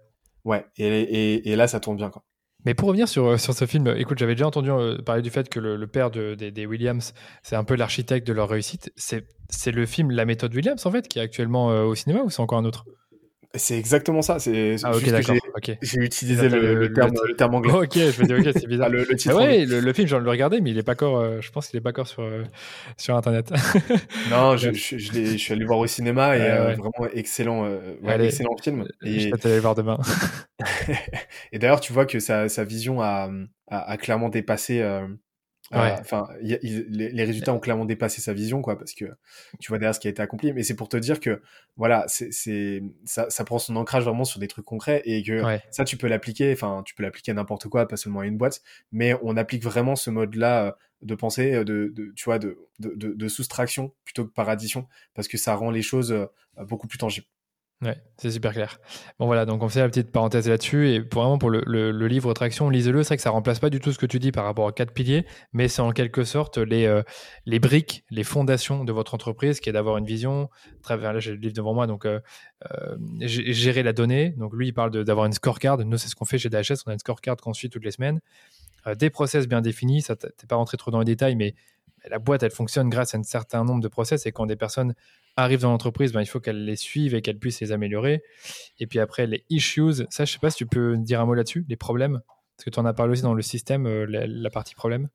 [0.45, 2.23] Ouais, et, et, et, là, ça tourne bien, quoi.
[2.65, 5.29] Mais pour revenir sur, euh, sur ce film, écoute, j'avais déjà entendu euh, parler du
[5.29, 8.91] fait que le, père de, des, Williams, c'est un peu l'architecte de leur réussite.
[8.95, 12.29] C'est le film La méthode Williams, en fait, qui est actuellement euh, au cinéma ou
[12.29, 12.85] c'est encore un autre?
[13.55, 14.39] C'est exactement ça.
[14.39, 15.35] C'est ah, d'accord.
[15.81, 17.71] J'ai utilisé le, terme, le, terme, anglais.
[17.71, 18.89] ok, je me dis, ok, c'est bizarre.
[18.89, 21.51] le, titre ouais, le, film, j'ai le regarder, mais il est pas encore, euh, je
[21.51, 22.43] pense qu'il est pas encore sur, euh,
[22.97, 23.51] sur Internet.
[24.31, 27.67] non, je, je, je, je, suis allé voir au cinéma et euh, vraiment excellent,
[28.03, 28.87] excellent film.
[29.03, 29.19] Et...
[29.19, 29.99] Je vais aller voir demain.
[31.51, 33.29] et d'ailleurs, tu vois que sa, sa vision a,
[33.69, 34.81] a, a clairement dépassé
[35.71, 39.05] Enfin, les, résultats ont clairement dépassé sa vision, quoi, parce que
[39.59, 40.53] tu vois derrière ce qui a été accompli.
[40.53, 41.41] Mais c'est pour te dire que,
[41.77, 45.41] voilà, c'est ça, ça prend son ancrage vraiment sur des trucs concrets et que
[45.71, 46.53] ça, tu peux l'appliquer.
[46.53, 48.61] Enfin, tu peux l'appliquer à n'importe quoi, pas seulement à une boîte.
[48.91, 52.57] Mais on applique vraiment ce mode-là euh, de pensée, euh, de, de, tu vois, de,
[52.79, 56.25] de, de, soustraction plutôt que par addition, parce que ça rend les choses euh,
[56.65, 57.27] beaucoup plus tangibles.
[57.83, 58.79] Ouais, c'est super clair.
[59.19, 62.33] Bon voilà, donc on fait la petite parenthèse là-dessus et pour vraiment pour le, livre
[62.33, 63.03] Traction, lisez-le.
[63.03, 64.71] C'est vrai que ça remplace pas du tout ce que tu dis par rapport aux
[64.71, 67.03] quatre piliers, mais c'est en quelque sorte les euh,
[67.45, 70.49] les briques, les fondations de votre entreprise, qui est d'avoir une vision.
[70.81, 72.21] Travers là, j'ai le livre devant moi, donc euh,
[72.71, 74.29] euh gérer la donnée.
[74.29, 75.77] Donc lui, il parle d'avoir une scorecard.
[75.79, 76.83] Nous, c'est ce qu'on fait chez DHS.
[76.85, 78.21] On a une scorecard qu'on suit toutes les semaines.
[78.97, 80.01] Des process bien définis.
[80.01, 81.55] Ça, t'es pas rentré trop dans les détails, mais
[82.09, 84.93] la boîte, elle fonctionne grâce à un certain nombre de process et quand des personnes
[85.35, 88.23] arrivent dans l'entreprise, ben, il faut qu'elles les suivent et qu'elles puissent les améliorer.
[88.79, 91.33] Et puis après, les issues, ça, je sais pas si tu peux dire un mot
[91.33, 92.21] là-dessus, les problèmes,
[92.55, 95.09] parce que tu en as parlé aussi dans le système, euh, la, partie problème.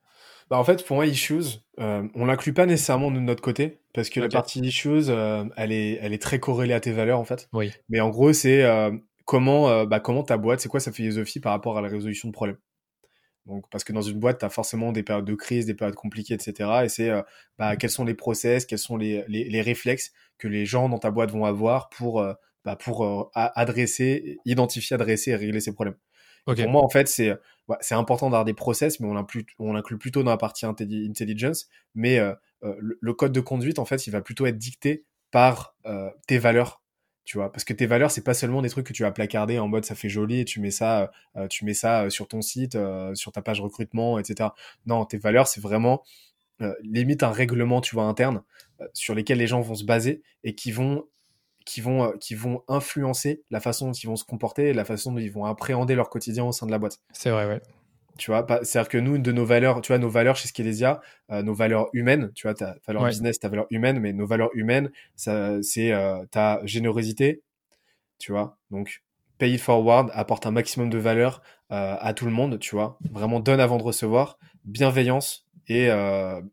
[0.50, 4.08] Bah en fait, pour moi, issues, euh, on l'inclut pas nécessairement de notre côté, parce
[4.08, 7.24] que la partie issues, euh, elle, est, elle est très corrélée à tes valeurs, en
[7.24, 7.48] fait.
[7.52, 7.72] Oui.
[7.88, 8.90] Mais en gros, c'est euh,
[9.26, 12.32] comment, bah, comment ta boîte, c'est quoi sa philosophie par rapport à la résolution de
[12.32, 12.58] problèmes.
[13.48, 15.94] Donc, parce que dans une boîte, tu as forcément des périodes de crise, des périodes
[15.94, 16.70] compliquées, etc.
[16.84, 17.10] Et c'est
[17.58, 20.98] bah, quels sont les process, quels sont les, les, les, réflexes que les gens dans
[20.98, 22.22] ta boîte vont avoir pour,
[22.64, 25.96] bah, pour adresser, identifier, adresser et régler ces problèmes.
[26.44, 27.34] Pour moi, en fait, c'est
[27.80, 31.68] c'est important d'avoir des process, mais on l'inclut, on plutôt dans la partie intelligence.
[31.94, 32.18] Mais
[32.62, 35.74] le, le, code de conduite, en fait, il va plutôt être dicté par
[36.26, 36.82] tes valeurs
[37.28, 37.52] tu vois.
[37.52, 39.84] Parce que tes valeurs c'est pas seulement des trucs que tu vas placarder en mode
[39.84, 42.74] ça fait joli et tu mets ça euh, tu mets ça euh, sur ton site
[42.74, 44.48] euh, sur ta page recrutement etc
[44.86, 46.02] non tes valeurs c'est vraiment
[46.80, 48.42] limite un règlement tu vois interne
[48.94, 51.04] sur lesquels les gens vont se baser et qui vont
[51.66, 55.18] qui vont qui vont influencer la façon dont ils vont se comporter la façon dont
[55.18, 56.98] ils vont appréhender leur quotidien au sein de la boîte.
[57.12, 57.60] C'est vrai ouais
[58.18, 61.00] tu vois c'est-à-dire que nous de nos valeurs tu vois nos valeurs chez Skelesia
[61.30, 64.50] euh, nos valeurs humaines tu vois ta valeur business ta valeur humaine mais nos valeurs
[64.54, 67.42] humaines ça c'est euh, ta générosité
[68.18, 69.02] tu vois donc
[69.38, 72.98] pay it forward apporte un maximum de valeur euh, à tout le monde tu vois
[73.10, 75.88] vraiment donne avant de recevoir bienveillance et,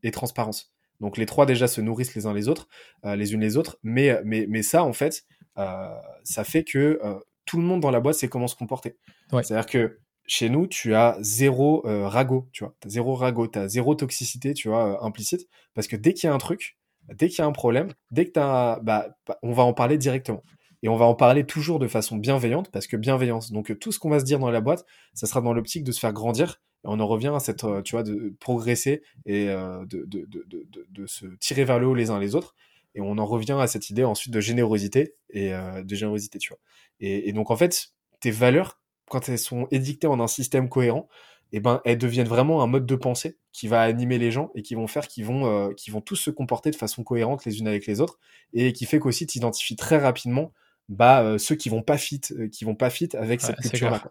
[0.03, 2.67] et transparence Donc les trois déjà se nourrissent les uns les autres,
[3.03, 3.77] les unes les autres.
[3.81, 5.23] Mais, mais, mais ça, en fait,
[5.55, 6.99] ça fait que
[7.45, 8.97] tout le monde dans la boîte sait comment se comporter.
[9.31, 12.75] C'est-à-dire que chez nous, tu as zéro ragot, tu vois.
[12.79, 15.47] T'as zéro ragot, t'as zéro toxicité, tu vois, implicite.
[15.73, 16.77] Parce que dès qu'il y a un truc,
[17.13, 19.97] dès qu'il y a un problème, dès que t'as, bah, bah, on va en parler
[19.97, 20.43] directement.
[20.85, 23.51] Et on va en parler toujours de façon bienveillante, parce que bienveillance.
[23.51, 25.91] Donc tout ce qu'on va se dire dans la boîte, ça sera dans l'optique de
[25.91, 26.61] se faire grandir.
[26.83, 30.27] Et on en revient à cette, euh, tu vois, de progresser et euh, de, de,
[30.27, 32.53] de, de, se tirer vers le haut les uns les autres.
[32.93, 36.49] Et on en revient à cette idée ensuite de générosité et euh, de générosité, tu
[36.49, 36.59] vois.
[36.99, 37.87] Et, donc en fait,
[38.19, 38.79] tes valeurs,
[39.09, 41.07] quand elles sont édictées en un système cohérent,
[41.51, 44.61] eh ben, elles deviennent vraiment un mode de pensée qui va animer les gens et
[44.61, 47.67] qui vont faire qu'ils vont, euh, vont tous se comporter de façon cohérente les unes
[47.67, 48.19] avec les autres
[48.53, 50.51] et qui fait qu'aussi tu identifies très rapidement
[50.89, 54.03] bah, euh, ceux qui vont pas fit, euh, qui vont pas fit avec cette culture-là.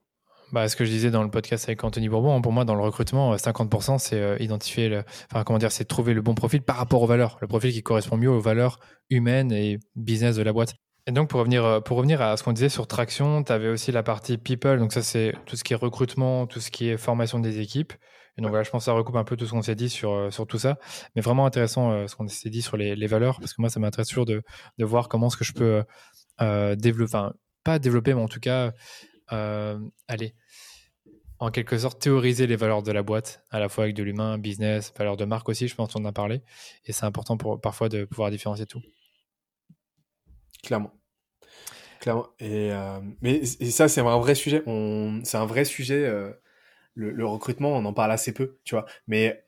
[0.53, 2.83] Bah, ce que je disais dans le podcast avec Anthony Bourbon, pour moi, dans le
[2.83, 7.03] recrutement, 50%, c'est identifier, le, enfin, comment dire, c'est trouver le bon profil par rapport
[7.03, 8.79] aux valeurs, le profil qui correspond mieux aux valeurs
[9.11, 10.75] humaines et business de la boîte.
[11.07, 13.69] Et donc, pour revenir, euh, pour revenir à ce qu'on disait sur Traction, tu avais
[13.69, 14.79] aussi la partie people.
[14.79, 17.93] Donc, ça, c'est tout ce qui est recrutement, tout ce qui est formation des équipes.
[18.37, 19.91] Et donc, voilà, je pense que ça recoupe un peu tout ce qu'on s'est dit
[19.91, 20.79] sur, euh, sur tout ça.
[21.15, 23.69] Mais vraiment intéressant euh, ce qu'on s'est dit sur les, les, valeurs, parce que moi,
[23.69, 24.43] ça m'intéresse toujours de,
[24.79, 25.85] de voir comment est-ce que je peux
[26.41, 27.33] euh, développer, enfin,
[27.63, 28.73] pas développer, mais en tout cas,
[29.33, 29.79] euh,
[30.09, 30.35] aller
[31.39, 34.39] en quelque sorte théoriser les valeurs de la boîte, à la fois avec de l'humain,
[34.39, 36.43] business, valeurs de marque aussi, je pense qu'on en a parlé.
[36.87, 38.81] Et c'est important pour, parfois de pouvoir différencier tout.
[40.65, 40.93] Clairement.
[42.01, 42.29] Clairement.
[42.41, 44.63] Et, euh, mais et ça, c'est un vrai sujet.
[45.25, 46.05] C'est un vrai sujet.
[46.05, 46.33] Euh,
[46.95, 48.87] le, recrutement, on en parle assez peu, tu vois.
[49.07, 49.47] Mais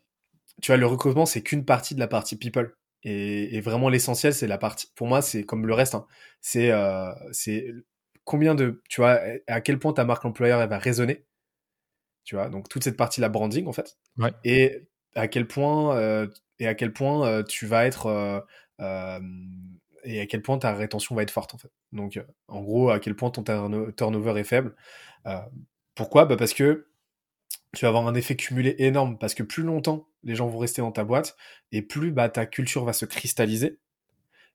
[0.62, 2.74] tu vois, le recrutement, c'est qu'une partie de la partie people.
[3.02, 4.88] Et, vraiment, l'essentiel, c'est la partie.
[4.96, 5.94] Pour moi, c'est comme le reste.
[5.94, 6.06] Hein.
[6.40, 7.72] C'est, euh, c'est
[8.24, 11.24] combien de, tu vois, à quel point ta marque employeur elle va résonner.
[12.24, 13.96] Tu vois, donc toute cette partie la branding en fait.
[14.18, 14.32] Ouais.
[14.42, 16.26] Et à quel point
[16.58, 18.44] et à quel point tu vas être
[20.06, 21.70] et à quel point ta rétention va être forte en fait.
[21.92, 23.42] Donc euh, en gros, à quel point ton
[23.92, 24.74] turnover est faible.
[25.26, 25.40] Euh,
[25.94, 26.24] pourquoi?
[26.24, 26.86] Bah Parce que
[27.74, 30.80] tu vas avoir un effet cumulé énorme, parce que plus longtemps les gens vont rester
[30.80, 31.36] dans ta boîte,
[31.72, 33.78] et plus bah, ta culture va se cristalliser,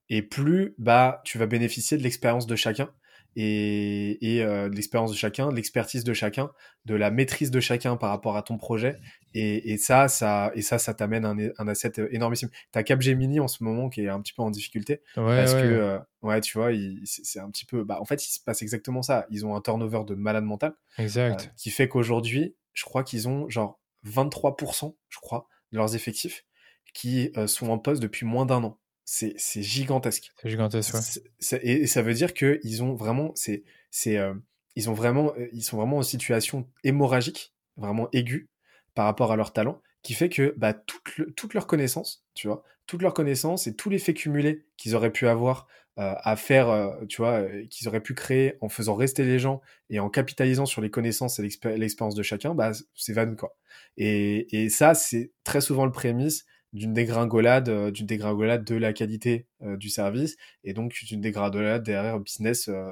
[0.10, 2.90] et plus bah, tu vas bénéficier de l'expérience de chacun,
[3.36, 6.52] et, et euh, de l'expérience de chacun, de l'expertise de chacun,
[6.86, 9.00] de la maîtrise de chacun par rapport à ton projet.
[9.34, 12.50] Et, et ça, ça, et ça, ça t'amène un, un asset énormissime.
[12.72, 15.62] T'as Capgemini en ce moment qui est un petit peu en difficulté ouais, parce ouais.
[15.62, 16.72] que, euh, ouais, tu vois,
[17.06, 17.84] c'est un petit peu.
[17.84, 19.26] Bah, en fait, il se passe exactement ça.
[19.30, 23.30] Ils ont un turnover de malade mental, exact, euh, qui fait qu'aujourd'hui, je crois qu'ils
[23.30, 26.46] ont genre 23%, je crois, de leurs effectifs
[26.94, 30.32] qui euh, sont en poste depuis moins d'un an c'est gigantesque.
[30.42, 31.60] C'est gigantesque, ouais.
[31.64, 34.34] et, ça veut dire que ils ont vraiment, c'est, c'est, euh,
[34.76, 38.50] ils ont vraiment, euh, ils sont vraiment en situation hémorragique, vraiment aiguë
[38.94, 42.48] par rapport à leur talent, qui fait que bah, toute, le, toute leur connaissance, tu
[42.48, 45.68] vois, toute leur connaissance et tous les faits cumulés qu'ils auraient pu avoir
[46.00, 49.62] euh, à faire, euh, tu vois, qu'ils auraient pu créer en faisant rester les gens
[49.90, 53.56] et en capitalisant sur les connaissances et l'expérience de chacun, bah, c'est van quoi.
[53.98, 58.94] Et, et ça, c'est très souvent le prémisse d'une dégringolade, euh, d'une dégringolade de la
[58.94, 62.92] qualité euh, du service et donc d'une dégringolade derrière business, euh,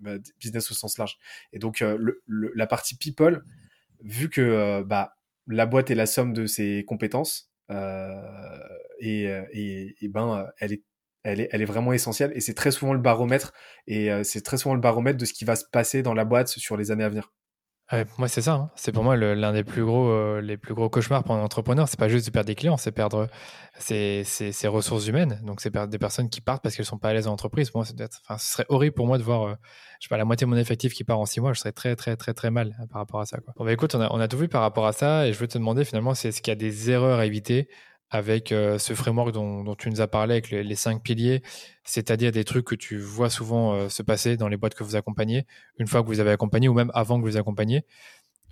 [0.00, 1.18] bah, business au sens large.
[1.52, 3.44] Et donc le, la partie people,
[4.02, 7.50] vu que bah, la boîte est la somme de ses compétences
[9.00, 10.82] et, et, et, ben elle est
[11.22, 13.52] elle est, elle est vraiment essentielle et c'est très souvent le baromètre
[13.88, 16.48] et c'est très souvent le baromètre de ce qui va se passer dans la boîte
[16.48, 17.32] sur les années à venir.
[18.18, 18.54] Moi, c'est ça.
[18.54, 18.70] Hein.
[18.74, 21.88] C'est pour moi l'un des plus gros, euh, les plus gros cauchemars pour un entrepreneur.
[21.88, 23.28] C'est pas juste de perdre des clients, c'est perdre
[23.78, 24.24] ses,
[24.64, 25.40] ressources humaines.
[25.44, 27.72] Donc, c'est perdre des personnes qui partent parce qu'elles sont pas à l'aise en entreprise.
[27.74, 27.94] Moi, ce
[28.38, 29.54] serait horrible pour moi de voir, euh,
[30.00, 31.52] je sais pas, la moitié de mon effectif qui part en six mois.
[31.52, 33.38] Je serais très, très, très, très mal hein, par rapport à ça.
[33.56, 35.38] Bon, bah, écoute, on a, on a tout vu par rapport à ça, et je
[35.38, 37.68] veux te demander finalement, c'est ce qu'il y a des erreurs à éviter
[38.10, 41.42] avec euh, ce framework dont, tu nous as parlé, avec les, les cinq piliers,
[41.84, 44.96] c'est-à-dire des trucs que tu vois souvent euh, se passer dans les boîtes que vous
[44.96, 45.46] accompagnez,
[45.78, 47.84] une fois que vous avez accompagné ou même avant que vous accompagniez.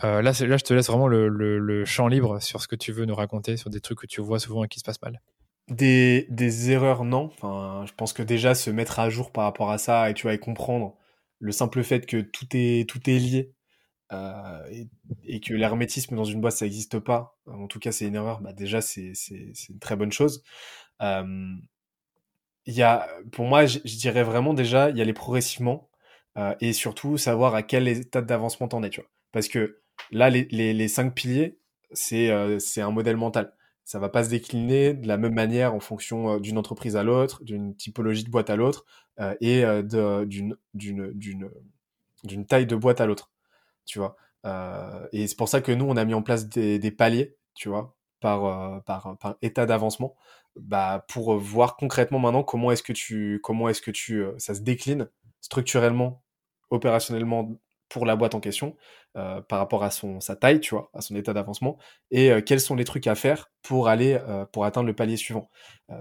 [0.03, 3.15] Euh, là, je te laisse vraiment le, champ libre sur ce que tu veux nous
[3.15, 5.21] raconter, sur des trucs que tu vois souvent et qui se passent mal.
[5.69, 7.31] Des, des erreurs, non.
[7.33, 10.27] Enfin, je pense que déjà se mettre à jour par rapport à ça et tu
[10.27, 10.97] vas comprendre
[11.39, 13.55] le simple fait que tout est, tout est lié
[14.13, 14.85] euh,
[15.25, 17.39] et, que l'hermétisme dans une boîte ça n'existe pas.
[17.47, 18.41] En tout cas, c'est une erreur.
[18.41, 19.13] Bah, déjà, c'est
[19.69, 20.43] une très bonne chose.
[21.03, 21.55] Euh,
[22.67, 25.91] y a, pour moi, je, dirais vraiment déjà, il y a les progressivement
[26.39, 28.91] euh, et surtout savoir à quel état d'avancement t'en es.
[28.91, 29.11] Tu vois.
[29.33, 31.59] Parce que là, les, cinq piliers,
[31.93, 33.55] c'est euh, un modèle mental.
[33.85, 37.03] Ça va pas se décliner de la même manière en fonction euh, d'une entreprise à
[37.03, 38.87] l'autre, d'une typologie de boîte à l'autre
[39.21, 39.83] euh, et euh,
[40.25, 43.31] d'une d'une taille de boîte à l'autre.
[43.87, 44.17] Tu vois.
[44.47, 47.37] Euh, et c'est pour ça que nous, on a mis en place des, des paliers,
[47.55, 50.15] tu vois, par, par, par état d'avancement,
[50.57, 54.61] bah, pour voir concrètement maintenant comment est-ce que tu, comment est-ce que tu, ça se
[54.61, 55.09] décline
[55.41, 56.23] structurellement,
[56.71, 57.59] opérationnellement
[57.89, 58.77] pour la boîte en question
[59.17, 61.79] euh, par rapport à son sa taille, tu vois, à son état d'avancement,
[62.11, 65.17] et euh, quels sont les trucs à faire pour aller euh, pour atteindre le palier
[65.17, 65.49] suivant.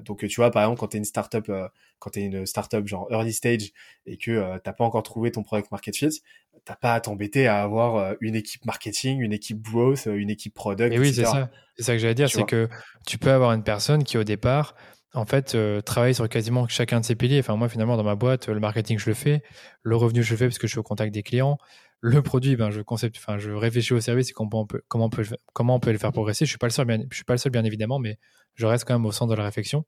[0.03, 1.51] donc tu vois, par exemple, quand tu es une startup,
[1.99, 3.71] quand tu es une startup genre early stage
[4.05, 6.21] et que t'as pas encore trouvé ton product market fit,
[6.65, 10.93] t'as pas à t'embêter à avoir une équipe marketing, une équipe growth, une équipe product.
[10.93, 11.49] Et oui, c'est ça.
[11.77, 12.67] C'est ça que j'allais dire, c'est que
[13.05, 14.75] tu peux avoir une personne qui au départ
[15.13, 17.39] en fait, travaille sur quasiment chacun de ces piliers.
[17.39, 19.43] Enfin, moi, finalement, dans ma boîte, le marketing, je le fais.
[19.83, 21.57] Le revenu, je le fais parce que je suis au contact des clients
[22.05, 25.05] le produit, ben, je concept, enfin, je réfléchis au service et comment on peut, comment
[25.05, 25.23] on peut,
[25.53, 26.43] comment on peut le faire progresser.
[26.43, 28.17] Je suis pas le seul, je suis pas le seul, bien évidemment, mais
[28.55, 29.85] je reste quand même au centre de la réflexion.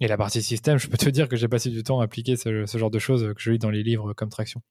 [0.00, 2.36] Et la partie système, je peux te dire que j'ai passé du temps à appliquer
[2.36, 4.62] ce, genre de choses que je lis dans les livres comme Traction.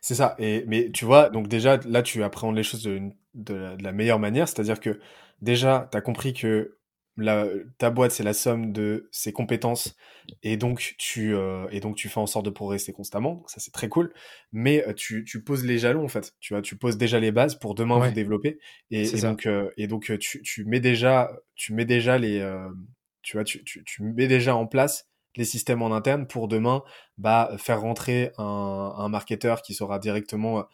[0.00, 0.34] C'est ça.
[0.40, 3.00] Et, mais tu vois, donc déjà, là, tu appréhendes les choses de,
[3.34, 4.48] de la meilleure manière.
[4.48, 4.98] C'est-à-dire que
[5.40, 6.75] déjà, tu as compris que
[7.16, 7.46] la,
[7.78, 9.96] ta boîte, c'est la somme de ses compétences
[10.42, 13.42] et donc tu euh, et donc tu fais en sorte de progresser constamment.
[13.46, 14.12] ça, c'est très cool.
[14.52, 16.34] Mais euh, tu, tu poses les jalons en fait.
[16.40, 18.58] Tu vois, tu poses déjà les bases pour demain vous développer.
[18.90, 22.40] Et, donc euh, et donc tu, tu mets déjà tu mets déjà les
[23.22, 26.82] tu vois tu, tu, tu mets déjà en place les systèmes en interne pour demain
[27.18, 30.66] bah, faire rentrer un, un marketeur qui saura directement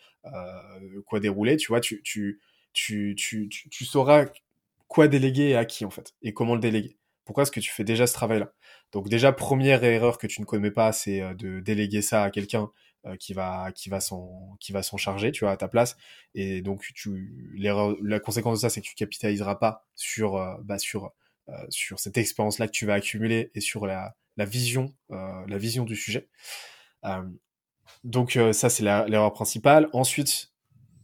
[1.07, 1.57] quoi dérouler.
[1.57, 2.41] Tu vois, tu, tu,
[2.73, 4.27] tu, tu, tu sauras
[4.93, 6.99] quoi déléguer et à qui en fait et comment le déléguer.
[7.25, 8.53] Pourquoi est-ce que tu fais déjà ce travail-là?
[8.93, 12.31] Donc déjà première erreur que tu ne connais pas, c'est euh, de déléguer ça à
[12.31, 12.71] quelqu'un
[13.07, 15.97] euh, qui va qui va s'en qui va s'en charger, tu vois, à ta place.
[16.35, 20.57] Et donc tu l'erreur, la conséquence de ça, c'est que tu capitaliseras pas sur euh,
[20.63, 21.13] bah, sur
[21.71, 25.97] sur cette expérience-là que tu vas accumuler et sur la la vision la vision du
[25.97, 26.29] sujet.
[28.05, 29.89] donc ça c'est l'erreur principale.
[29.93, 30.53] Ensuite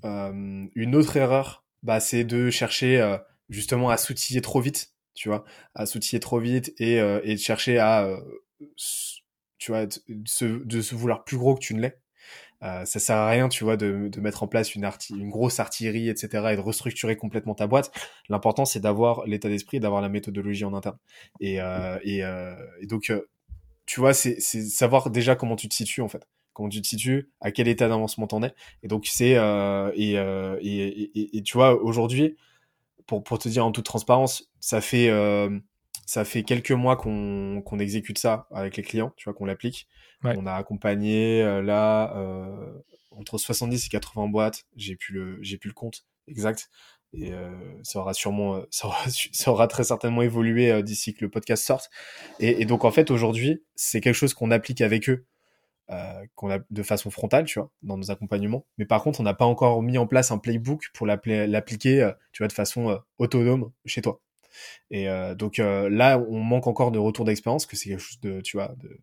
[0.05, 5.44] une autre erreur, bah, c'est de chercher justement à s'outiller trop vite, tu vois,
[5.74, 8.20] à s'outiller trop vite et, euh, et chercher à, euh,
[9.58, 9.92] tu vois, de
[10.26, 11.98] se, de se vouloir plus gros que tu ne l'es.
[12.64, 15.60] Euh, ça sert à rien, tu vois, de, de mettre en place une, une grosse
[15.60, 17.92] artillerie, etc., et de restructurer complètement ta boîte.
[18.28, 20.98] L'important, c'est d'avoir l'état d'esprit, d'avoir la méthodologie en interne.
[21.40, 23.28] Et, euh, et, euh, et donc, euh,
[23.86, 26.26] tu vois, c'est savoir déjà comment tu te situes, en fait.
[26.52, 28.52] Comment tu te situes, à quel état d'avancement t'en es.
[28.82, 29.36] Et donc, c'est...
[29.94, 32.36] Et, et, et, tu vois, aujourd'hui,
[33.09, 35.59] pour, pour te dire en toute transparence, ça fait, euh,
[36.06, 39.89] ça fait quelques mois qu'on qu'on exécute ça avec les clients, tu vois, qu'on l'applique.
[40.24, 42.72] On a accompagné euh, là euh,
[43.12, 44.64] entre 70 et 80 boîtes.
[44.76, 46.70] J'ai plus le, j'ai plus le compte exact.
[47.14, 47.51] Et euh,
[47.82, 51.89] ça aura sûrement, ça aura, ça aura très certainement évolué d'ici que le podcast sorte.
[52.40, 55.26] Et, et donc en fait aujourd'hui, c'est quelque chose qu'on applique avec eux
[55.90, 58.66] euh, qu'on a de façon frontale, tu vois, dans nos accompagnements.
[58.77, 62.12] Mais par contre, on n'a pas encore mis en place un playbook pour l'appliquer, euh,
[62.32, 64.20] tu vois, de façon euh, autonome chez toi.
[64.90, 65.06] Et
[65.36, 68.74] donc là, on manque encore de retour d'expérience, que c'est quelque chose de, tu vois,
[68.78, 69.01] de,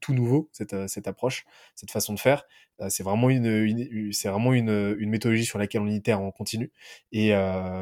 [0.00, 1.44] tout nouveau cette, cette approche,
[1.76, 2.44] cette façon de faire.
[2.88, 6.72] c'est vraiment une, c'est vraiment une, une, méthodologie sur laquelle on itère en continu.
[7.12, 7.28] Et,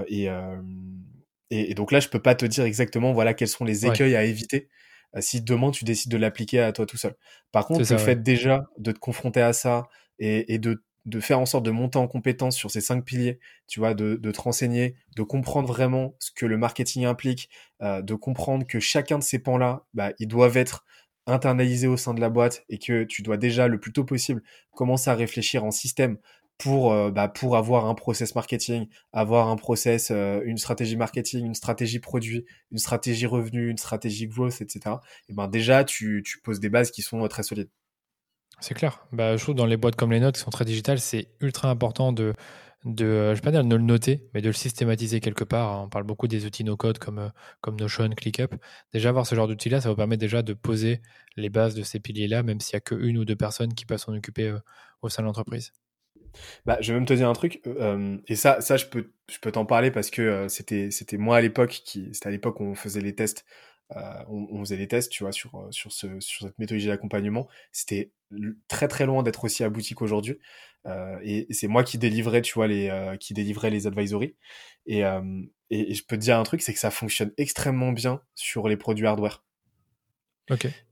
[0.08, 0.28] et,
[1.50, 4.24] et, donc là, je peux pas te dire exactement, voilà, quels sont les écueils à
[4.24, 4.68] éviter euh,
[5.20, 7.14] si demain tu décides de l'appliquer à toi tout seul.
[7.52, 9.88] Par contre, le fait déjà de te confronter à ça
[10.18, 13.80] et, de, de, faire en sorte de monter en compétence sur ces cinq piliers, tu
[13.80, 17.48] vois, de, de te renseigner, de comprendre vraiment ce que le marketing implique,
[17.82, 20.84] euh, de comprendre que chacun de ces pans-là, bah, ils doivent être
[21.26, 24.42] internalisés au sein de la boîte et que tu dois déjà le plus tôt possible
[24.72, 26.18] commencer à réfléchir en système
[26.58, 31.44] pour euh, bah, pour avoir un process marketing, avoir un process, euh, une stratégie marketing,
[31.44, 34.96] une stratégie produit, une stratégie revenu, une stratégie growth, etc.
[35.28, 37.70] Et ben déjà tu, tu poses des bases qui sont euh, très solides.
[38.60, 39.04] C'est clair.
[39.12, 41.70] Bah, je trouve dans les boîtes comme les notes qui sont très digitales, c'est ultra
[41.70, 42.34] important de
[42.84, 45.84] de, je vais pas dire de le noter, mais de le systématiser quelque part.
[45.84, 47.32] On parle beaucoup des outils no-code comme,
[47.62, 48.54] comme Notion, ClickUp.
[48.92, 51.00] Déjà, avoir ce genre d'outils-là, ça vous permet déjà de poser
[51.36, 53.98] les bases de ces piliers-là, même s'il n'y a qu'une ou deux personnes qui peuvent
[53.98, 54.54] s'en occuper
[55.00, 55.72] au sein de l'entreprise.
[56.66, 59.38] Bah, je vais même te dire un truc, euh, et ça, ça je peux, je
[59.38, 62.60] peux t'en parler parce que euh, c'était, c'était moi à l'époque qui, c'était à l'époque
[62.60, 63.44] où on faisait les tests,
[63.96, 67.48] euh, on, faisait tests, tu vois, sur euh, sur ce, sur cette méthodologie d'accompagnement.
[67.70, 68.12] C'était
[68.68, 70.38] très très loin d'être aussi abouti qu'aujourd'hui,
[70.86, 74.36] euh, et, c'est moi qui délivrais, tu vois, les, qui délivrais les advisories.
[74.86, 78.20] Et, et, et je peux te dire un truc, c'est que ça fonctionne extrêmement bien
[78.34, 79.44] sur les produits hardware.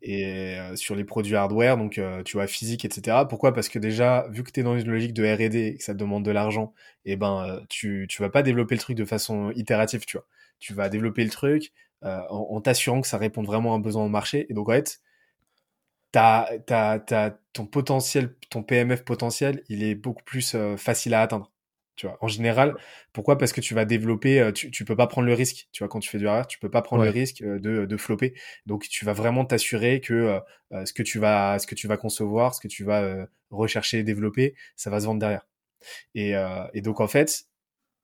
[0.00, 0.24] Et
[0.58, 3.26] euh, sur les produits hardware, donc euh, tu vois physique, etc.
[3.28, 3.52] Pourquoi?
[3.52, 6.24] Parce que déjà, vu que tu dans une logique de R&D que ça te demande
[6.24, 6.72] de l'argent,
[7.04, 10.16] et eh ben euh, tu tu vas pas développer le truc de façon itérative, tu
[10.16, 10.26] vois.
[10.58, 11.72] Tu vas développer le truc
[12.02, 14.46] en, en t'assurant que ça répond vraiment à un besoin au marché.
[14.50, 15.00] Et donc en fait,
[16.12, 21.51] t'as t'as t'as ton potentiel, ton PMF potentiel, il est beaucoup plus facile à atteindre.
[21.94, 22.74] Tu vois, en général,
[23.12, 23.36] pourquoi?
[23.36, 25.68] Parce que tu vas développer, euh, tu, tu peux pas prendre le risque.
[25.72, 27.84] Tu vois, quand tu fais du RR, tu peux pas prendre le risque euh, de,
[27.84, 28.34] de flopper.
[28.66, 30.40] Donc, tu vas vraiment t'assurer que
[30.72, 33.98] euh, ce que tu vas, ce que tu vas concevoir, ce que tu vas rechercher
[33.98, 35.46] et développer, ça va se vendre derrière.
[36.14, 36.34] Et,
[36.74, 37.44] et donc, en fait,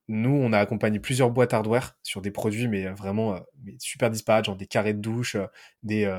[0.09, 4.47] nous, on a accompagné plusieurs boîtes hardware sur des produits, mais vraiment mais super disparates,
[4.47, 5.37] genre des carrés de douche,
[5.83, 6.13] des,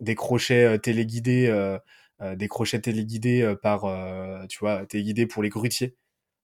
[0.00, 1.78] des crochets téléguidés,
[2.20, 3.82] des crochets téléguidés par,
[4.48, 5.96] tu vois, téléguidés pour les grutiers.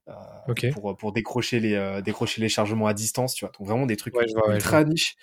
[0.08, 3.52] Euh, pour, pour décrocher, les, euh, décrocher les chargements à distance, tu vois.
[3.58, 5.16] Donc vraiment des trucs ultra niche,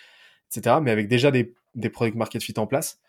[0.52, 0.78] etc.
[0.82, 3.00] Mais avec déjà des, des product market fit en place.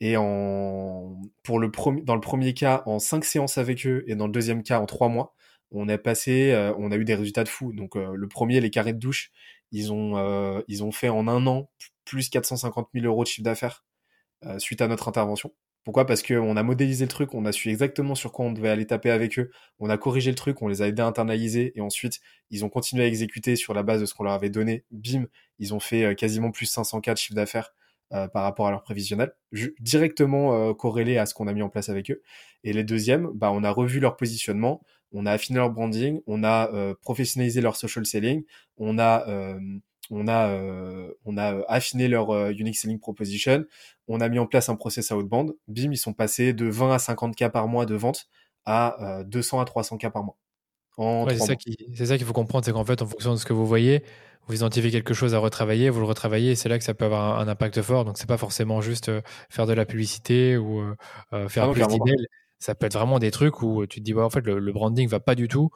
[0.00, 1.70] Et en, pour le
[2.02, 4.86] dans le premier cas, en cinq séances avec eux, et dans le deuxième cas, en
[4.86, 5.34] trois mois,
[5.70, 7.72] on a passé, euh, on a eu des résultats de fou.
[7.72, 9.30] Donc le premier, les carrés de douche,
[9.72, 11.68] ils ont, ils ont fait en un an
[12.04, 13.84] plus 450 000 euros de chiffre d'affaires
[14.58, 15.52] suite à notre intervention.
[15.84, 16.06] Pourquoi?
[16.06, 18.86] Parce qu'on a modélisé le truc, on a su exactement sur quoi on devait aller
[18.86, 21.82] taper avec eux, on a corrigé le truc, on les a aidés à internaliser, et
[21.82, 22.20] ensuite,
[22.50, 24.84] ils ont continué à exécuter sur la base de ce qu'on leur avait donné.
[24.90, 25.26] Bim,
[25.58, 27.74] ils ont fait euh, quasiment plus 504 de chiffre d'affaires
[28.14, 29.32] euh, par rapport à leur prévisionnel,
[29.78, 32.22] directement euh, corrélé à ce qu'on a mis en place avec eux.
[32.64, 34.82] Et les deuxièmes, bah, on a revu leur positionnement,
[35.12, 38.42] on a affiné leur branding, on a professionnalisé leur social selling,
[38.78, 39.24] on a
[40.10, 43.64] on a, euh, on a euh, affiné leur euh, unique selling proposition,
[44.08, 45.54] on a mis en place un process outbound.
[45.68, 48.26] Bim, ils sont passés de 20 à 50 cas par mois de vente
[48.66, 50.38] à 200 à 300 cas par mois.
[51.28, 54.02] c'est ça qu'il faut comprendre, c'est qu'en fait, en fonction de ce que vous voyez,
[54.46, 57.04] vous identifiez quelque chose à retravailler, vous le retravaillez, et c'est là que ça peut
[57.04, 58.06] avoir un, impact fort.
[58.06, 59.10] Donc, c'est pas forcément juste
[59.50, 60.82] faire de la publicité ou
[61.48, 62.26] faire ah plus d'emails.
[62.58, 65.20] Ça peut être vraiment des trucs où tu te dis, en fait, le, branding va
[65.20, 65.70] pas du tout,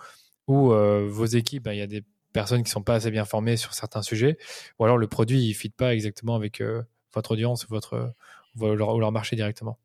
[0.46, 3.56] ou vos équipes, ben, il y a des personnes qui sont pas assez bien formées
[3.56, 4.38] sur certains sujets,
[4.78, 6.82] ou alors le produit il fit pas exactement avec euh,
[7.14, 8.12] votre audience, votre
[8.60, 9.78] ou leur, marché directement.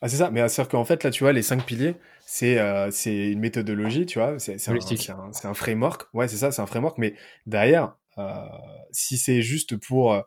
[0.00, 2.90] Ah, c'est ça, mais c'est-à-dire qu'en fait, là, tu vois, les cinq piliers, c'est euh,
[3.06, 6.06] une méthodologie, tu vois, c'est un, un, framework.
[6.14, 7.14] Ouais, c'est ça, c'est un framework, mais
[7.46, 8.44] derrière, euh,
[8.90, 10.20] si c'est juste pour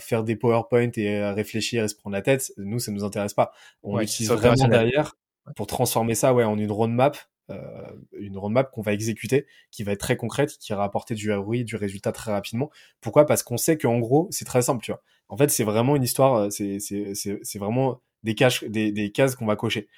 [0.00, 3.52] faire des PowerPoint et réfléchir et se prendre la tête, nous, ça nous intéresse pas.
[3.82, 5.16] On utilise vraiment derrière
[5.56, 7.18] pour transformer ça ouais, en une roadmap euh,
[8.12, 11.64] une roadmap qu'on va exécuter, qui va être très concrète, qui va apporter du ROI,
[11.64, 12.70] du résultat très rapidement.
[13.00, 13.26] Pourquoi?
[13.26, 15.02] Parce qu'on sait qu'en gros, c'est très simple, tu vois.
[15.28, 18.34] En fait, c'est vraiment une histoire, euh, c'est vraiment des,
[18.68, 19.88] des, des cases qu'on va cocher.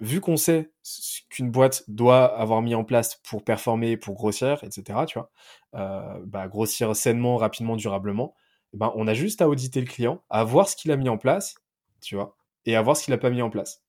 [0.00, 4.62] Vu qu'on sait ce qu'une boîte doit avoir mis en place pour performer, pour grossir,
[4.62, 5.30] etc., tu vois,
[5.74, 8.34] euh, bah, grossir sainement, rapidement, durablement,
[8.74, 11.08] eh ben, on a juste à auditer le client, à voir ce qu'il a mis
[11.08, 11.56] en place,
[12.00, 13.82] tu vois, et à voir ce qu'il n'a pas mis en place.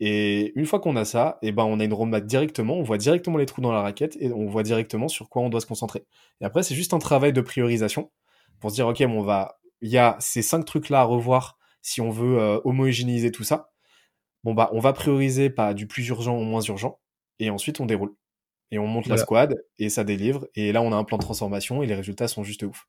[0.00, 2.82] Et une fois qu'on a ça, et eh ben on a une roadmap directement, on
[2.82, 5.60] voit directement les trous dans la raquette et on voit directement sur quoi on doit
[5.60, 6.04] se concentrer.
[6.40, 8.10] Et après, c'est juste un travail de priorisation
[8.60, 11.04] pour se dire, ok, bon, on va, il y a ces cinq trucs là à
[11.04, 13.70] revoir si on veut euh, homogénéiser tout ça.
[14.44, 17.00] Bon bah, on va prioriser pas du plus urgent au moins urgent
[17.38, 18.14] et ensuite on déroule
[18.70, 21.22] et on monte la squad et ça délivre et là on a un plan de
[21.22, 22.86] transformation et les résultats sont juste ouf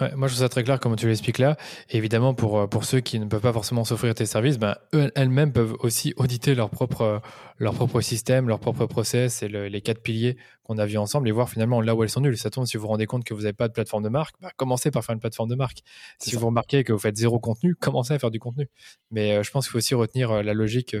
[0.00, 1.56] moi, je trouve ça très clair comme tu l'expliques là.
[1.90, 4.76] évidemment, pour, euh, pour ceux qui ne peuvent pas forcément s'offrir tes services, ben,
[5.14, 7.18] elles-mêmes peuvent aussi auditer leur propre, euh,
[7.58, 11.32] leur propre système, leur propre process et les quatre piliers qu'on a vus ensemble et
[11.32, 12.36] voir finalement là où elles sont nulles.
[12.36, 14.36] Ça tombe, si vous vous rendez compte que vous n'avez pas de plateforme de marque,
[14.40, 15.78] ben, commencez par faire une plateforme de marque.
[16.18, 18.68] Si vous remarquez que vous faites zéro contenu, commencez à faire du contenu.
[19.10, 20.96] Mais euh, je pense qu'il faut aussi retenir la logique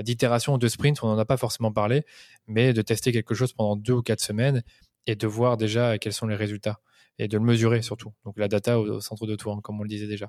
[0.00, 1.02] d'itération de sprint.
[1.02, 2.04] On n'en a pas forcément parlé,
[2.46, 4.62] mais de tester quelque chose pendant deux ou quatre semaines
[5.06, 6.80] et de voir déjà quels sont les résultats
[7.22, 8.12] et de le mesurer surtout.
[8.24, 10.28] Donc la data au, centre de tout, hein, comme on le disait déjà.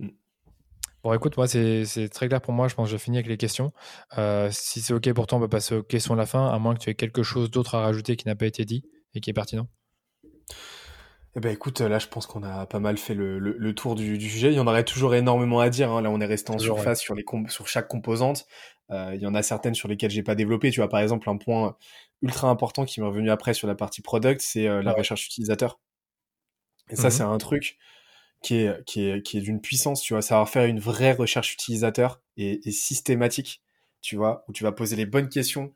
[0.00, 0.08] Mm.
[1.04, 2.66] Bon, écoute, moi, c'est très clair pour moi.
[2.66, 3.72] Je pense que j'ai fini avec les questions.
[4.18, 6.58] Euh, si c'est OK pour toi, on peut passer aux questions de la fin, à
[6.58, 8.84] moins que tu aies quelque chose d'autre à rajouter qui n'a pas été dit
[9.14, 9.68] et qui est pertinent.
[11.36, 14.48] Eh ben écoute, là je pense qu'on a pas mal fait le, tour du, sujet.
[14.48, 15.92] Il y en aurait toujours énormément à dire.
[15.92, 16.02] Hein.
[16.02, 18.46] Là on est resté en surface sur, les sur chaque composante.
[18.90, 20.70] Euh, il y en a certaines sur lesquelles j'ai pas développé.
[20.72, 21.76] Tu vois par exemple un point
[22.22, 25.78] ultra important qui m'est revenu après sur la partie product, c'est euh, la recherche utilisateur.
[26.90, 27.78] Et ça, mmh c'est un truc
[28.42, 31.52] qui est, qui est, qui est d'une puissance, tu vois, savoir faire une vraie recherche
[31.52, 33.62] utilisateur et, et, systématique,
[34.00, 35.74] tu vois, où tu vas poser les bonnes questions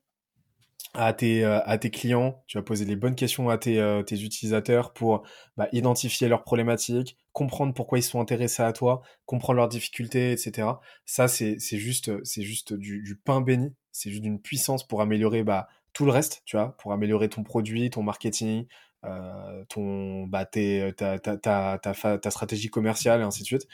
[0.94, 4.02] à tes, euh, à tes clients, tu vas poser les bonnes questions à tes, euh,
[4.02, 5.22] tes utilisateurs pour
[5.56, 10.68] bah, identifier leurs problématiques, comprendre pourquoi ils sont intéressés à toi, comprendre leurs difficultés, etc.
[11.06, 15.43] Ça, c'est juste, c'est juste du, du pain béni, c'est juste d'une puissance pour améliorer
[15.43, 18.66] bah, tout le reste, tu vois, pour améliorer ton produit, ton marketing,
[19.04, 23.66] euh, ton bah ta, ta, ta, ta, stratégie commerciale et ainsi de suite.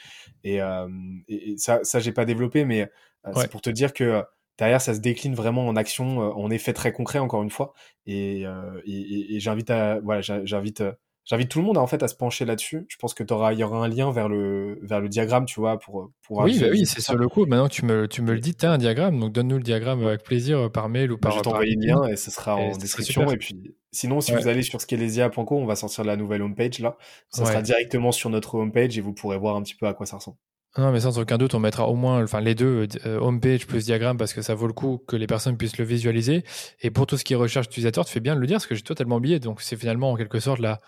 [0.43, 0.87] Et, euh,
[1.27, 2.89] et, ça ça j'ai pas développé mais
[3.27, 4.23] euh, c'est pour te dire que
[4.57, 7.73] derrière ça se décline vraiment en action en effet très concret encore une fois.
[8.05, 8.41] Et,
[8.85, 10.83] et, et j'invite à voilà j'invite
[11.25, 12.85] j'invite tout le monde en fait à se pencher là-dessus.
[12.87, 15.79] Je pense que il y aura un lien vers le, vers le diagramme, tu vois,
[15.79, 17.45] pour, pour Oui, bah oui, c'est sur le coup.
[17.45, 19.63] Maintenant que tu me, tu me le dis, tu as un diagramme, donc donne-nous le
[19.63, 21.31] diagramme avec plaisir euh, par mail ou par.
[21.31, 23.31] Je vais t'envoyer le lien et ce sera en description.
[23.31, 26.97] Et puis, sinon, si vous allez sur skelesia.co, on va sortir la nouvelle homepage là.
[27.29, 30.05] Ça sera directement sur notre homepage et vous pourrez voir un petit peu à quoi
[30.05, 30.37] ça ressemble.
[30.77, 33.85] Non, mais sans aucun doute, on mettra au moins enfin, les deux, euh, homepage plus
[33.85, 36.43] diagramme, parce que ça vaut le coup que les personnes puissent le visualiser.
[36.81, 38.67] Et pour tout ce qui est recherche utilisateur, tu fais bien de le dire, parce
[38.67, 39.39] que j'ai totalement oublié.
[39.39, 40.79] Donc, c'est finalement en quelque sorte la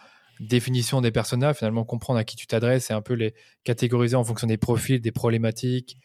[0.48, 4.24] définition des personas, finalement comprendre à qui tu t'adresses et un peu les catégoriser en
[4.24, 5.98] fonction des profils, des problématiques,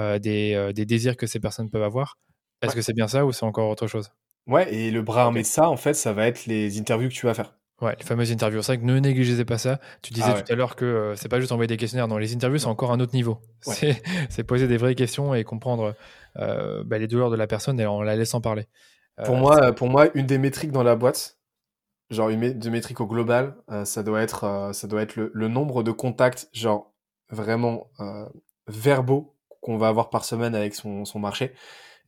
[0.00, 2.18] euh, euh, des, désirs que ces personnes peuvent avoir.
[2.62, 4.10] Est-ce que c'est bien ça ou c'est encore autre chose?
[4.46, 7.14] Ouais, et le bras armé de ça, en fait, ça va être les interviews que
[7.14, 7.54] tu vas faire.
[7.80, 8.62] Ouais, les fameuses interviews.
[8.62, 9.80] C'est vrai que ne négligez pas ça.
[10.00, 12.08] Tu disais ah tout à l'heure que euh, c'est pas juste envoyer des questionnaires.
[12.08, 13.40] Dans les interviews, c'est encore un autre niveau.
[13.60, 15.94] C'est poser des vraies questions et comprendre
[16.36, 18.66] bah, les douleurs de la personne et en la laissant parler.
[19.24, 21.38] pour, moi, pour moi, une des métriques dans la boîte,
[22.14, 25.48] genre une de métrique au global, euh, ça doit être, euh, ça doit être le,
[25.48, 26.92] nombre de contacts, genre
[27.30, 28.26] vraiment euh,
[28.66, 31.52] verbaux qu'on va avoir par semaine avec son, son marché.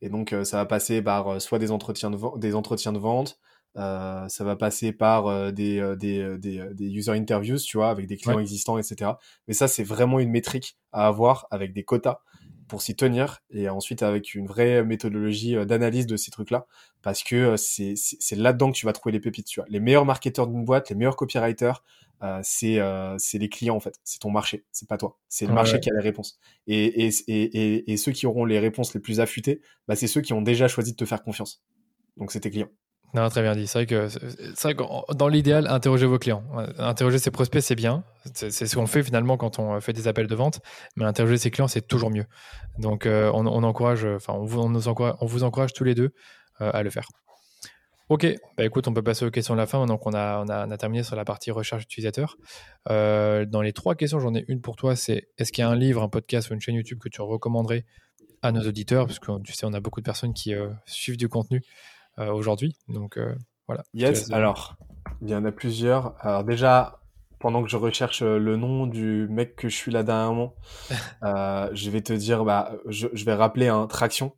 [0.02, 3.38] Et donc ça va passer par soit des entretiens de, des entretiens de vente,
[3.74, 8.38] ça va passer par des, des, des, des, user interviews, tu vois, avec des clients
[8.38, 9.12] existants, etc.
[9.48, 12.20] Mais ça, c'est vraiment une métrique à avoir avec des quotas
[12.68, 16.66] pour s'y tenir et ensuite avec une vraie méthodologie euh, d'analyse de ces trucs-là
[17.06, 19.46] parce que euh, c'est là-dedans que tu vas trouver les pépites.
[19.46, 19.66] Tu vois.
[19.68, 21.84] Les meilleurs marketeurs d'une boîte, les meilleurs copywriters,
[22.22, 24.00] euh, c'est euh, les clients en fait.
[24.02, 25.16] C'est ton marché, c'est pas toi.
[25.28, 26.40] C'est le marché qui a les réponses.
[26.66, 30.20] Et, et, et, et, ceux qui auront les réponses les plus affûtées, bah, c'est ceux
[30.20, 31.62] qui ont déjà choisi de te faire confiance.
[32.16, 32.70] Donc c'est tes clients.
[33.30, 33.66] Très bien dit.
[33.66, 34.08] C'est vrai que,
[34.62, 34.76] vrai
[35.14, 36.44] dans l'idéal, interroger vos clients.
[36.78, 38.04] Interroger ses prospects, c'est bien.
[38.34, 40.60] C'est ce qu'on fait finalement quand on fait des appels de vente.
[40.96, 42.26] Mais interroger ses clients, c'est toujours mieux.
[42.78, 44.88] Donc, euh, on, encourage, enfin, on vous,
[45.42, 46.12] encourage, tous les deux
[46.60, 47.08] euh, à le faire.
[48.10, 48.26] Ok,
[48.56, 49.84] bah écoute, on peut passer aux questions de la fin.
[49.86, 52.36] Donc, on a, terminé sur la partie recherche utilisateur.
[52.90, 54.94] Euh, dans les trois questions, j'en ai une pour toi.
[54.94, 57.22] C'est est-ce qu'il y a un livre, un podcast ou une chaîne YouTube que tu
[57.22, 57.86] recommanderais
[58.42, 59.06] à nos auditeurs?
[59.06, 61.62] Parce que tu sais, on a beaucoup de personnes qui suivent du contenu
[62.18, 62.76] aujourd'hui.
[62.88, 63.34] Donc euh,
[63.66, 63.84] voilà.
[63.94, 64.76] Yes, alors,
[65.22, 66.14] il y en a plusieurs.
[66.24, 67.00] Alors déjà,
[67.38, 70.54] pendant que je recherche euh, le nom du mec que je suis là dernièrement,
[71.22, 74.32] euh, je vais te dire, bah, je, je vais rappeler un Traction.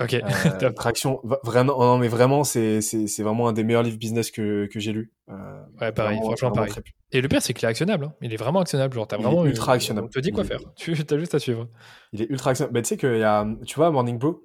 [0.00, 0.14] Ok.
[0.14, 2.80] Euh, Traction, vraiment, non, mais vraiment, c'est,
[3.20, 5.12] vraiment un des meilleurs livres business que, que j'ai lu.
[5.28, 6.72] Euh, ouais, pareil, franchement, pareil.
[7.12, 8.06] Et le pire, c'est qu'il est actionnable.
[8.06, 8.14] Hein.
[8.20, 8.94] Il est vraiment actionnable.
[8.94, 10.08] Genre, t'as vraiment ultra actionnable.
[10.08, 10.60] On te dit quoi faire.
[10.76, 11.68] Tu as juste à suivre.
[12.12, 12.74] Il est ultra actionnable.
[12.74, 14.42] Bah, tu sais qu'il y a, tu vois, Morning Brew?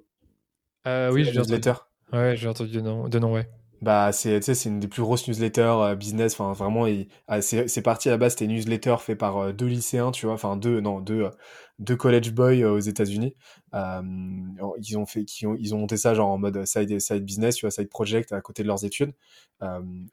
[0.86, 1.74] Euh, oui, je newsletter.
[2.12, 3.48] Ouais, j'ai entendu de nom, de nom ouais.
[3.82, 6.38] Bah, c'est, c'est une des plus grosses newsletters euh, business.
[6.38, 6.86] Enfin, vraiment,
[7.28, 10.26] ah, c'est, parti à la base, c'était une newsletter fait par euh, deux lycéens, tu
[10.26, 11.30] vois, enfin deux, non, deux, euh,
[11.78, 13.34] deux college boys aux États-Unis.
[13.72, 17.56] ils ont fait, qui ont, ils ont monté ça genre en mode side, side business,
[17.56, 19.14] tu vois, side project à côté de leurs études.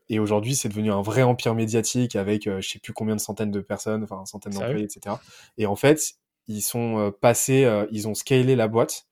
[0.08, 3.52] et aujourd'hui, c'est devenu un vrai empire médiatique avec, je sais plus combien de centaines
[3.52, 5.18] de personnes, enfin, centaines d'employés, etc.
[5.58, 6.14] Et en fait,
[6.48, 9.08] ils sont passés, ils ont scalé la boîte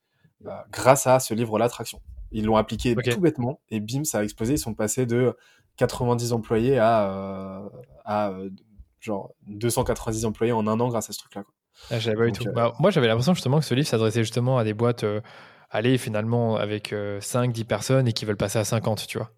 [0.71, 1.99] grâce à ce livre-là, Traction.
[2.31, 4.53] Ils l'ont appliqué tout bêtement et bim, ça a explosé.
[4.53, 5.35] Ils sont passés de
[5.77, 7.69] 90 employés à, euh,
[8.03, 8.49] à euh,
[8.99, 11.43] genre 290 employés en un an grâce à ce truc-là.
[11.91, 12.47] Ah, j'avais pas eu tout.
[12.47, 15.05] Euh, bah, moi, j'avais l'impression justement que ce livre s'adressait justement à des boîtes,
[15.69, 19.31] allez, finalement, avec 5-10 personnes et qui veulent passer à 50, tu vois.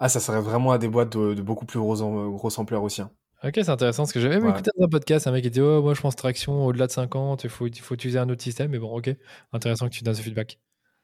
[0.00, 3.02] Ah, ça serait vraiment à des boîtes de, beaucoup plus grosse, grosse ampleur aussi.
[3.02, 3.10] Hein.
[3.44, 5.60] Ok, c'est intéressant parce que j'avais même écouté dans un podcast un mec qui dit
[5.60, 8.70] Oh, moi je pense traction au-delà de 50, il faut, faut utiliser un autre système.
[8.70, 9.14] Mais bon, ok,
[9.52, 10.58] intéressant que tu donnes ce feedback.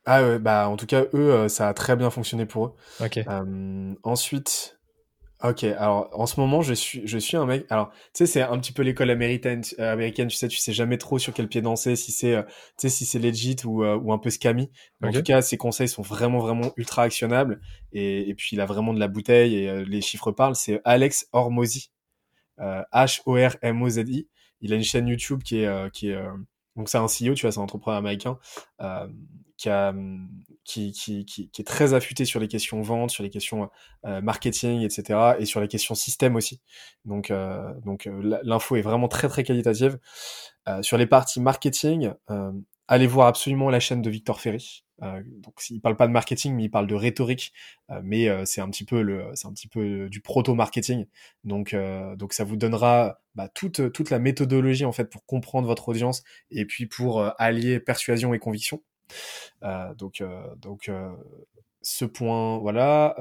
[0.04, 2.74] Ah ouais, bah en tout cas, eux, euh, ça a très bien fonctionné pour eux.
[3.00, 3.18] Ok.
[3.18, 4.80] Euh, ensuite,
[5.44, 7.66] ok, alors en ce moment, je suis, je suis un mec.
[7.70, 10.72] Alors, tu sais, c'est un petit peu l'école américaine, euh, américaine, tu sais, tu sais
[10.72, 14.12] jamais trop sur quel pied danser, si c'est, tu sais, si c'est legit ou, ou
[14.12, 14.70] un peu scammy.
[15.04, 17.60] En tout cas, ses conseils sont vraiment, vraiment ultra actionnables.
[17.92, 20.56] Et, et puis, il a vraiment de la bouteille et les chiffres parlent.
[20.56, 21.92] C'est Alex Hormozy,
[22.58, 24.28] H-O-R-M-O-Z-I.
[24.64, 26.18] Il a une chaîne YouTube qui est, qui est
[26.76, 28.38] donc c'est un CEO, tu vois, c'est un entrepreneur américain
[29.56, 29.68] qui,
[31.58, 33.70] est très affûté sur les questions vente, sur les questions
[34.04, 35.34] marketing, etc.
[35.38, 36.60] et sur les questions système aussi.
[37.04, 37.32] Donc,
[37.84, 38.08] donc
[38.42, 39.98] l'info est vraiment très très qualitative.
[40.80, 42.12] Sur les parties marketing,
[42.92, 44.84] allez voir absolument la chaîne de Victor Ferry.
[45.02, 47.52] Euh, donc il parle pas de marketing, mais il parle de rhétorique.
[47.90, 51.06] Euh, mais euh, c'est un petit peu le, c'est un petit peu du proto marketing.
[51.44, 51.74] Donc
[52.16, 56.22] donc ça vous donnera bah, toute toute la méthodologie en fait pour comprendre votre audience
[56.50, 58.82] et puis pour allier persuasion et conviction.
[59.96, 60.22] donc
[60.56, 60.90] donc
[61.84, 63.16] ce point, voilà.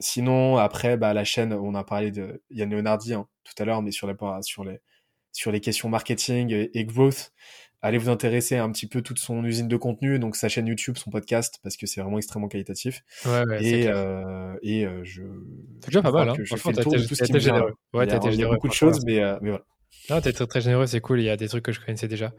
[0.00, 3.82] sinon, après, bah, la chaîne, on a parlé de Yann Leonardi hein, tout à l'heure,
[3.82, 4.80] mais sur les, sur les,
[5.36, 7.32] sur les questions marketing et, growth,
[7.86, 10.96] allez vous intéresser un petit peu toute son usine de contenu, donc sa chaîne YouTube,
[10.96, 13.02] son podcast, parce que c'est vraiment extrêmement qualitatif.
[13.24, 15.22] Ouais, ouais, et euh, et euh, je.
[15.80, 16.30] C'est déjà pas mal.
[16.30, 16.34] Hein.
[16.38, 17.74] Je fais le tour de tout ce qui généreux.
[17.94, 19.64] Ouais, il y a, beaucoup de choses, mais, euh, mais voilà.
[20.10, 21.20] Non, t'es très, très généreux, c'est cool.
[21.20, 22.32] Il y a des trucs que je connaissais déjà.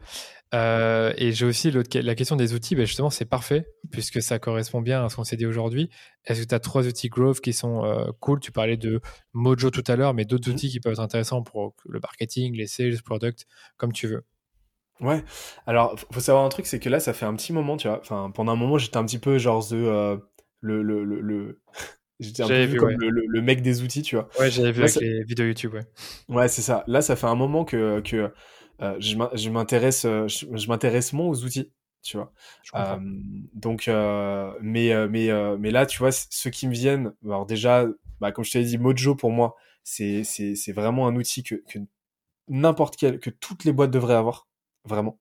[0.54, 2.74] Euh, et j'ai aussi la question des outils.
[2.74, 5.90] Ben justement, c'est parfait puisque ça correspond bien à ce qu'on s'est dit aujourd'hui.
[6.24, 8.40] Est-ce que tu as trois outils Growth qui sont euh, cool?
[8.40, 9.00] Tu parlais de
[9.34, 10.54] Mojo tout à l'heure, mais d'autres mmh.
[10.54, 13.46] outils qui peuvent être intéressants pour le marketing, les sales, product,
[13.76, 14.24] comme tu veux.
[15.00, 15.24] Ouais.
[15.66, 18.00] Alors, faut savoir un truc, c'est que là, ça fait un petit moment, tu vois.
[18.00, 20.16] Enfin, pendant un moment, j'étais un petit peu genre de euh,
[20.60, 21.60] le, le, le, le...
[22.20, 24.28] J'étais un peu vu, comme le, le, mec des outils, tu vois.
[24.40, 25.86] Ouais, j'avais vu avec les vidéos YouTube, ouais.
[26.28, 26.82] Ouais, c'est ça.
[26.88, 28.32] Là, ça fait un moment que, que
[28.80, 31.70] euh, je m'intéresse euh, je, m'intéresse moins aux outils,
[32.02, 32.32] tu vois.
[32.74, 32.96] Euh,
[33.54, 33.88] donc,
[34.60, 37.86] mais, mais, mais là, tu vois, ceux qui me viennent, alors déjà,
[38.20, 39.54] bah, comme je t'ai dit, Mojo, pour moi,
[39.84, 41.78] c'est vraiment un outil que, que
[42.48, 44.47] n'importe quel, que toutes les boîtes devraient avoir,
[44.88, 45.18] vraiment.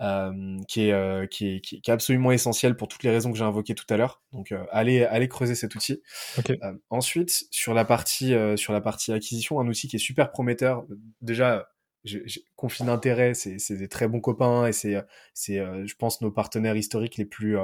[0.00, 3.36] Euh, qui, est, euh, qui, est, qui, est, absolument essentiel pour toutes les raisons que
[3.36, 4.22] j'ai invoquées tout à l'heure.
[4.32, 6.02] Donc, euh, allez, allez creuser cet outil.
[6.90, 10.84] ensuite, sur la partie sur la partie acquisition, un outil qui est super prometteur.
[11.20, 11.68] Déjà,
[12.56, 14.96] conflit d'intérêt, c'est des très bons copains et c'est
[15.34, 17.58] je pense nos partenaires historiques les plus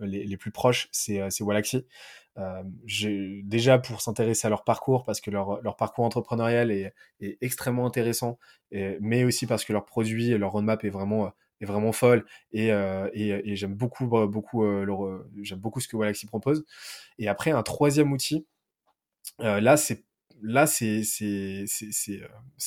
[0.00, 1.20] les, les, plus proches, c'est.
[1.20, 1.30] Euh,
[3.44, 6.94] déjà pour s'intéresser à leur parcours parce que leur, parcours entrepreneurial est,
[7.40, 8.38] extrêmement intéressant,
[8.70, 11.32] mais aussi parce que leur produit leur roadmap est vraiment
[11.62, 13.08] est vraiment folle et, euh,
[13.54, 15.24] j'aime beaucoup beaucoup euh,
[15.56, 16.64] beaucoup ce que Galaxy propose.
[17.18, 18.46] Et après un troisième outil,
[19.40, 20.04] euh, là c'est
[20.42, 20.96] là c'est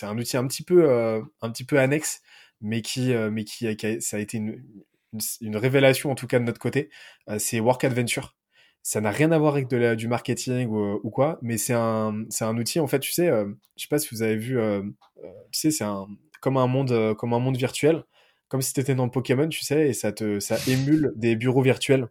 [0.03, 2.21] un outil un petit peu un petit peu annexe,
[2.61, 4.63] mais qui mais qui, qui ça a été une,
[5.13, 6.89] une, une, révélation en tout cas de notre côté.
[7.37, 8.35] c'est Work Adventure
[8.85, 11.73] ça n'a rien à voir avec de la, du marketing ou, ou quoi, mais c'est
[11.73, 13.45] un, c'est un outil, en fait, tu sais, euh,
[13.75, 14.83] je sais pas si vous avez vu, euh,
[15.23, 16.05] euh tu sais, c'est un,
[16.39, 18.03] comme un monde, euh, comme un monde virtuel,
[18.47, 21.63] comme si tu étais dans Pokémon, tu sais, et ça te, ça émule des bureaux
[21.63, 22.09] virtuels.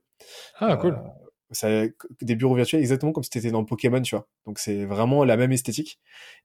[0.58, 0.98] Ah, cool
[1.54, 1.84] ça,
[2.20, 4.28] des bureaux virtuels exactement comme si tu étais dans Pokémon, tu vois.
[4.46, 5.98] Donc c'est vraiment la même esthétique.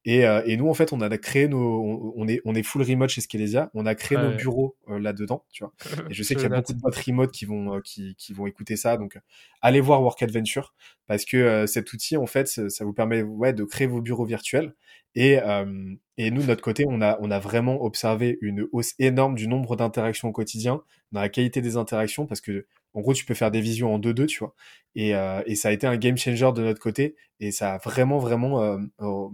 [0.05, 2.83] Et, euh, et, nous, en fait, on a créé nos, on est, on est full
[2.83, 3.69] remote chez Skelesia.
[3.73, 5.73] On a créé nos bureaux euh, là-dedans, tu vois.
[6.09, 8.33] Et je sais qu'il y a beaucoup de boîtes remote qui vont, euh, qui, qui,
[8.33, 8.97] vont écouter ça.
[8.97, 9.19] Donc,
[9.61, 10.73] allez voir Work Adventure
[11.07, 14.75] parce que cet outil, en fait, ça, vous permet, ouais, de créer vos bureaux virtuels.
[15.15, 15.39] Et,
[16.17, 19.47] et nous, de notre côté, on a, on a vraiment observé une hausse énorme du
[19.47, 23.33] nombre d'interactions au quotidien, dans la qualité des interactions, parce que en gros, tu peux
[23.33, 24.55] faire des visions en 2-2, tu vois.
[24.95, 27.15] Et, euh, et, ça a été un game changer de notre côté.
[27.39, 28.77] Et ça a vraiment, vraiment euh,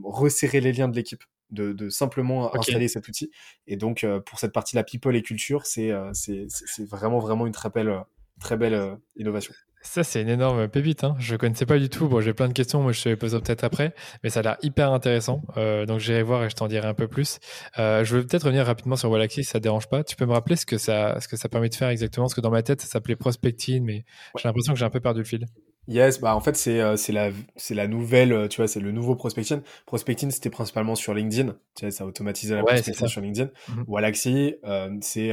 [0.03, 1.23] resserré les liens de l'équipe.
[1.51, 3.29] De, de, simplement installer cet outil.
[3.67, 7.53] Et donc, euh, pour cette partie-là, people et culture, c'est euh, c'est vraiment, vraiment une
[7.53, 8.01] très belle,
[8.39, 9.53] très belle innovation.
[9.85, 11.03] Ça, c'est une énorme pépite.
[11.03, 11.15] Hein.
[11.19, 12.07] Je ne connaissais pas du tout.
[12.09, 12.81] Bon, j'ai plein de questions.
[12.81, 13.93] Moi, je te les poser peut-être après.
[14.23, 15.41] Mais ça a l'air hyper intéressant.
[15.57, 17.39] Euh, donc, j'irai voir et je t'en dirai un peu plus.
[17.77, 20.03] Euh, je veux peut-être revenir rapidement sur Wallaxy si ça ne dérange pas.
[20.03, 22.25] Tu peux me rappeler ce que, ça, ce que ça permet de faire exactement?
[22.25, 24.05] Parce que dans ma tête, ça s'appelait prospecting, mais
[24.35, 25.45] j'ai l'impression que j'ai un peu perdu le fil.
[25.87, 29.13] Yes, bah en fait c'est euh, la c'est la nouvelle tu vois c'est le nouveau
[29.13, 29.61] prospecting.
[29.85, 33.51] Prospecting c'était principalement sur LinkedIn, tu sais ça automatisait la ouais, prospection sur LinkedIn.
[33.69, 35.29] Mm Wallaxy euh, c'est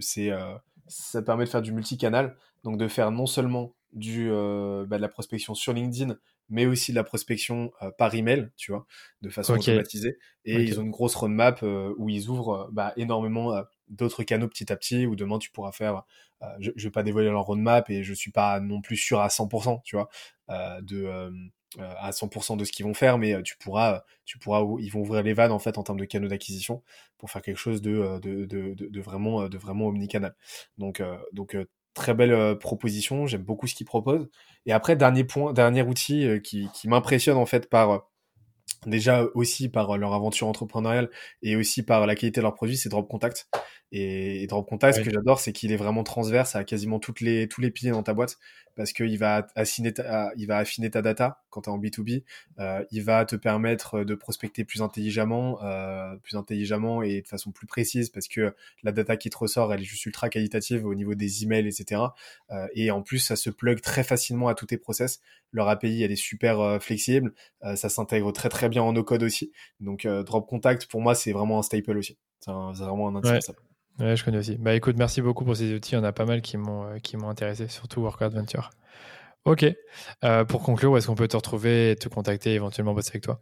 [0.00, 0.32] c'est
[0.88, 2.34] ça permet de faire du multicanal,
[2.64, 6.16] donc de faire non seulement du, euh, bah, de la prospection sur LinkedIn,
[6.48, 8.86] mais aussi de la prospection euh, par email, tu vois,
[9.22, 10.18] de façon automatisée.
[10.44, 13.52] Et ils ont une grosse roadmap euh, où ils ouvrent bah, énormément
[13.88, 16.02] d'autres canaux petit à petit, où demain tu pourras faire,
[16.58, 19.28] je, je vais pas dévoiler leur roadmap et je suis pas non plus sûr à
[19.28, 20.08] 100%, tu vois,
[20.48, 21.30] de
[21.78, 25.22] à 100% de ce qu'ils vont faire, mais tu pourras, tu pourras, ils vont ouvrir
[25.22, 26.82] les vannes en fait en termes de canaux d'acquisition
[27.18, 30.34] pour faire quelque chose de, de, de, de, vraiment, de vraiment omnicanal.
[30.78, 31.02] Donc,
[31.32, 31.56] donc
[31.96, 34.28] très belle euh, proposition, j'aime beaucoup ce qu'ils proposent.
[34.66, 37.98] Et après, dernier point, dernier outil euh, qui, qui m'impressionne en fait par euh,
[38.86, 41.10] déjà aussi par leur aventure entrepreneuriale
[41.42, 43.48] et aussi par la qualité de leurs produits, c'est Drop Contact.
[43.92, 47.48] Et, Drop Contact, ce que j'adore, c'est qu'il est vraiment transverse à quasiment toutes les,
[47.48, 48.38] tous les piliers dans ta boîte
[48.76, 52.24] parce qu'il va affiner ta, il va affiner ta data quand tu es en B2B.
[52.58, 57.52] Euh, il va te permettre de prospecter plus intelligemment, euh, plus intelligemment et de façon
[57.52, 60.94] plus précise parce que la data qui te ressort, elle est juste ultra qualitative au
[60.94, 62.02] niveau des emails, etc.
[62.50, 65.20] Euh, et en plus, ça se plug très facilement à tous tes process.
[65.52, 67.32] Leur API, elle est super euh, flexible.
[67.64, 69.52] Euh, ça s'intègre très très bien en no-code aussi.
[69.80, 72.18] Donc, euh, Drop Contact, pour moi, c'est vraiment un staple aussi.
[72.40, 73.58] C'est vraiment un indispensable.
[73.98, 74.56] Ouais, je connais aussi.
[74.56, 75.92] Bah écoute, merci beaucoup pour ces outils.
[75.92, 78.70] Il y en a pas mal qui m'ont qui m'ont intéressé, surtout Work Adventure.
[79.46, 79.64] Ok.
[80.24, 83.22] Euh, pour conclure, où est-ce qu'on peut te retrouver et te contacter éventuellement bosser avec
[83.22, 83.40] toi?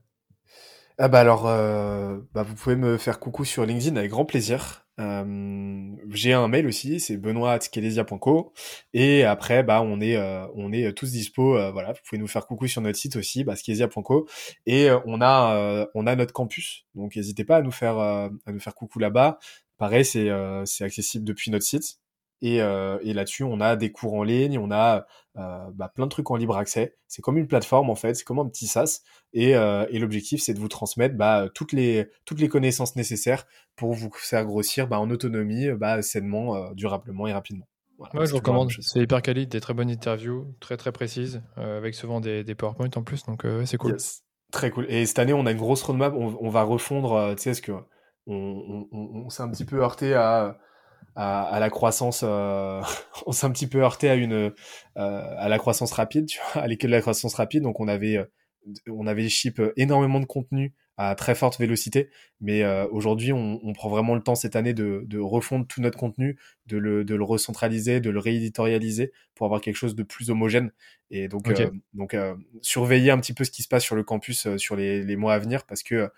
[0.99, 4.84] Ah bah alors, euh, bah vous pouvez me faire coucou sur LinkedIn avec grand plaisir.
[5.01, 8.53] Euh, j'ai un mail aussi, c'est benoît@skelesia.co
[8.93, 11.57] et après bah on est euh, on est tous dispo.
[11.57, 14.29] Euh, voilà, vous pouvez nous faire coucou sur notre site aussi, bah, skelesia.co
[14.67, 16.85] et on a on a notre campus.
[16.95, 19.39] Donc n'hésitez pas à nous faire à nous faire coucou là-bas.
[19.79, 20.31] pareil, c'est
[20.85, 21.99] accessible depuis notre site.
[22.47, 26.31] Et, et là-dessus, on a des cours en ligne, on a bah, plein de trucs
[26.31, 26.95] en libre accès.
[27.09, 29.01] C'est comme une plateforme en fait, c'est comme un petit SaaS.
[29.33, 33.47] Et, et l'objectif, c'est de vous transmettre bah, toutes, les, toutes les connaissances nécessaires
[33.77, 35.69] pour vous faire grossir bah, en autonomie,
[36.03, 37.67] sainement, durablement et rapidement.
[37.99, 38.71] ouais, je vous recommande.
[38.81, 42.91] C'est hyper quali, des très bonnes interviews, très très précises, avec souvent des, des PowerPoint
[42.95, 43.97] en plus, donc c'est cool.
[44.53, 44.85] Très cool.
[44.91, 46.13] Et cette année, on a une grosse roadmap.
[46.15, 47.73] On, on va refondre, tu sais, ce que
[48.27, 50.59] on, on, on s'est un petit peu heurté à
[51.17, 52.23] à, la croissance.
[52.25, 52.83] Euh,
[53.27, 54.53] on s'est un petit peu heurté à une euh,
[54.95, 57.63] à la croissance rapide, tu vois, à l'école de la croissance rapide.
[57.63, 58.25] Donc on avait euh,
[58.89, 62.11] on avait ship énormément de contenu à très forte vélocité.
[62.41, 65.81] Mais euh, aujourd'hui, on, on, prend vraiment le temps cette année de, de refondre tout
[65.81, 70.03] notre contenu, de le, de le recentraliser, de le rééditorialiser pour avoir quelque chose de
[70.03, 70.71] plus homogène.
[71.11, 74.05] Et donc, euh, donc euh, surveiller un petit peu ce qui se passe sur le
[74.05, 76.09] campus sur les, les mois à venir parce que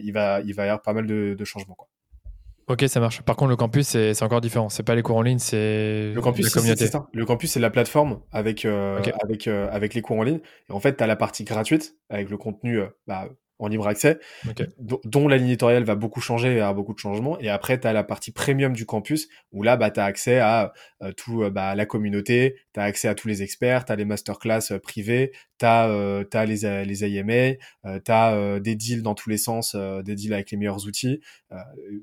[0.00, 1.74] il va, il va y avoir pas mal de, de changements.
[1.74, 1.88] Quoi.
[2.70, 3.20] Ok, ça marche.
[3.22, 4.68] Par contre, le campus, c'est encore différent.
[4.68, 6.86] C'est pas les cours en ligne, c'est le campus, la communauté.
[6.86, 7.08] ça.
[7.12, 10.40] Le campus, c'est la plateforme avec avec avec les cours en ligne.
[10.68, 13.28] Et en fait, tu as la partie gratuite avec le contenu bah,
[13.60, 14.18] en libre accès,
[14.78, 17.38] dont la ligne éditoriale va beaucoup changer, il y aura beaucoup de changements.
[17.40, 20.38] Et après, tu as la partie premium du campus, où là, bah, tu as accès
[20.38, 20.72] à
[21.02, 23.96] euh, tout euh, bah, la communauté, tu as accès à tous les experts, tu as
[23.96, 27.54] les masterclass euh, privés, tu as, euh, les, les IMA,
[27.84, 31.20] tu as des deals dans tous les sens, des deals avec les meilleurs outils.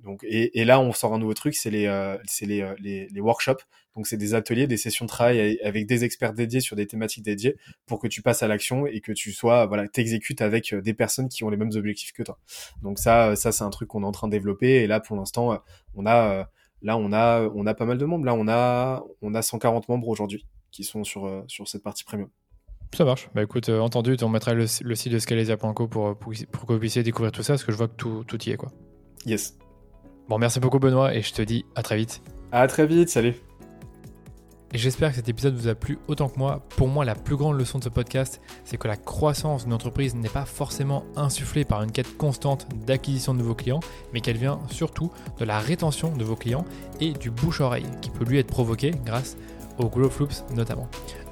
[0.04, 1.88] donc, et, et, là, on sort un nouveau truc, c'est les,
[2.26, 3.64] c'est les, les, les workshops.
[3.98, 7.26] Donc c'est des ateliers, des sessions de travail avec des experts dédiés sur des thématiques
[7.26, 7.58] dédiées
[7.88, 10.94] pour que tu passes à l'action et que tu sois voilà, t'exécutes avec euh, des
[10.94, 12.38] personnes qui ont les mêmes objectifs que toi.
[12.84, 15.18] Donc ça ça c'est un truc qu'on est en train de développer et là pour
[15.18, 15.58] l'instant euh,
[15.96, 16.44] on a euh,
[16.84, 18.24] là on a on a pas mal de membres.
[18.24, 22.30] Là on a on a 140 membres aujourd'hui qui sont sur sur cette partie premium.
[22.96, 23.30] Ça marche.
[23.34, 26.80] Bah écoute, entendu, tu mettras le, le, site de Scalesia.co pour, pour, pour, que vous
[26.80, 28.70] puissiez découvrir tout ça, parce que je vois que tout, tout y est, quoi.
[29.26, 29.58] Yes.
[30.30, 32.22] Bon, merci beaucoup, Benoît, et je te dis à très vite.
[32.54, 33.36] À très vite, salut.
[34.74, 36.62] J'espère que cet épisode vous a plu autant que moi.
[36.76, 40.14] Pour moi, la plus grande leçon de ce podcast, c'est que la croissance d'une entreprise
[40.14, 43.80] n'est pas forcément insufflée par une quête constante d'acquisition de nouveaux clients,
[44.14, 46.66] mais qu'elle vient surtout de la rétention de vos clients
[47.00, 49.38] et du bouche-oreille qui peut lui être provoqué grâce
[49.78, 50.90] aux growth loops notamment.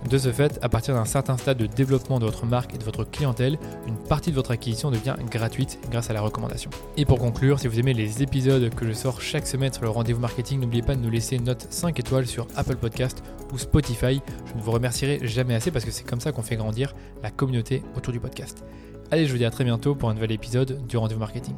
[0.09, 2.83] De ce fait, à partir d'un certain stade de développement de votre marque et de
[2.83, 3.57] votre clientèle,
[3.87, 6.69] une partie de votre acquisition devient gratuite grâce à la recommandation.
[6.95, 9.89] Et pour conclure, si vous aimez les épisodes que je sors chaque semaine sur le
[9.89, 13.57] rendez-vous marketing, n'oubliez pas de nous laisser une note 5 étoiles sur Apple Podcast ou
[13.57, 14.21] Spotify.
[14.45, 17.31] Je ne vous remercierai jamais assez parce que c'est comme ça qu'on fait grandir la
[17.31, 18.63] communauté autour du podcast.
[19.09, 21.55] Allez, je vous dis à très bientôt pour un nouvel épisode du rendez-vous marketing.